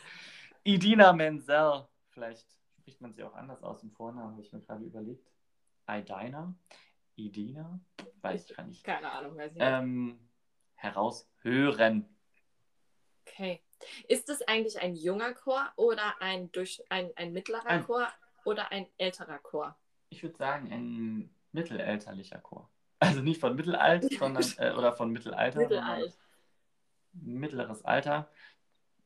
Idina 0.66 1.14
Menzel, 1.14 1.88
vielleicht 2.10 2.48
spricht 2.80 3.00
man 3.00 3.14
sie 3.14 3.24
auch 3.24 3.36
anders 3.36 3.62
aus 3.62 3.84
im 3.84 3.92
Vornamen, 3.92 4.32
habe 4.32 4.42
ich 4.42 4.52
mir 4.52 4.62
gerade 4.62 4.84
überlegt. 4.84 5.32
Idina? 5.88 6.56
Idina? 7.16 7.80
Weiß 8.22 8.50
ich 8.50 8.58
gar 8.58 8.66
nicht. 8.66 8.84
Keine 8.84 9.12
Ahnung, 9.12 9.38
weiß 9.38 9.52
ich 9.52 9.58
nicht. 9.60 9.68
Ähm, 9.68 10.20
heraushören. 10.74 12.10
Okay. 13.28 13.62
Ist 14.08 14.28
es 14.30 14.42
eigentlich 14.48 14.80
ein 14.82 14.96
junger 14.96 15.36
Chor 15.36 15.72
oder 15.76 16.20
ein, 16.20 16.52
durch, 16.52 16.84
ein, 16.90 17.12
ein 17.16 17.32
mittlerer 17.32 17.68
Ein- 17.68 17.84
Chor 17.84 18.08
oder 18.44 18.72
ein 18.72 18.88
älterer 18.98 19.38
Chor? 19.38 19.78
Ich 20.10 20.24
würde 20.24 20.36
sagen, 20.38 20.72
ein 20.72 21.30
mittelalterlicher 21.52 22.40
Chor. 22.40 22.72
Also 23.00 23.22
nicht 23.22 23.40
von 23.40 23.56
Mittelalt, 23.56 24.12
sondern 24.18 24.44
äh, 24.58 24.72
oder 24.72 24.94
von 24.94 25.12
Mittelalter. 25.12 25.60
Mittelalt. 25.60 26.18
Mittleres 27.14 27.86
Alter. 27.86 28.32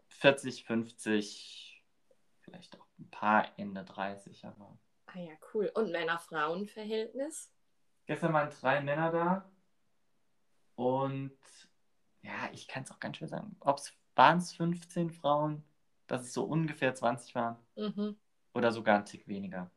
40, 0.09 0.65
50, 0.65 1.83
vielleicht 2.41 2.79
auch 2.79 2.85
ein 2.99 3.09
paar 3.09 3.47
Ende 3.57 3.83
30, 3.83 4.45
aber. 4.45 4.77
Ah 5.07 5.19
ja, 5.19 5.33
cool. 5.53 5.71
Und 5.73 5.91
Männer-Frauen-Verhältnis? 5.91 7.51
Gestern 8.05 8.33
waren 8.33 8.49
drei 8.49 8.81
Männer 8.81 9.11
da 9.11 9.51
und 10.75 11.37
ja, 12.21 12.49
ich 12.53 12.67
kann 12.67 12.83
es 12.83 12.91
auch 12.91 12.99
ganz 12.99 13.17
schwer 13.17 13.27
sagen. 13.27 13.55
Waren 14.15 14.37
es 14.39 14.53
15 14.53 15.11
Frauen, 15.11 15.63
dass 16.07 16.23
es 16.23 16.33
so 16.33 16.43
ungefähr 16.43 16.93
20 16.93 17.35
waren? 17.35 17.57
Mhm. 17.75 18.17
Oder 18.53 18.71
sogar 18.71 18.97
ein 18.97 19.05
Tick 19.05 19.27
weniger. 19.27 19.71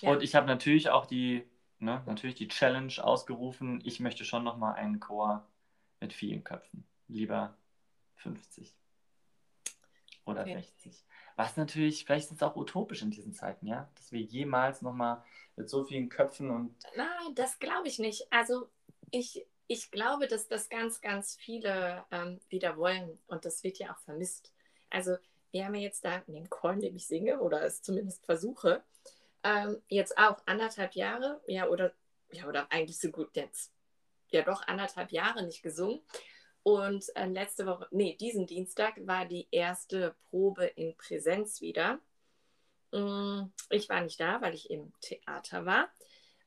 Ja. 0.00 0.10
Und 0.10 0.22
ich 0.22 0.34
habe 0.34 0.46
natürlich 0.46 0.90
auch 0.90 1.06
die, 1.06 1.48
ne, 1.78 2.02
natürlich 2.06 2.36
die 2.36 2.48
Challenge 2.48 2.92
ausgerufen, 3.02 3.80
ich 3.84 4.00
möchte 4.00 4.24
schon 4.24 4.44
nochmal 4.44 4.74
einen 4.74 5.00
Chor 5.00 5.48
mit 6.00 6.12
vielen 6.12 6.44
Köpfen. 6.44 6.86
Lieber 7.08 7.56
50 8.16 8.74
oder 10.24 10.42
Okay. 10.42 10.54
60. 10.54 11.04
Was 11.36 11.56
natürlich, 11.56 12.04
vielleicht 12.04 12.30
ist 12.30 12.36
es 12.36 12.42
auch 12.42 12.56
utopisch 12.56 13.02
in 13.02 13.10
diesen 13.10 13.32
Zeiten, 13.32 13.66
ja, 13.66 13.88
dass 13.96 14.10
wir 14.10 14.20
jemals 14.20 14.82
nochmal 14.82 15.22
mit 15.54 15.68
so 15.68 15.84
vielen 15.84 16.08
Köpfen 16.08 16.50
und 16.50 16.74
Nein, 16.96 17.34
das 17.34 17.58
glaube 17.58 17.88
ich 17.88 17.98
nicht. 17.98 18.26
Also 18.30 18.68
ich, 19.10 19.46
ich 19.66 19.90
glaube, 19.90 20.26
dass 20.28 20.48
das 20.48 20.68
ganz, 20.68 21.00
ganz 21.00 21.36
viele 21.36 22.04
ähm, 22.10 22.40
wieder 22.48 22.76
wollen 22.76 23.18
und 23.26 23.44
das 23.44 23.62
wird 23.64 23.78
ja 23.78 23.92
auch 23.92 23.98
vermisst. 24.00 24.52
Also 24.90 25.16
wir 25.50 25.64
haben 25.64 25.74
ja 25.74 25.82
jetzt 25.82 26.04
da 26.04 26.16
in 26.26 26.34
dem 26.34 26.50
Chor, 26.50 26.72
in 26.72 26.80
dem 26.80 26.96
ich 26.96 27.06
singe 27.06 27.40
oder 27.40 27.62
es 27.62 27.82
zumindest 27.82 28.24
versuche, 28.24 28.82
ähm, 29.42 29.80
jetzt 29.88 30.18
auch 30.18 30.42
anderthalb 30.46 30.94
Jahre, 30.94 31.40
ja 31.46 31.68
oder, 31.68 31.92
ja 32.32 32.46
oder 32.48 32.70
eigentlich 32.72 32.98
so 32.98 33.10
gut 33.10 33.30
jetzt, 33.34 33.72
ja 34.30 34.42
doch 34.42 34.66
anderthalb 34.66 35.12
Jahre 35.12 35.44
nicht 35.44 35.62
gesungen. 35.62 36.00
Und 36.66 37.14
äh, 37.14 37.26
letzte 37.26 37.64
Woche, 37.64 37.86
nee, 37.92 38.16
diesen 38.18 38.44
Dienstag 38.44 38.94
war 39.06 39.24
die 39.24 39.46
erste 39.52 40.16
Probe 40.28 40.64
in 40.64 40.96
Präsenz 40.96 41.60
wieder. 41.60 42.00
Mm, 42.90 43.52
Ich 43.70 43.88
war 43.88 44.00
nicht 44.00 44.18
da, 44.18 44.42
weil 44.42 44.52
ich 44.52 44.68
im 44.68 44.92
Theater 45.00 45.64
war. 45.64 45.88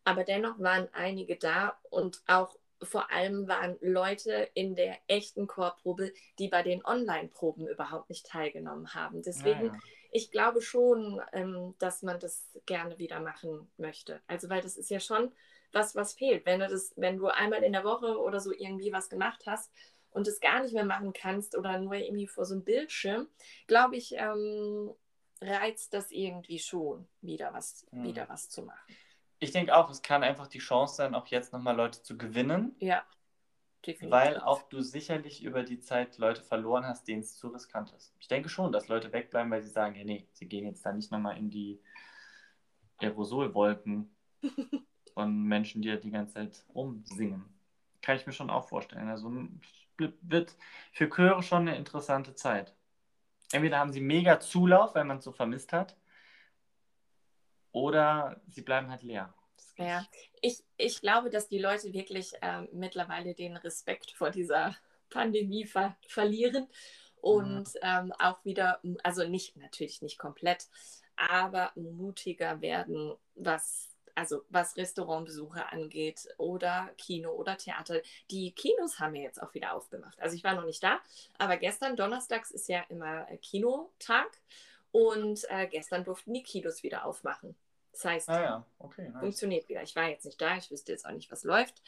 Aber 0.03 0.25
dennoch 0.25 0.59
waren 0.59 0.89
einige 0.91 1.37
da 1.37 1.79
und 1.89 2.21
auch 2.27 2.53
vor 2.81 3.09
allem 3.13 3.47
waren 3.47 3.77
Leute 3.79 4.49
in 4.55 4.75
der 4.75 4.97
echten 5.07 5.47
Chorprobe, 5.47 6.11
die 6.37 6.49
bei 6.49 6.63
den 6.63 6.83
Online-Proben 6.83 7.69
überhaupt 7.69 8.09
nicht 8.09 8.25
teilgenommen 8.25 8.93
haben. 8.93 9.21
Deswegen, 9.21 9.67
Naja. 9.67 9.79
ich 10.11 10.31
glaube 10.31 10.61
schon, 10.61 11.21
ähm, 11.31 11.75
dass 11.79 12.03
man 12.03 12.19
das 12.19 12.45
gerne 12.65 12.99
wieder 12.99 13.21
machen 13.21 13.71
möchte. 13.77 14.19
Also, 14.27 14.49
weil 14.49 14.59
das 14.61 14.75
ist 14.75 14.89
ja 14.89 14.99
schon 14.99 15.31
was, 15.71 15.95
was 15.95 16.11
fehlt. 16.11 16.45
Wenn 16.45 16.59
du 16.59 16.67
das, 16.67 16.91
wenn 16.97 17.15
du 17.15 17.27
einmal 17.27 17.63
in 17.63 17.71
der 17.71 17.85
Woche 17.85 18.17
oder 18.19 18.41
so 18.41 18.51
irgendwie 18.51 18.91
was 18.91 19.07
gemacht 19.07 19.43
hast 19.45 19.71
und 20.11 20.27
es 20.27 20.39
gar 20.39 20.61
nicht 20.63 20.73
mehr 20.73 20.85
machen 20.85 21.13
kannst 21.13 21.57
oder 21.57 21.79
nur 21.79 21.93
irgendwie 21.95 22.27
vor 22.27 22.45
so 22.45 22.55
einem 22.55 22.63
Bildschirm, 22.63 23.27
glaube 23.67 23.95
ich, 23.97 24.13
ähm, 24.15 24.91
reizt 25.41 25.93
das 25.93 26.11
irgendwie 26.11 26.59
schon, 26.59 27.07
wieder 27.21 27.53
was, 27.53 27.85
Mhm. 27.91 28.03
wieder 28.03 28.27
was 28.29 28.49
zu 28.49 28.63
machen. 28.63 28.95
Ich 29.39 29.51
denke 29.51 29.75
auch, 29.75 29.89
es 29.89 30.01
kann 30.01 30.21
einfach 30.23 30.47
die 30.47 30.59
Chance 30.59 30.95
sein, 30.95 31.15
auch 31.15 31.27
jetzt 31.27 31.53
nochmal 31.53 31.75
Leute 31.75 32.01
zu 32.03 32.17
gewinnen, 32.17 32.75
Ja, 32.79 33.05
definitiv. 33.85 34.11
weil 34.11 34.37
auch 34.41 34.63
du 34.63 34.81
sicherlich 34.81 35.43
über 35.43 35.63
die 35.63 35.79
Zeit 35.79 36.17
Leute 36.17 36.41
verloren 36.43 36.83
hast, 36.85 37.07
denen 37.07 37.21
es 37.21 37.37
zu 37.37 37.47
riskant 37.47 37.93
ist. 37.93 38.13
Ich 38.19 38.27
denke 38.27 38.49
schon, 38.49 38.73
dass 38.73 38.89
Leute 38.89 39.13
wegbleiben, 39.13 39.49
weil 39.49 39.63
sie 39.63 39.69
sagen, 39.69 39.95
ja 39.95 40.03
nee, 40.03 40.27
sie 40.33 40.45
gehen 40.47 40.65
jetzt 40.65 40.85
da 40.85 40.91
nicht 40.91 41.09
nochmal 41.11 41.37
in 41.37 41.49
die 41.49 41.79
Aerosolwolken 42.97 44.13
von 45.13 45.43
Menschen, 45.43 45.81
die 45.81 45.87
ja 45.89 45.95
die 45.95 46.11
ganze 46.11 46.33
Zeit 46.33 46.65
rumsingen. 46.75 47.45
Kann 48.01 48.17
ich 48.17 48.25
mir 48.27 48.33
schon 48.33 48.49
auch 48.49 48.67
vorstellen. 48.67 49.07
Also 49.09 49.31
wird 50.21 50.55
für 50.91 51.09
Chöre 51.09 51.43
schon 51.43 51.67
eine 51.67 51.77
interessante 51.77 52.35
Zeit. 52.35 52.75
Entweder 53.51 53.79
haben 53.79 53.91
sie 53.91 54.01
mega 54.01 54.39
Zulauf, 54.39 54.95
weil 54.95 55.05
man 55.05 55.17
es 55.17 55.23
so 55.23 55.31
vermisst 55.31 55.73
hat, 55.73 55.97
oder 57.71 58.41
sie 58.47 58.61
bleiben 58.61 58.89
halt 58.89 59.03
leer. 59.03 59.33
Ja, 59.77 60.05
ich, 60.41 60.63
ich 60.77 61.01
glaube, 61.01 61.29
dass 61.29 61.47
die 61.47 61.59
Leute 61.59 61.93
wirklich 61.93 62.33
ähm, 62.41 62.67
mittlerweile 62.73 63.33
den 63.33 63.57
Respekt 63.57 64.11
vor 64.11 64.29
dieser 64.29 64.75
Pandemie 65.09 65.65
ver 65.65 65.95
verlieren 66.07 66.67
und 67.21 67.69
ähm, 67.81 68.13
auch 68.19 68.43
wieder, 68.45 68.81
also 69.03 69.27
nicht, 69.27 69.57
natürlich 69.57 70.01
nicht 70.01 70.17
komplett, 70.17 70.67
aber 71.15 71.71
mutiger 71.75 72.61
werden, 72.61 73.15
was, 73.35 73.88
also 74.15 74.43
was 74.49 74.77
Restaurantbesuche 74.77 75.71
angeht 75.71 76.27
oder 76.37 76.89
Kino 76.97 77.31
oder 77.31 77.57
Theater. 77.57 78.01
Die 78.31 78.51
Kinos 78.51 78.99
haben 78.99 79.15
ja 79.15 79.23
jetzt 79.23 79.41
auch 79.41 79.53
wieder 79.53 79.73
aufgemacht. 79.73 80.19
Also 80.21 80.35
ich 80.35 80.43
war 80.43 80.55
noch 80.55 80.65
nicht 80.65 80.83
da, 80.83 80.99
aber 81.37 81.57
gestern, 81.57 81.95
donnerstags, 81.95 82.51
ist 82.51 82.69
ja 82.69 82.81
immer 82.89 83.29
äh, 83.29 83.37
Kinotag 83.37 84.29
und 84.91 85.49
äh, 85.49 85.67
gestern 85.67 86.03
durften 86.03 86.33
die 86.33 86.43
Kinos 86.43 86.83
wieder 86.83 87.05
aufmachen. 87.05 87.55
Das 87.91 88.05
heißt, 88.05 88.29
Ah 88.29 88.41
ja, 88.41 88.65
okay. 88.79 89.09
Nice. 89.09 89.19
funktioniert 89.19 89.69
wieder. 89.69 89.83
Ich 89.83 89.95
war 89.95 90.07
jetzt 90.07 90.25
nicht 90.25 90.39
da, 90.39 90.57
ich 90.57 90.71
wüsste 90.71 90.91
jetzt 90.91 91.05
auch 91.05 91.11
nicht, 91.11 91.31
was 91.31 91.43
läuft, 91.43 91.81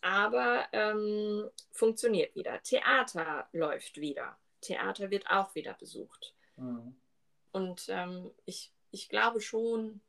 aber 0.00 0.66
ähm, 0.72 1.48
funktioniert 1.70 2.34
wieder. 2.34 2.60
Theater 2.62 3.48
läuft 3.52 4.00
wieder. 4.00 4.36
Theater 4.60 5.10
wird 5.10 5.30
auch 5.30 5.54
wieder 5.54 5.74
besucht. 5.74 6.34
Mhm. 6.56 6.96
Und 7.52 7.86
ähm, 7.88 8.30
ich, 8.44 8.72
ich 8.90 9.08
glaube 9.08 9.40
schon, 9.40 10.00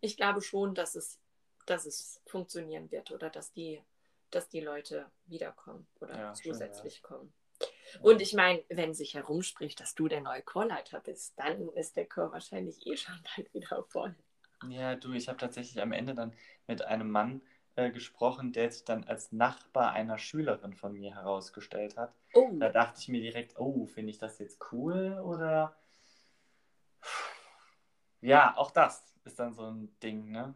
ich 0.00 0.16
glaube 0.16 0.42
schon, 0.42 0.74
dass 0.74 0.94
es, 0.94 1.18
dass 1.66 1.86
es 1.86 2.20
funktionieren 2.26 2.90
wird 2.90 3.10
oder 3.10 3.30
dass 3.30 3.52
die, 3.52 3.82
dass 4.30 4.48
die 4.48 4.60
Leute 4.60 5.10
wiederkommen 5.26 5.86
oder 6.00 6.16
Ja, 6.16 6.34
schön 6.34 6.52
zusätzlich 6.52 7.02
kommen. 7.02 7.32
Und 8.02 8.20
ich 8.20 8.34
meine, 8.34 8.62
wenn 8.68 8.94
sich 8.94 9.14
herumspricht, 9.14 9.80
dass 9.80 9.94
du 9.94 10.08
der 10.08 10.20
neue 10.20 10.42
Chorleiter 10.42 11.00
bist, 11.00 11.34
dann 11.38 11.68
ist 11.70 11.96
der 11.96 12.06
Chor 12.06 12.30
wahrscheinlich 12.32 12.86
eh 12.86 12.96
schon 12.96 13.14
bald 13.36 13.52
wieder 13.54 13.84
voll. 13.88 14.14
Ja, 14.68 14.94
du, 14.96 15.12
ich 15.12 15.28
habe 15.28 15.38
tatsächlich 15.38 15.80
am 15.80 15.92
Ende 15.92 16.14
dann 16.14 16.34
mit 16.66 16.82
einem 16.82 17.10
Mann 17.10 17.42
äh, 17.76 17.90
gesprochen, 17.90 18.52
der 18.52 18.70
sich 18.70 18.84
dann 18.84 19.04
als 19.04 19.32
Nachbar 19.32 19.92
einer 19.92 20.18
Schülerin 20.18 20.74
von 20.74 20.92
mir 20.94 21.14
herausgestellt 21.14 21.96
hat. 21.96 22.14
Oh, 22.34 22.50
Da 22.58 22.68
dachte 22.70 23.00
ich 23.00 23.08
mir 23.08 23.20
direkt, 23.20 23.58
oh, 23.58 23.86
finde 23.86 24.10
ich 24.10 24.18
das 24.18 24.38
jetzt 24.38 24.60
cool 24.72 25.18
oder. 25.24 25.76
Ja, 28.20 28.56
auch 28.56 28.70
das 28.72 29.04
ist 29.28 29.38
dann 29.38 29.54
so 29.54 29.70
ein 29.70 29.88
Ding, 30.02 30.30
ne? 30.30 30.54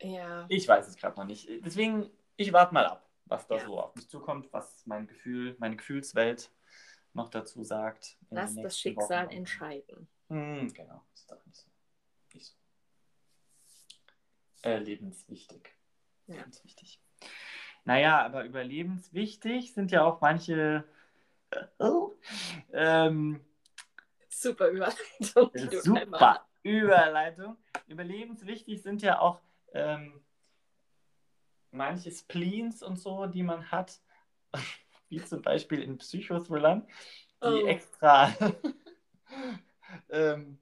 ja. 0.00 0.46
Ich 0.48 0.66
weiß 0.66 0.88
es 0.88 0.96
gerade 0.96 1.16
noch 1.18 1.26
nicht. 1.26 1.48
Deswegen, 1.64 2.10
ich 2.36 2.52
warte 2.52 2.74
mal 2.74 2.86
ab, 2.86 3.08
was 3.26 3.46
da 3.46 3.56
Ja. 3.56 3.64
so 3.64 3.80
auf 3.80 3.94
mich 3.94 4.08
zukommt, 4.08 4.52
was 4.52 4.84
mein 4.86 5.06
Gefühl, 5.06 5.56
meine 5.58 5.76
Gefühlswelt 5.76 6.50
noch 7.12 7.28
dazu 7.30 7.62
sagt. 7.62 8.16
Lass 8.30 8.54
das 8.56 8.78
Schicksal 8.78 9.26
Wochen. 9.26 9.34
entscheiden. 9.36 10.08
Hm, 10.28 10.72
genau, 10.74 11.02
ist 11.14 11.30
doch 11.30 11.44
nicht 11.46 11.56
so. 11.58 11.70
Nicht 12.34 12.46
so. 12.46 12.54
Äh, 14.68 14.78
lebenswichtig. 14.78 15.74
Ja. 16.26 16.36
Lebenswichtig. 16.36 17.00
Naja, 17.84 18.24
aber 18.24 18.44
überlebenswichtig 18.44 19.74
sind 19.74 19.92
ja 19.92 20.04
auch 20.04 20.20
manche. 20.20 20.84
Oh, 21.78 22.12
ähm, 22.72 23.44
Super 24.28 24.68
Überleitung. 24.68 25.50
super 25.82 26.44
Überleitung. 26.64 27.56
Überlebenswichtig 27.86 28.82
sind 28.82 29.02
ja 29.02 29.20
auch 29.20 29.40
ähm, 29.72 30.24
manche 31.70 32.10
Spleens 32.10 32.82
und 32.82 32.96
so, 32.96 33.26
die 33.26 33.42
man 33.42 33.70
hat, 33.70 34.00
wie 35.08 35.22
zum 35.22 35.42
Beispiel 35.42 35.82
in 35.82 35.98
Psychothrillern, 35.98 36.86
die 37.42 37.46
Oh. 37.46 37.66
extra 37.66 38.32
ähm, 40.08 40.58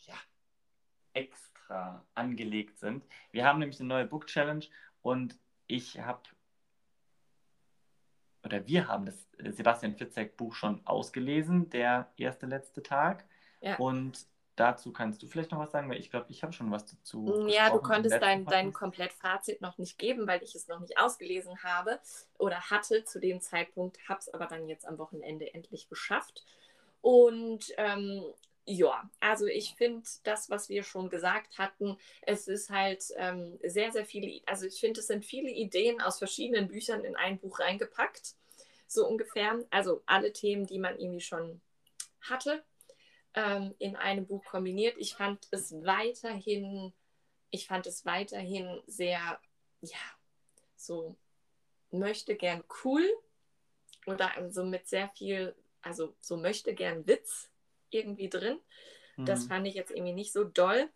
ja, 0.00 0.14
extra 1.14 2.04
angelegt 2.14 2.78
sind. 2.78 3.06
Wir 3.30 3.46
haben 3.46 3.58
nämlich 3.58 3.80
eine 3.80 3.88
neue 3.88 4.06
Book 4.06 4.26
Challenge 4.26 4.66
und 5.00 5.38
ich 5.66 5.98
habe 5.98 6.20
oder 8.44 8.66
wir 8.66 8.88
haben 8.88 9.06
das 9.06 9.26
äh, 9.38 9.50
Sebastian 9.50 9.96
Fitzek 9.96 10.36
Buch 10.36 10.54
schon 10.54 10.86
ausgelesen, 10.86 11.70
der 11.70 12.12
erste 12.16 12.46
letzte 12.46 12.82
Tag. 12.82 13.26
Ja. 13.60 13.76
Und 13.76 14.26
dazu 14.56 14.92
kannst 14.92 15.22
du 15.22 15.26
vielleicht 15.26 15.52
noch 15.52 15.58
was 15.58 15.70
sagen, 15.70 15.88
weil 15.88 16.00
ich 16.00 16.10
glaube, 16.10 16.26
ich 16.28 16.42
habe 16.42 16.52
schon 16.52 16.70
was 16.70 16.86
dazu. 16.86 17.46
Ja, 17.48 17.70
du 17.70 17.78
konntest 17.78 18.20
dein, 18.20 18.44
dein. 18.44 18.72
Komplettfazit 18.72 19.60
noch 19.60 19.78
nicht 19.78 19.98
geben, 19.98 20.26
weil 20.26 20.42
ich 20.42 20.54
es 20.54 20.68
noch 20.68 20.80
nicht 20.80 20.98
ausgelesen 20.98 21.62
habe 21.62 22.00
oder 22.38 22.60
hatte 22.70 23.04
zu 23.04 23.20
dem 23.20 23.40
Zeitpunkt, 23.40 23.98
habe 24.08 24.20
es 24.20 24.32
aber 24.32 24.46
dann 24.46 24.68
jetzt 24.68 24.86
am 24.86 24.98
Wochenende 24.98 25.52
endlich 25.54 25.88
geschafft. 25.88 26.44
Und 27.00 27.72
ähm, 27.76 28.22
ja, 28.64 29.08
also 29.20 29.46
ich 29.46 29.74
finde 29.76 30.06
das, 30.24 30.50
was 30.50 30.68
wir 30.68 30.82
schon 30.82 31.08
gesagt 31.08 31.56
hatten, 31.56 31.96
es 32.22 32.48
ist 32.48 32.68
halt 32.68 33.02
ähm, 33.16 33.58
sehr, 33.62 33.92
sehr 33.92 34.04
viele, 34.04 34.42
also 34.44 34.66
ich 34.66 34.78
finde, 34.78 35.00
es 35.00 35.06
sind 35.06 35.24
viele 35.24 35.50
Ideen 35.50 36.02
aus 36.02 36.18
verschiedenen 36.18 36.68
Büchern 36.68 37.02
in 37.04 37.16
ein 37.16 37.38
Buch 37.38 37.60
reingepackt, 37.60 38.34
so 38.86 39.06
ungefähr. 39.06 39.64
Also 39.70 40.02
alle 40.04 40.32
Themen, 40.34 40.66
die 40.66 40.78
man 40.78 40.98
irgendwie 40.98 41.22
schon 41.22 41.62
hatte. 42.20 42.62
Ähm, 43.34 43.74
in 43.78 43.96
einem 43.96 44.26
Buch 44.26 44.44
kombiniert. 44.44 44.96
Ich 44.98 45.14
fand 45.14 45.48
es 45.50 45.72
weiterhin, 45.84 46.92
ich 47.50 47.66
fand 47.66 47.86
es 47.86 48.06
weiterhin 48.06 48.82
sehr, 48.86 49.40
ja, 49.80 49.98
so 50.76 51.16
möchte 51.90 52.36
gern 52.36 52.64
cool 52.84 53.04
oder 54.06 54.30
so 54.50 54.64
mit 54.64 54.88
sehr 54.88 55.08
viel, 55.10 55.54
also 55.82 56.14
so 56.20 56.36
möchte 56.36 56.74
gern 56.74 57.06
Witz 57.06 57.50
irgendwie 57.90 58.28
drin. 58.28 58.58
Das 59.24 59.44
Mhm. 59.44 59.48
fand 59.48 59.66
ich 59.66 59.74
jetzt 59.74 59.90
irgendwie 59.90 60.14
nicht 60.14 60.32
so 60.32 60.44
doll. 60.44 60.88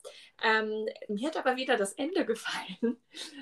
Ähm, 0.42 0.86
mir 1.08 1.28
hat 1.28 1.36
aber 1.36 1.56
wieder 1.56 1.76
das 1.76 1.92
Ende 1.94 2.24
gefallen, 2.26 2.96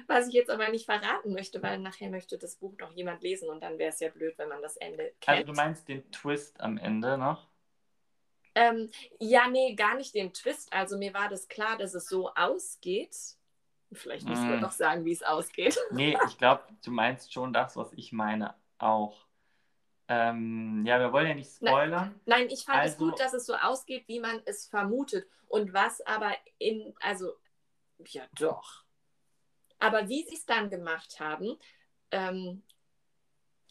was 0.09 0.29
ich 0.29 0.35
jetzt 0.35 0.51
aber 0.51 0.69
nicht 0.71 0.87
verraten 0.87 1.33
möchte, 1.33 1.63
weil 1.63 1.79
nachher 1.79 2.11
möchte 2.11 2.39
das 2.39 2.57
Buch 2.57 2.77
noch 2.79 2.93
jemand 2.93 3.23
lesen 3.23 3.49
und 3.51 3.63
dann 3.63 3.79
wäre 3.79 3.91
es 3.91 4.01
ja 4.01 4.11
blöd, 4.11 4.35
wenn 4.39 4.49
man 4.49 4.63
das 4.63 4.77
Ende 4.79 5.13
kennt. 5.21 5.41
Also 5.41 5.45
du 5.45 5.53
meinst 5.55 5.89
den 5.89 6.11
Twist 6.13 6.61
am 6.61 6.77
Ende 6.79 7.17
noch? 7.19 7.50
Ähm, 8.55 8.91
ja, 9.19 9.49
nee, 9.49 9.75
gar 9.75 9.95
nicht 9.95 10.15
den 10.15 10.33
Twist. 10.33 10.73
Also 10.73 10.99
mir 10.99 11.15
war 11.15 11.29
das 11.29 11.49
klar, 11.49 11.77
dass 11.79 11.95
es 11.95 12.07
so 12.09 12.31
ausgeht. 12.35 13.17
Vielleicht 13.93 14.29
müssen 14.29 14.49
wir 14.49 14.57
Mm. 14.59 14.61
doch 14.63 14.73
sagen, 14.73 15.05
wie 15.05 15.13
es 15.13 15.23
ausgeht. 15.23 15.79
Nee, 15.91 16.17
ich 16.29 16.39
glaube, 16.39 16.63
du 16.85 16.91
meinst 16.91 17.33
schon 17.33 17.53
das, 17.53 17.77
was 17.77 17.93
ich 17.95 18.13
meine, 18.13 18.55
auch. 18.79 19.27
Ähm, 20.09 20.85
ja, 20.87 20.99
wir 20.99 21.13
wollen 21.13 21.29
ja 21.29 21.35
nicht 21.35 21.55
spoilern. 21.55 22.19
Nein, 22.27 22.49
ich 22.51 22.65
fand 22.65 22.85
es 22.85 22.93
Also- 22.95 23.05
gut, 23.11 23.21
dass 23.21 23.33
es 23.35 23.47
so 23.47 23.55
ausgeht, 23.55 24.09
wie 24.09 24.19
man 24.21 24.41
es 24.45 24.67
vermutet. 24.67 25.29
Und 25.49 25.73
was 25.73 26.01
aber 26.07 26.33
in, 26.59 26.95
also, 27.01 27.35
ja 28.07 28.25
doch. 28.39 28.85
Aber 29.79 30.09
wie 30.09 30.23
sie 30.25 30.35
es 30.35 30.47
dann 30.47 30.71
gemacht 30.71 31.19
haben, 31.21 31.57
ähm, 32.13 32.63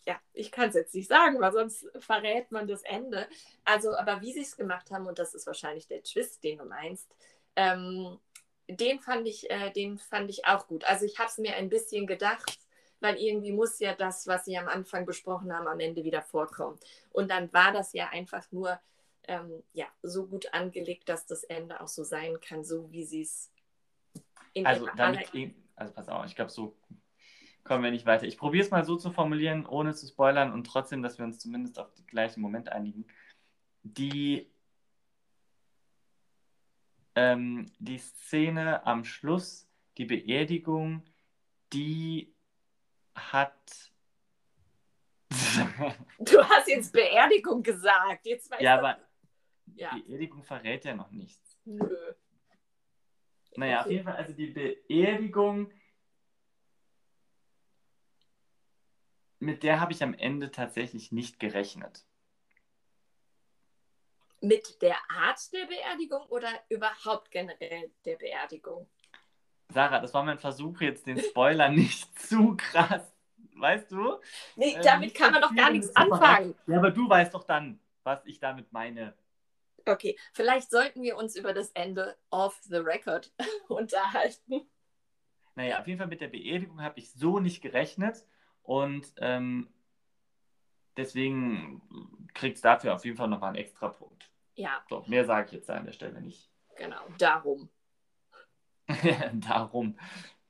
ja, 0.10 0.20
ich 0.34 0.52
kann 0.52 0.70
es 0.70 0.76
jetzt 0.76 0.96
nicht 0.96 1.08
sagen, 1.08 1.40
weil 1.40 1.52
sonst 1.52 1.86
verrät 2.00 2.52
man 2.52 2.68
das 2.68 2.82
Ende. 2.82 3.28
Also, 3.64 3.96
aber 3.96 4.22
wie 4.22 4.34
sie 4.34 4.42
es 4.42 4.58
gemacht 4.58 4.90
haben, 4.90 5.06
und 5.06 5.20
das 5.20 5.36
ist 5.36 5.46
wahrscheinlich 5.46 5.88
der 5.88 6.02
Twist, 6.02 6.44
den 6.44 6.58
du 6.58 6.66
meinst, 6.66 7.08
ähm, 7.56 8.18
den 8.68 9.00
fand 9.00 9.28
ich, 9.28 9.48
äh, 9.52 9.70
den 9.70 10.00
fand 10.00 10.32
ich 10.32 10.48
auch 10.48 10.68
gut. 10.68 10.84
Also 10.86 11.06
ich 11.06 11.20
habe 11.20 11.30
es 11.30 11.38
mir 11.38 11.56
ein 11.56 11.70
bisschen 11.70 12.08
gedacht, 12.08 12.58
weil 13.02 13.18
irgendwie 13.18 13.52
muss 13.52 13.78
ja 13.80 13.94
das, 13.94 14.26
was 14.26 14.46
sie 14.46 14.58
am 14.58 14.68
Anfang 14.68 15.06
besprochen 15.06 15.54
haben, 15.54 15.68
am 15.68 15.80
Ende 15.80 16.04
wieder 16.04 16.24
vorkommen. 16.24 16.80
Und 17.12 17.30
dann 17.30 17.54
war 17.54 17.72
das 17.72 17.94
ja 17.94 18.10
einfach 18.10 18.52
nur 18.52 18.80
ähm, 19.28 19.62
ja, 19.74 19.86
so 20.02 20.26
gut 20.26 20.52
angelegt, 20.56 21.08
dass 21.08 21.28
das 21.28 21.44
Ende 21.44 21.82
auch 21.82 21.88
so 21.88 22.04
sein 22.04 22.42
kann, 22.42 22.64
so 22.64 22.92
wie 22.92 23.06
sie 23.06 23.22
es 23.22 23.52
in 24.54 24.66
Also, 24.66 24.88
damit, 24.98 25.30
also 25.76 25.94
pass 25.94 26.10
auf, 26.10 26.26
ich 26.26 26.36
glaube, 26.36 26.50
so 26.50 26.76
kommen 27.64 27.84
wir 27.84 27.92
nicht 27.92 28.06
weiter. 28.06 28.26
Ich 28.26 28.38
probiere 28.38 28.66
es 28.66 28.72
mal 28.72 28.86
so 28.86 28.96
zu 28.96 29.12
formulieren, 29.12 29.66
ohne 29.66 29.94
zu 29.94 30.08
spoilern 30.08 30.52
und 30.52 30.66
trotzdem, 30.66 31.02
dass 31.04 31.18
wir 31.18 31.26
uns 31.26 31.40
zumindest 31.40 31.80
auf 31.80 31.94
den 31.94 32.06
gleichen 32.08 32.42
Moment 32.42 32.70
einigen. 32.70 33.06
Die, 33.84 34.52
ähm, 37.16 37.72
die 37.80 37.98
Szene 37.98 38.86
am 38.86 39.06
Schluss, 39.06 39.68
die 39.98 40.06
Beerdigung, 40.06 41.04
die 41.74 42.34
hat. 43.16 43.92
Du 46.20 46.44
hast 46.44 46.68
jetzt 46.68 46.92
Beerdigung 46.92 47.64
gesagt. 47.64 48.26
Jetzt 48.26 48.52
ja, 48.60 48.78
aber 48.78 48.98
ja. 49.76 49.96
Beerdigung 49.96 50.44
verrät 50.44 50.86
ja 50.86 50.96
noch 50.96 51.12
nichts. 51.12 51.58
Nö. 51.66 52.14
Naja, 53.56 53.80
auf 53.80 53.86
Okay. 53.86 53.94
jeden 53.94 54.06
Fall, 54.06 54.16
also 54.16 54.34
die 54.34 54.48
Beerdigung, 54.48 55.72
mit 59.40 59.64
der 59.64 59.80
habe 59.80 59.94
ich 59.94 60.04
am 60.04 60.14
Ende 60.14 60.52
tatsächlich 60.52 61.12
nicht 61.12 61.40
gerechnet. 61.40 62.06
Mit 64.42 64.82
der 64.82 64.98
Art 65.10 65.52
der 65.52 65.66
Beerdigung 65.66 66.22
oder 66.28 66.50
überhaupt 66.70 67.30
generell 67.32 67.92
der 68.06 68.16
Beerdigung? 68.16 68.88
Sarah, 69.74 70.00
das 70.00 70.14
war 70.14 70.24
mein 70.24 70.40
Versuch, 70.40 70.80
jetzt 70.82 71.08
den 71.08 71.20
Spoiler 71.20 71.70
nicht 71.70 72.18
zu 72.20 72.56
krass, 72.56 73.12
weißt 73.56 73.92
du? 73.92 74.18
Nee, 74.56 74.76
Ähm, 74.76 74.82
damit 74.82 75.02
nicht 75.02 75.16
kann 75.18 75.34
man 75.34 75.42
doch 75.42 75.56
gar 75.56 75.72
nichts 75.72 75.96
anfangen. 75.96 76.56
Ja, 76.68 76.78
aber 76.78 76.92
du 76.92 77.10
weißt 77.10 77.34
doch 77.34 77.44
dann, 77.44 77.80
was 78.04 78.26
ich 78.26 78.40
damit 78.40 78.72
meine. 78.72 79.14
Okay, 79.86 80.18
vielleicht 80.34 80.72
sollten 80.72 81.02
wir 81.02 81.18
uns 81.18 81.36
über 81.36 81.54
das 81.54 81.72
Ende 81.72 82.18
off 82.30 82.58
the 82.64 82.78
record 82.78 83.32
unterhalten. 83.68 84.70
Naja, 85.56 85.80
auf 85.80 85.88
jeden 85.88 86.00
Fall 86.00 86.08
mit 86.08 86.22
der 86.22 86.28
Beerdigung 86.30 86.82
habe 86.82 87.00
ich 87.00 87.12
so 87.12 87.40
nicht 87.40 87.62
gerechnet 87.62 88.24
und 88.70 89.12
ähm, 89.18 89.68
deswegen 90.96 91.82
kriegt 92.36 92.58
es 92.58 92.62
dafür 92.62 92.94
auf 92.94 93.04
jeden 93.04 93.18
Fall 93.18 93.28
nochmal 93.28 93.50
einen 93.50 93.58
extra 93.58 93.90
Punkt. 93.90 94.30
Ja, 94.56 94.84
So, 94.90 95.04
mehr 95.08 95.26
sage 95.26 95.48
ich 95.48 95.54
jetzt 95.54 95.70
an 95.72 95.86
der 95.86 95.92
Stelle 95.94 96.22
nicht. 96.22 96.52
genau, 96.76 97.02
darum. 97.18 97.70
Darum. 99.34 99.98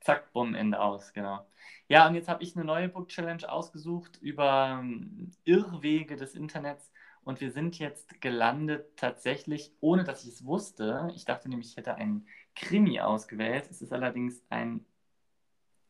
Zack, 0.02 0.32
bumm, 0.34 0.56
Ende 0.56 0.80
aus, 0.80 1.14
genau. 1.14 1.46
Ja, 1.88 2.08
und 2.08 2.16
jetzt 2.16 2.30
habe 2.30 2.44
ich 2.44 2.56
eine 2.56 2.66
neue 2.66 2.90
Book 2.90 3.10
Challenge 3.10 3.50
ausgesucht 3.50 4.18
über 4.22 4.80
ähm, 4.82 5.32
Irrwege 5.44 6.16
des 6.18 6.36
Internets. 6.36 6.92
Und 7.24 7.42
wir 7.42 7.52
sind 7.52 7.78
jetzt 7.80 8.22
gelandet 8.22 8.96
tatsächlich, 8.98 9.74
ohne 9.82 10.04
dass 10.04 10.24
ich 10.24 10.30
es 10.30 10.46
wusste. 10.46 11.10
Ich 11.16 11.26
dachte 11.26 11.50
nämlich, 11.50 11.70
ich 11.72 11.78
hätte 11.78 11.96
einen 11.96 12.28
Krimi 12.56 13.00
ausgewählt. 13.02 13.68
Es 13.70 13.82
ist 13.82 13.92
allerdings 13.94 14.42
ein, 14.50 14.86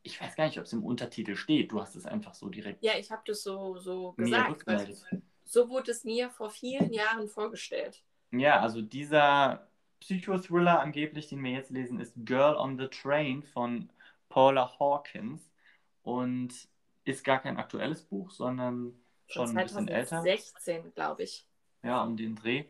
ich 0.03 0.19
weiß 0.21 0.35
gar 0.35 0.45
nicht, 0.45 0.57
ob 0.59 0.65
es 0.65 0.73
im 0.73 0.83
Untertitel 0.83 1.35
steht. 1.35 1.71
Du 1.71 1.81
hast 1.81 1.95
es 1.95 2.05
einfach 2.05 2.33
so 2.33 2.49
direkt 2.49 2.83
Ja, 2.83 2.97
ich 2.97 3.11
habe 3.11 3.21
das 3.25 3.43
so, 3.43 3.77
so 3.77 4.13
gesagt. 4.13 4.51
rückgemeldet. 4.51 5.05
So 5.45 5.69
wurde 5.69 5.91
es 5.91 6.03
mir 6.03 6.29
vor 6.29 6.49
vielen 6.49 6.93
Jahren 6.93 7.27
vorgestellt. 7.27 8.03
Ja, 8.31 8.59
also 8.61 8.81
dieser 8.81 9.67
Psychothriller 9.99 10.79
angeblich, 10.79 11.27
den 11.27 11.43
wir 11.43 11.51
jetzt 11.51 11.71
lesen, 11.71 11.99
ist 11.99 12.13
Girl 12.25 12.55
on 12.55 12.77
the 12.77 12.87
Train 12.87 13.43
von 13.43 13.89
Paula 14.29 14.77
Hawkins 14.79 15.49
und 16.03 16.53
ist 17.05 17.23
gar 17.23 17.39
kein 17.39 17.57
aktuelles 17.57 18.03
Buch, 18.03 18.29
sondern 18.31 18.93
schon 19.27 19.47
Von 19.47 19.57
ein 19.57 19.63
bisschen 19.63 19.87
älter. 19.87 20.21
2016, 20.21 20.93
glaube 20.93 21.23
ich. 21.23 21.45
Ja, 21.83 22.03
um 22.03 22.17
den 22.17 22.35
Dreh. 22.35 22.65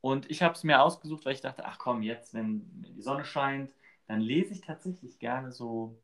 Und 0.00 0.30
ich 0.30 0.42
habe 0.42 0.54
es 0.54 0.64
mir 0.64 0.82
ausgesucht, 0.82 1.24
weil 1.24 1.34
ich 1.34 1.40
dachte, 1.40 1.64
ach 1.64 1.78
komm, 1.78 2.02
jetzt, 2.02 2.34
wenn 2.34 2.62
die 2.82 3.00
Sonne 3.02 3.24
scheint, 3.24 3.72
dann 4.06 4.20
lese 4.20 4.52
ich 4.52 4.60
tatsächlich 4.60 5.18
gerne 5.18 5.52
so 5.52 5.98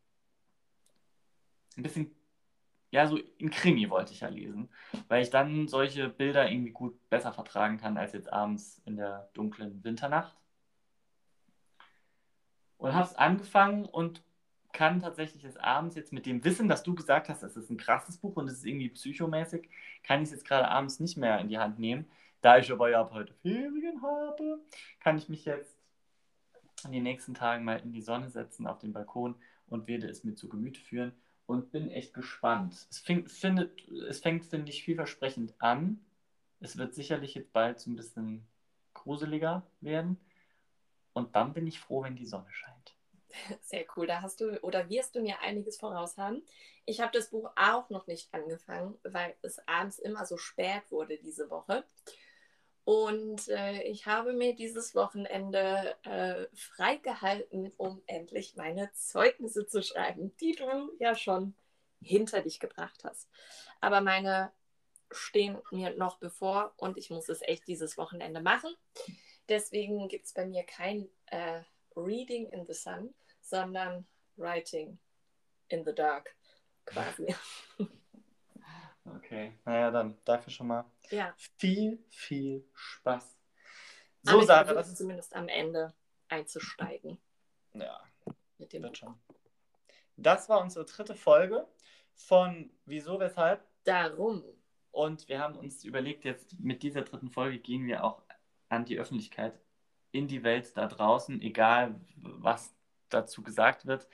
ein 1.81 1.83
bisschen, 1.83 2.15
ja, 2.91 3.07
so 3.07 3.19
ein 3.41 3.51
Krimi 3.51 3.89
wollte 3.91 4.13
ich 4.13 4.21
ja 4.21 4.29
lesen, 4.29 4.69
weil 5.09 5.23
ich 5.23 5.31
dann 5.31 5.69
solche 5.69 6.09
Bilder 6.09 6.51
irgendwie 6.51 6.73
gut 6.73 7.09
besser 7.09 7.33
vertragen 7.33 7.79
kann 7.79 7.97
als 7.97 8.13
jetzt 8.13 8.33
abends 8.33 8.81
in 8.85 8.97
der 8.97 9.31
dunklen 9.35 9.83
Winternacht. 9.85 10.37
Und 12.79 12.95
habe 12.95 13.07
es 13.07 13.15
angefangen 13.15 13.85
und 13.85 14.23
kann 14.73 15.01
tatsächlich 15.01 15.43
des 15.43 15.57
Abends 15.57 15.97
jetzt 15.97 16.13
mit 16.13 16.27
dem 16.27 16.45
Wissen, 16.45 16.69
dass 16.69 16.83
du 16.83 16.95
gesagt 16.95 17.29
hast, 17.29 17.43
es 17.43 17.57
ist 17.57 17.71
ein 17.71 17.77
krasses 17.77 18.19
Buch 18.19 18.37
und 18.37 18.47
es 18.47 18.59
ist 18.59 18.67
irgendwie 18.67 18.89
psychomäßig, 18.89 19.69
kann 20.03 20.23
ich 20.23 20.29
es 20.29 20.33
jetzt 20.33 20.47
gerade 20.47 20.69
abends 20.69 21.01
nicht 21.01 21.17
mehr 21.17 21.41
in 21.41 21.49
die 21.49 21.59
Hand 21.59 21.79
nehmen. 21.79 22.07
Da 22.41 22.57
ich 22.59 22.73
aber 22.73 22.89
ja 22.89 23.01
ab 23.01 23.11
heute 23.13 23.35
Ferien 23.35 24.01
habe, 24.03 24.61
kann 25.01 25.19
ich 25.19 25.29
mich 25.29 25.45
jetzt 25.45 25.77
in 26.85 26.93
den 26.93 27.03
nächsten 27.03 27.35
Tagen 27.35 27.65
mal 27.65 27.81
in 27.81 27.93
die 27.93 28.01
Sonne 28.01 28.31
setzen 28.31 28.67
auf 28.67 28.79
den 28.79 28.93
Balkon 28.93 29.35
und 29.69 29.87
werde 29.87 30.09
es 30.09 30.25
mir 30.25 30.35
zu 30.35 30.49
Gemüte 30.49 30.81
führen 30.81 31.13
und 31.51 31.73
bin 31.73 31.91
echt 31.91 32.15
gespannt. 32.15 32.87
Es 32.91 32.99
fängt, 32.99 33.31
findet, 33.31 33.89
es 34.09 34.21
fängt 34.21 34.45
finde 34.45 34.71
ich, 34.71 34.85
vielversprechend 34.85 35.55
an. 35.59 35.99
Es 36.61 36.77
wird 36.77 36.95
sicherlich 36.95 37.35
jetzt 37.35 37.53
bald 37.53 37.81
so 37.81 37.91
ein 37.91 37.97
bisschen 37.97 38.47
gruseliger 38.95 39.67
werden. 39.81 40.21
Und 41.13 41.35
dann 41.35 41.53
bin 41.53 41.67
ich 41.67 41.81
froh, 41.81 42.05
wenn 42.05 42.15
die 42.15 42.27
Sonne 42.27 42.51
scheint. 42.51 42.95
Sehr 43.63 43.85
cool. 43.97 44.07
Da 44.07 44.23
hast 44.23 44.41
du 44.41 44.61
oder 44.63 44.89
wirst 44.89 45.17
du 45.17 45.23
mir 45.23 45.41
einiges 45.41 45.77
voraus 45.77 46.17
haben. 46.19 46.43
Ich 46.87 47.01
habe 47.01 47.11
das 47.13 47.31
Buch 47.31 47.51
auch 47.57 47.91
noch 47.91 48.07
nicht 48.07 48.33
angefangen, 48.33 48.97
weil 49.03 49.35
es 49.43 49.59
abends 49.67 49.99
immer 49.99 50.27
so 50.27 50.37
spät 50.37 50.83
wurde 50.91 51.19
diese 51.19 51.51
Woche. 51.51 51.85
Und 52.91 53.47
äh, 53.47 53.83
ich 53.85 54.07
habe 54.07 54.33
mir 54.33 54.53
dieses 54.53 54.97
Wochenende 54.97 55.95
äh, 56.03 56.47
freigehalten, 56.57 57.73
um 57.77 58.03
endlich 58.09 58.57
meine 58.57 58.91
Zeugnisse 58.95 59.65
zu 59.69 59.81
schreiben, 59.81 60.35
die 60.41 60.57
du 60.57 60.91
ja 60.99 61.15
schon 61.15 61.55
hinter 62.03 62.43
dich 62.43 62.59
gebracht 62.59 63.05
hast. 63.05 63.29
Aber 63.81 64.01
meine 64.01 64.51
stehen 65.13 65.57
mir 65.71 65.95
noch 65.95 66.19
bevor 66.19 66.75
und 66.79 66.99
ich 66.99 67.11
muss 67.11 67.29
es 67.29 67.43
echt 67.43 67.69
dieses 67.69 67.97
Wochenende 67.97 68.41
machen. 68.41 68.75
Deswegen 69.49 70.09
gibt 70.09 70.27
es 70.27 70.33
bei 70.33 70.45
mir 70.45 70.65
kein 70.65 71.09
äh, 71.27 71.61
Reading 71.95 72.49
in 72.49 72.67
the 72.67 72.75
Sun, 72.75 73.15
sondern 73.41 74.05
Writing 74.35 74.99
in 75.69 75.85
the 75.85 75.95
Dark 75.95 76.35
quasi. 76.87 77.37
Okay, 79.17 79.59
naja, 79.65 79.91
dann 79.91 80.19
dafür 80.25 80.53
schon 80.53 80.69
mal 80.69 80.85
ja, 81.11 81.35
viel, 81.57 82.05
viel 82.11 82.65
Spaß. 82.75 83.37
aber 84.27 84.33
So, 84.33 84.41
ich 84.41 84.47
Sarah, 84.47 84.75
das 84.75 84.89
ist. 84.89 84.99
zumindest 84.99 85.35
am 85.35 85.49
Ende 85.49 85.95
einzusteigen 86.29 87.19
Ja, 87.73 88.01
mit 88.59 88.73
dem 88.73 88.83
wird 88.83 88.99
schon. 88.99 89.15
Das 90.17 90.49
war 90.49 90.61
unsere 90.61 90.85
dritte 90.85 91.15
Folge 91.15 91.67
von 92.15 92.71
Wieso, 92.85 93.19
Weshalb. 93.19 93.67
Darum. 93.85 94.45
Und 94.91 95.29
wir 95.29 95.39
haben 95.39 95.57
uns 95.57 95.85
überlegt, 95.85 96.25
jetzt 96.25 96.59
mit 96.61 96.83
dieser 96.83 97.03
dritten 97.03 97.31
Folge 97.31 97.59
gehen 97.59 97.87
wir 97.87 98.05
auch 98.05 98.23
an 98.69 98.85
die 98.85 98.99
Öffentlichkeit, 98.99 99.59
in 100.13 100.29
die 100.29 100.43
Welt 100.43 100.77
da 100.77 100.87
draußen, 100.87 101.41
egal 101.41 102.01
was 102.17 102.75
dazu 103.09 103.43
gesagt 103.43 103.87
wird, 103.87 104.09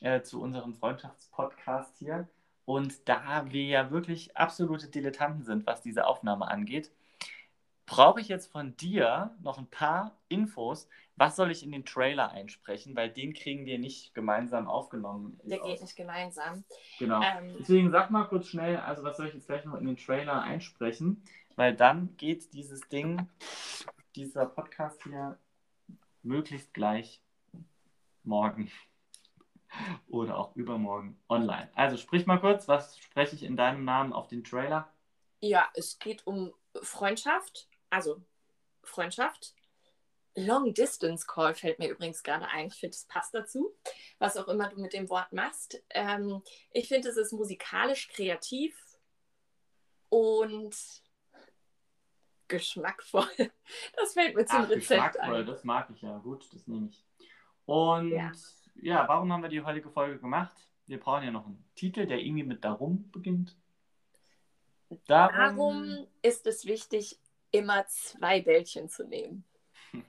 äh, 0.00 0.22
zu 0.22 0.40
unserem 0.40 0.74
Freundschaftspodcast 0.74 1.98
hier. 1.98 2.28
Und 2.70 3.08
da 3.08 3.50
wir 3.50 3.64
ja 3.64 3.90
wirklich 3.90 4.36
absolute 4.36 4.86
Dilettanten 4.86 5.42
sind, 5.42 5.66
was 5.66 5.82
diese 5.82 6.06
Aufnahme 6.06 6.46
angeht, 6.48 6.92
brauche 7.84 8.20
ich 8.20 8.28
jetzt 8.28 8.52
von 8.52 8.76
dir 8.76 9.36
noch 9.42 9.58
ein 9.58 9.66
paar 9.66 10.16
Infos. 10.28 10.88
Was 11.16 11.34
soll 11.34 11.50
ich 11.50 11.64
in 11.64 11.72
den 11.72 11.84
Trailer 11.84 12.30
einsprechen? 12.30 12.94
Weil 12.94 13.10
den 13.10 13.32
kriegen 13.32 13.66
wir 13.66 13.80
nicht 13.80 14.14
gemeinsam 14.14 14.68
aufgenommen. 14.68 15.40
Der 15.42 15.58
geht 15.58 15.82
nicht 15.82 15.96
gemeinsam. 15.96 16.62
Genau. 17.00 17.20
Ähm, 17.20 17.56
Deswegen 17.58 17.90
sag 17.90 18.12
mal 18.12 18.28
kurz 18.28 18.46
schnell, 18.46 18.76
also 18.76 19.02
was 19.02 19.16
soll 19.16 19.26
ich 19.26 19.34
jetzt 19.34 19.48
gleich 19.48 19.64
noch 19.64 19.74
in 19.74 19.86
den 19.86 19.96
Trailer 19.96 20.40
einsprechen? 20.40 21.24
Weil 21.56 21.74
dann 21.74 22.16
geht 22.18 22.52
dieses 22.52 22.82
Ding, 22.82 23.28
dieser 24.14 24.46
Podcast 24.46 25.02
hier 25.02 25.36
möglichst 26.22 26.72
gleich 26.72 27.20
morgen 28.22 28.70
oder 30.08 30.38
auch 30.38 30.56
übermorgen 30.56 31.18
online. 31.28 31.70
Also 31.74 31.96
sprich 31.96 32.26
mal 32.26 32.38
kurz, 32.38 32.68
was 32.68 32.98
spreche 32.98 33.36
ich 33.36 33.42
in 33.42 33.56
deinem 33.56 33.84
Namen 33.84 34.12
auf 34.12 34.28
den 34.28 34.44
Trailer? 34.44 34.92
ja, 35.40 35.68
es 35.74 35.98
geht 35.98 36.26
um 36.26 36.52
Freundschaft. 36.82 37.68
Also 37.88 38.22
Freundschaft. 38.82 39.54
Long 40.36 40.72
Distance 40.74 41.26
Call 41.26 41.54
fällt 41.54 41.78
mir 41.78 41.90
übrigens 41.90 42.22
gerade 42.22 42.46
ein. 42.48 42.68
Ich 42.68 42.74
finde, 42.74 42.94
es 42.94 43.04
passt 43.04 43.34
dazu. 43.34 43.74
Was 44.18 44.36
auch 44.36 44.48
immer 44.48 44.68
du 44.68 44.80
mit 44.80 44.92
dem 44.92 45.10
Wort 45.10 45.32
machst. 45.32 45.82
Ähm, 45.90 46.42
ich 46.70 46.88
finde, 46.88 47.08
es 47.08 47.16
ist 47.16 47.32
musikalisch 47.32 48.08
kreativ 48.08 48.76
und 50.08 50.76
geschmackvoll. 52.48 53.28
Das 53.96 54.14
fällt 54.14 54.34
mir 54.34 54.44
zum 54.46 54.62
Ach, 54.62 54.68
Rezept 54.68 54.88
geschmackvoll, 55.12 55.40
ein. 55.40 55.46
das 55.46 55.62
mag 55.62 55.88
ich 55.90 56.02
ja. 56.02 56.18
Gut, 56.18 56.48
das 56.52 56.66
nehme 56.66 56.88
ich. 56.88 57.04
Und 57.66 58.10
ja. 58.10 58.32
Ja. 58.74 59.06
warum 59.08 59.32
haben 59.32 59.42
wir 59.42 59.48
die 59.48 59.62
heutige 59.62 59.90
Folge 59.90 60.18
gemacht? 60.18 60.56
Wir 60.86 60.98
brauchen 60.98 61.24
ja 61.24 61.30
noch 61.30 61.46
einen 61.46 61.64
Titel, 61.74 62.06
der 62.06 62.18
irgendwie 62.18 62.44
mit 62.44 62.64
Darum 62.64 63.10
beginnt. 63.10 63.56
Darum, 65.06 65.36
Darum 65.36 66.06
ist 66.22 66.46
es 66.46 66.64
wichtig, 66.66 67.18
immer 67.52 67.86
zwei 67.86 68.40
Bällchen 68.40 68.88
zu 68.88 69.06
nehmen. 69.06 69.44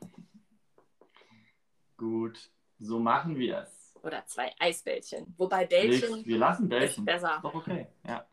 Gut, 1.98 2.52
so 2.80 3.00
machen 3.00 3.38
wir 3.38 3.60
es. 3.60 3.94
Oder 4.02 4.26
zwei 4.26 4.52
Eisbällchen. 4.58 5.36
Wobei 5.38 5.68
Bällchen 5.68 6.18
Wir, 6.20 6.26
wir 6.26 6.38
lassen 6.40 6.68
Bällchen. 6.68 7.04
ist 7.04 7.06
besser. 7.06 7.36
Ist 7.36 7.44
doch 7.44 7.54
okay, 7.54 7.88
ja. 8.08 8.26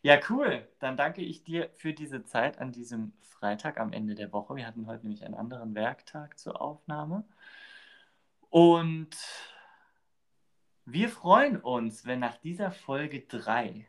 Ja, 0.00 0.20
cool. 0.28 0.68
Dann 0.80 0.96
danke 0.96 1.22
ich 1.22 1.44
dir 1.44 1.70
für 1.74 1.92
diese 1.94 2.24
Zeit 2.24 2.58
an 2.58 2.72
diesem 2.72 3.12
Freitag 3.20 3.78
am 3.78 3.92
Ende 3.92 4.14
der 4.14 4.32
Woche. 4.32 4.54
Wir 4.56 4.66
hatten 4.66 4.86
heute 4.86 5.02
nämlich 5.02 5.24
einen 5.24 5.34
anderen 5.34 5.74
Werktag 5.74 6.38
zur 6.38 6.60
Aufnahme. 6.60 7.24
Und 8.54 9.16
wir 10.84 11.08
freuen 11.08 11.56
uns, 11.56 12.06
wenn 12.06 12.20
nach 12.20 12.36
dieser 12.36 12.70
Folge 12.70 13.22
3 13.22 13.84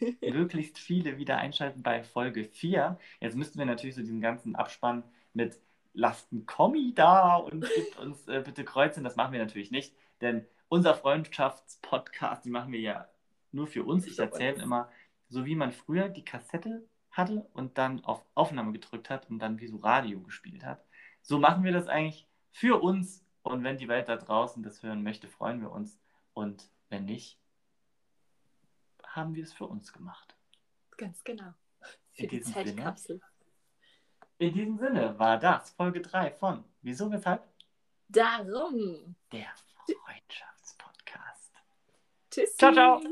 möglichst 0.22 0.78
viele 0.78 1.18
wieder 1.18 1.36
einschalten 1.36 1.82
bei 1.82 2.02
Folge 2.02 2.44
4. 2.44 2.98
Jetzt 3.20 3.36
müssten 3.36 3.58
wir 3.58 3.66
natürlich 3.66 3.96
so 3.96 4.00
diesen 4.00 4.22
ganzen 4.22 4.56
Abspann 4.56 5.04
mit 5.34 5.60
lasst 5.92 6.32
ein 6.32 6.46
Kommi 6.46 6.94
da 6.94 7.36
und 7.36 7.68
gibt 7.68 7.98
uns 7.98 8.26
äh, 8.28 8.40
bitte 8.42 8.64
Kreuzen. 8.64 9.04
Das 9.04 9.16
machen 9.16 9.34
wir 9.34 9.40
natürlich 9.40 9.70
nicht, 9.70 9.94
denn 10.22 10.46
unser 10.70 10.94
Freundschaftspodcast, 10.94 12.46
die 12.46 12.50
machen 12.50 12.72
wir 12.72 12.80
ja 12.80 13.08
nur 13.52 13.66
für 13.66 13.84
uns. 13.84 14.06
Ich 14.06 14.18
erzähle 14.18 14.62
immer, 14.62 14.90
so 15.28 15.44
wie 15.44 15.54
man 15.54 15.70
früher 15.70 16.08
die 16.08 16.24
Kassette 16.24 16.88
hatte 17.10 17.46
und 17.52 17.76
dann 17.76 18.02
auf 18.06 18.24
Aufnahme 18.34 18.72
gedrückt 18.72 19.10
hat 19.10 19.28
und 19.28 19.38
dann 19.38 19.60
wie 19.60 19.66
so 19.66 19.76
Radio 19.76 20.22
gespielt 20.22 20.64
hat. 20.64 20.82
So 21.20 21.38
machen 21.38 21.62
wir 21.62 21.72
das 21.72 21.88
eigentlich 21.88 22.26
für 22.52 22.80
uns 22.80 23.27
und 23.48 23.64
wenn 23.64 23.78
die 23.78 23.88
Welt 23.88 24.08
da 24.08 24.16
draußen 24.16 24.62
das 24.62 24.82
hören 24.82 25.02
möchte, 25.02 25.28
freuen 25.28 25.60
wir 25.60 25.70
uns 25.70 25.98
und 26.34 26.70
wenn 26.88 27.04
nicht, 27.04 27.38
haben 29.04 29.34
wir 29.34 29.42
es 29.44 29.52
für 29.52 29.66
uns 29.66 29.92
gemacht. 29.92 30.36
Ganz 30.96 31.22
genau. 31.24 31.52
Für 32.12 32.22
In 32.22 32.28
die 32.28 32.38
diesem 32.38 32.52
Sinne. 32.52 32.66
Zeitkapsel. 32.66 33.20
In 34.38 34.52
diesem 34.54 34.78
Sinne 34.78 35.18
war 35.18 35.38
das 35.38 35.70
Folge 35.70 36.00
3 36.00 36.30
von 36.32 36.64
Wieso, 36.82 37.10
weshalb? 37.10 37.42
Darum. 38.08 39.16
Der 39.32 39.52
Freundschaftspodcast. 39.86 41.52
Tschüss. 42.30 42.56
Ciao, 42.56 42.72
ciao. 42.72 43.02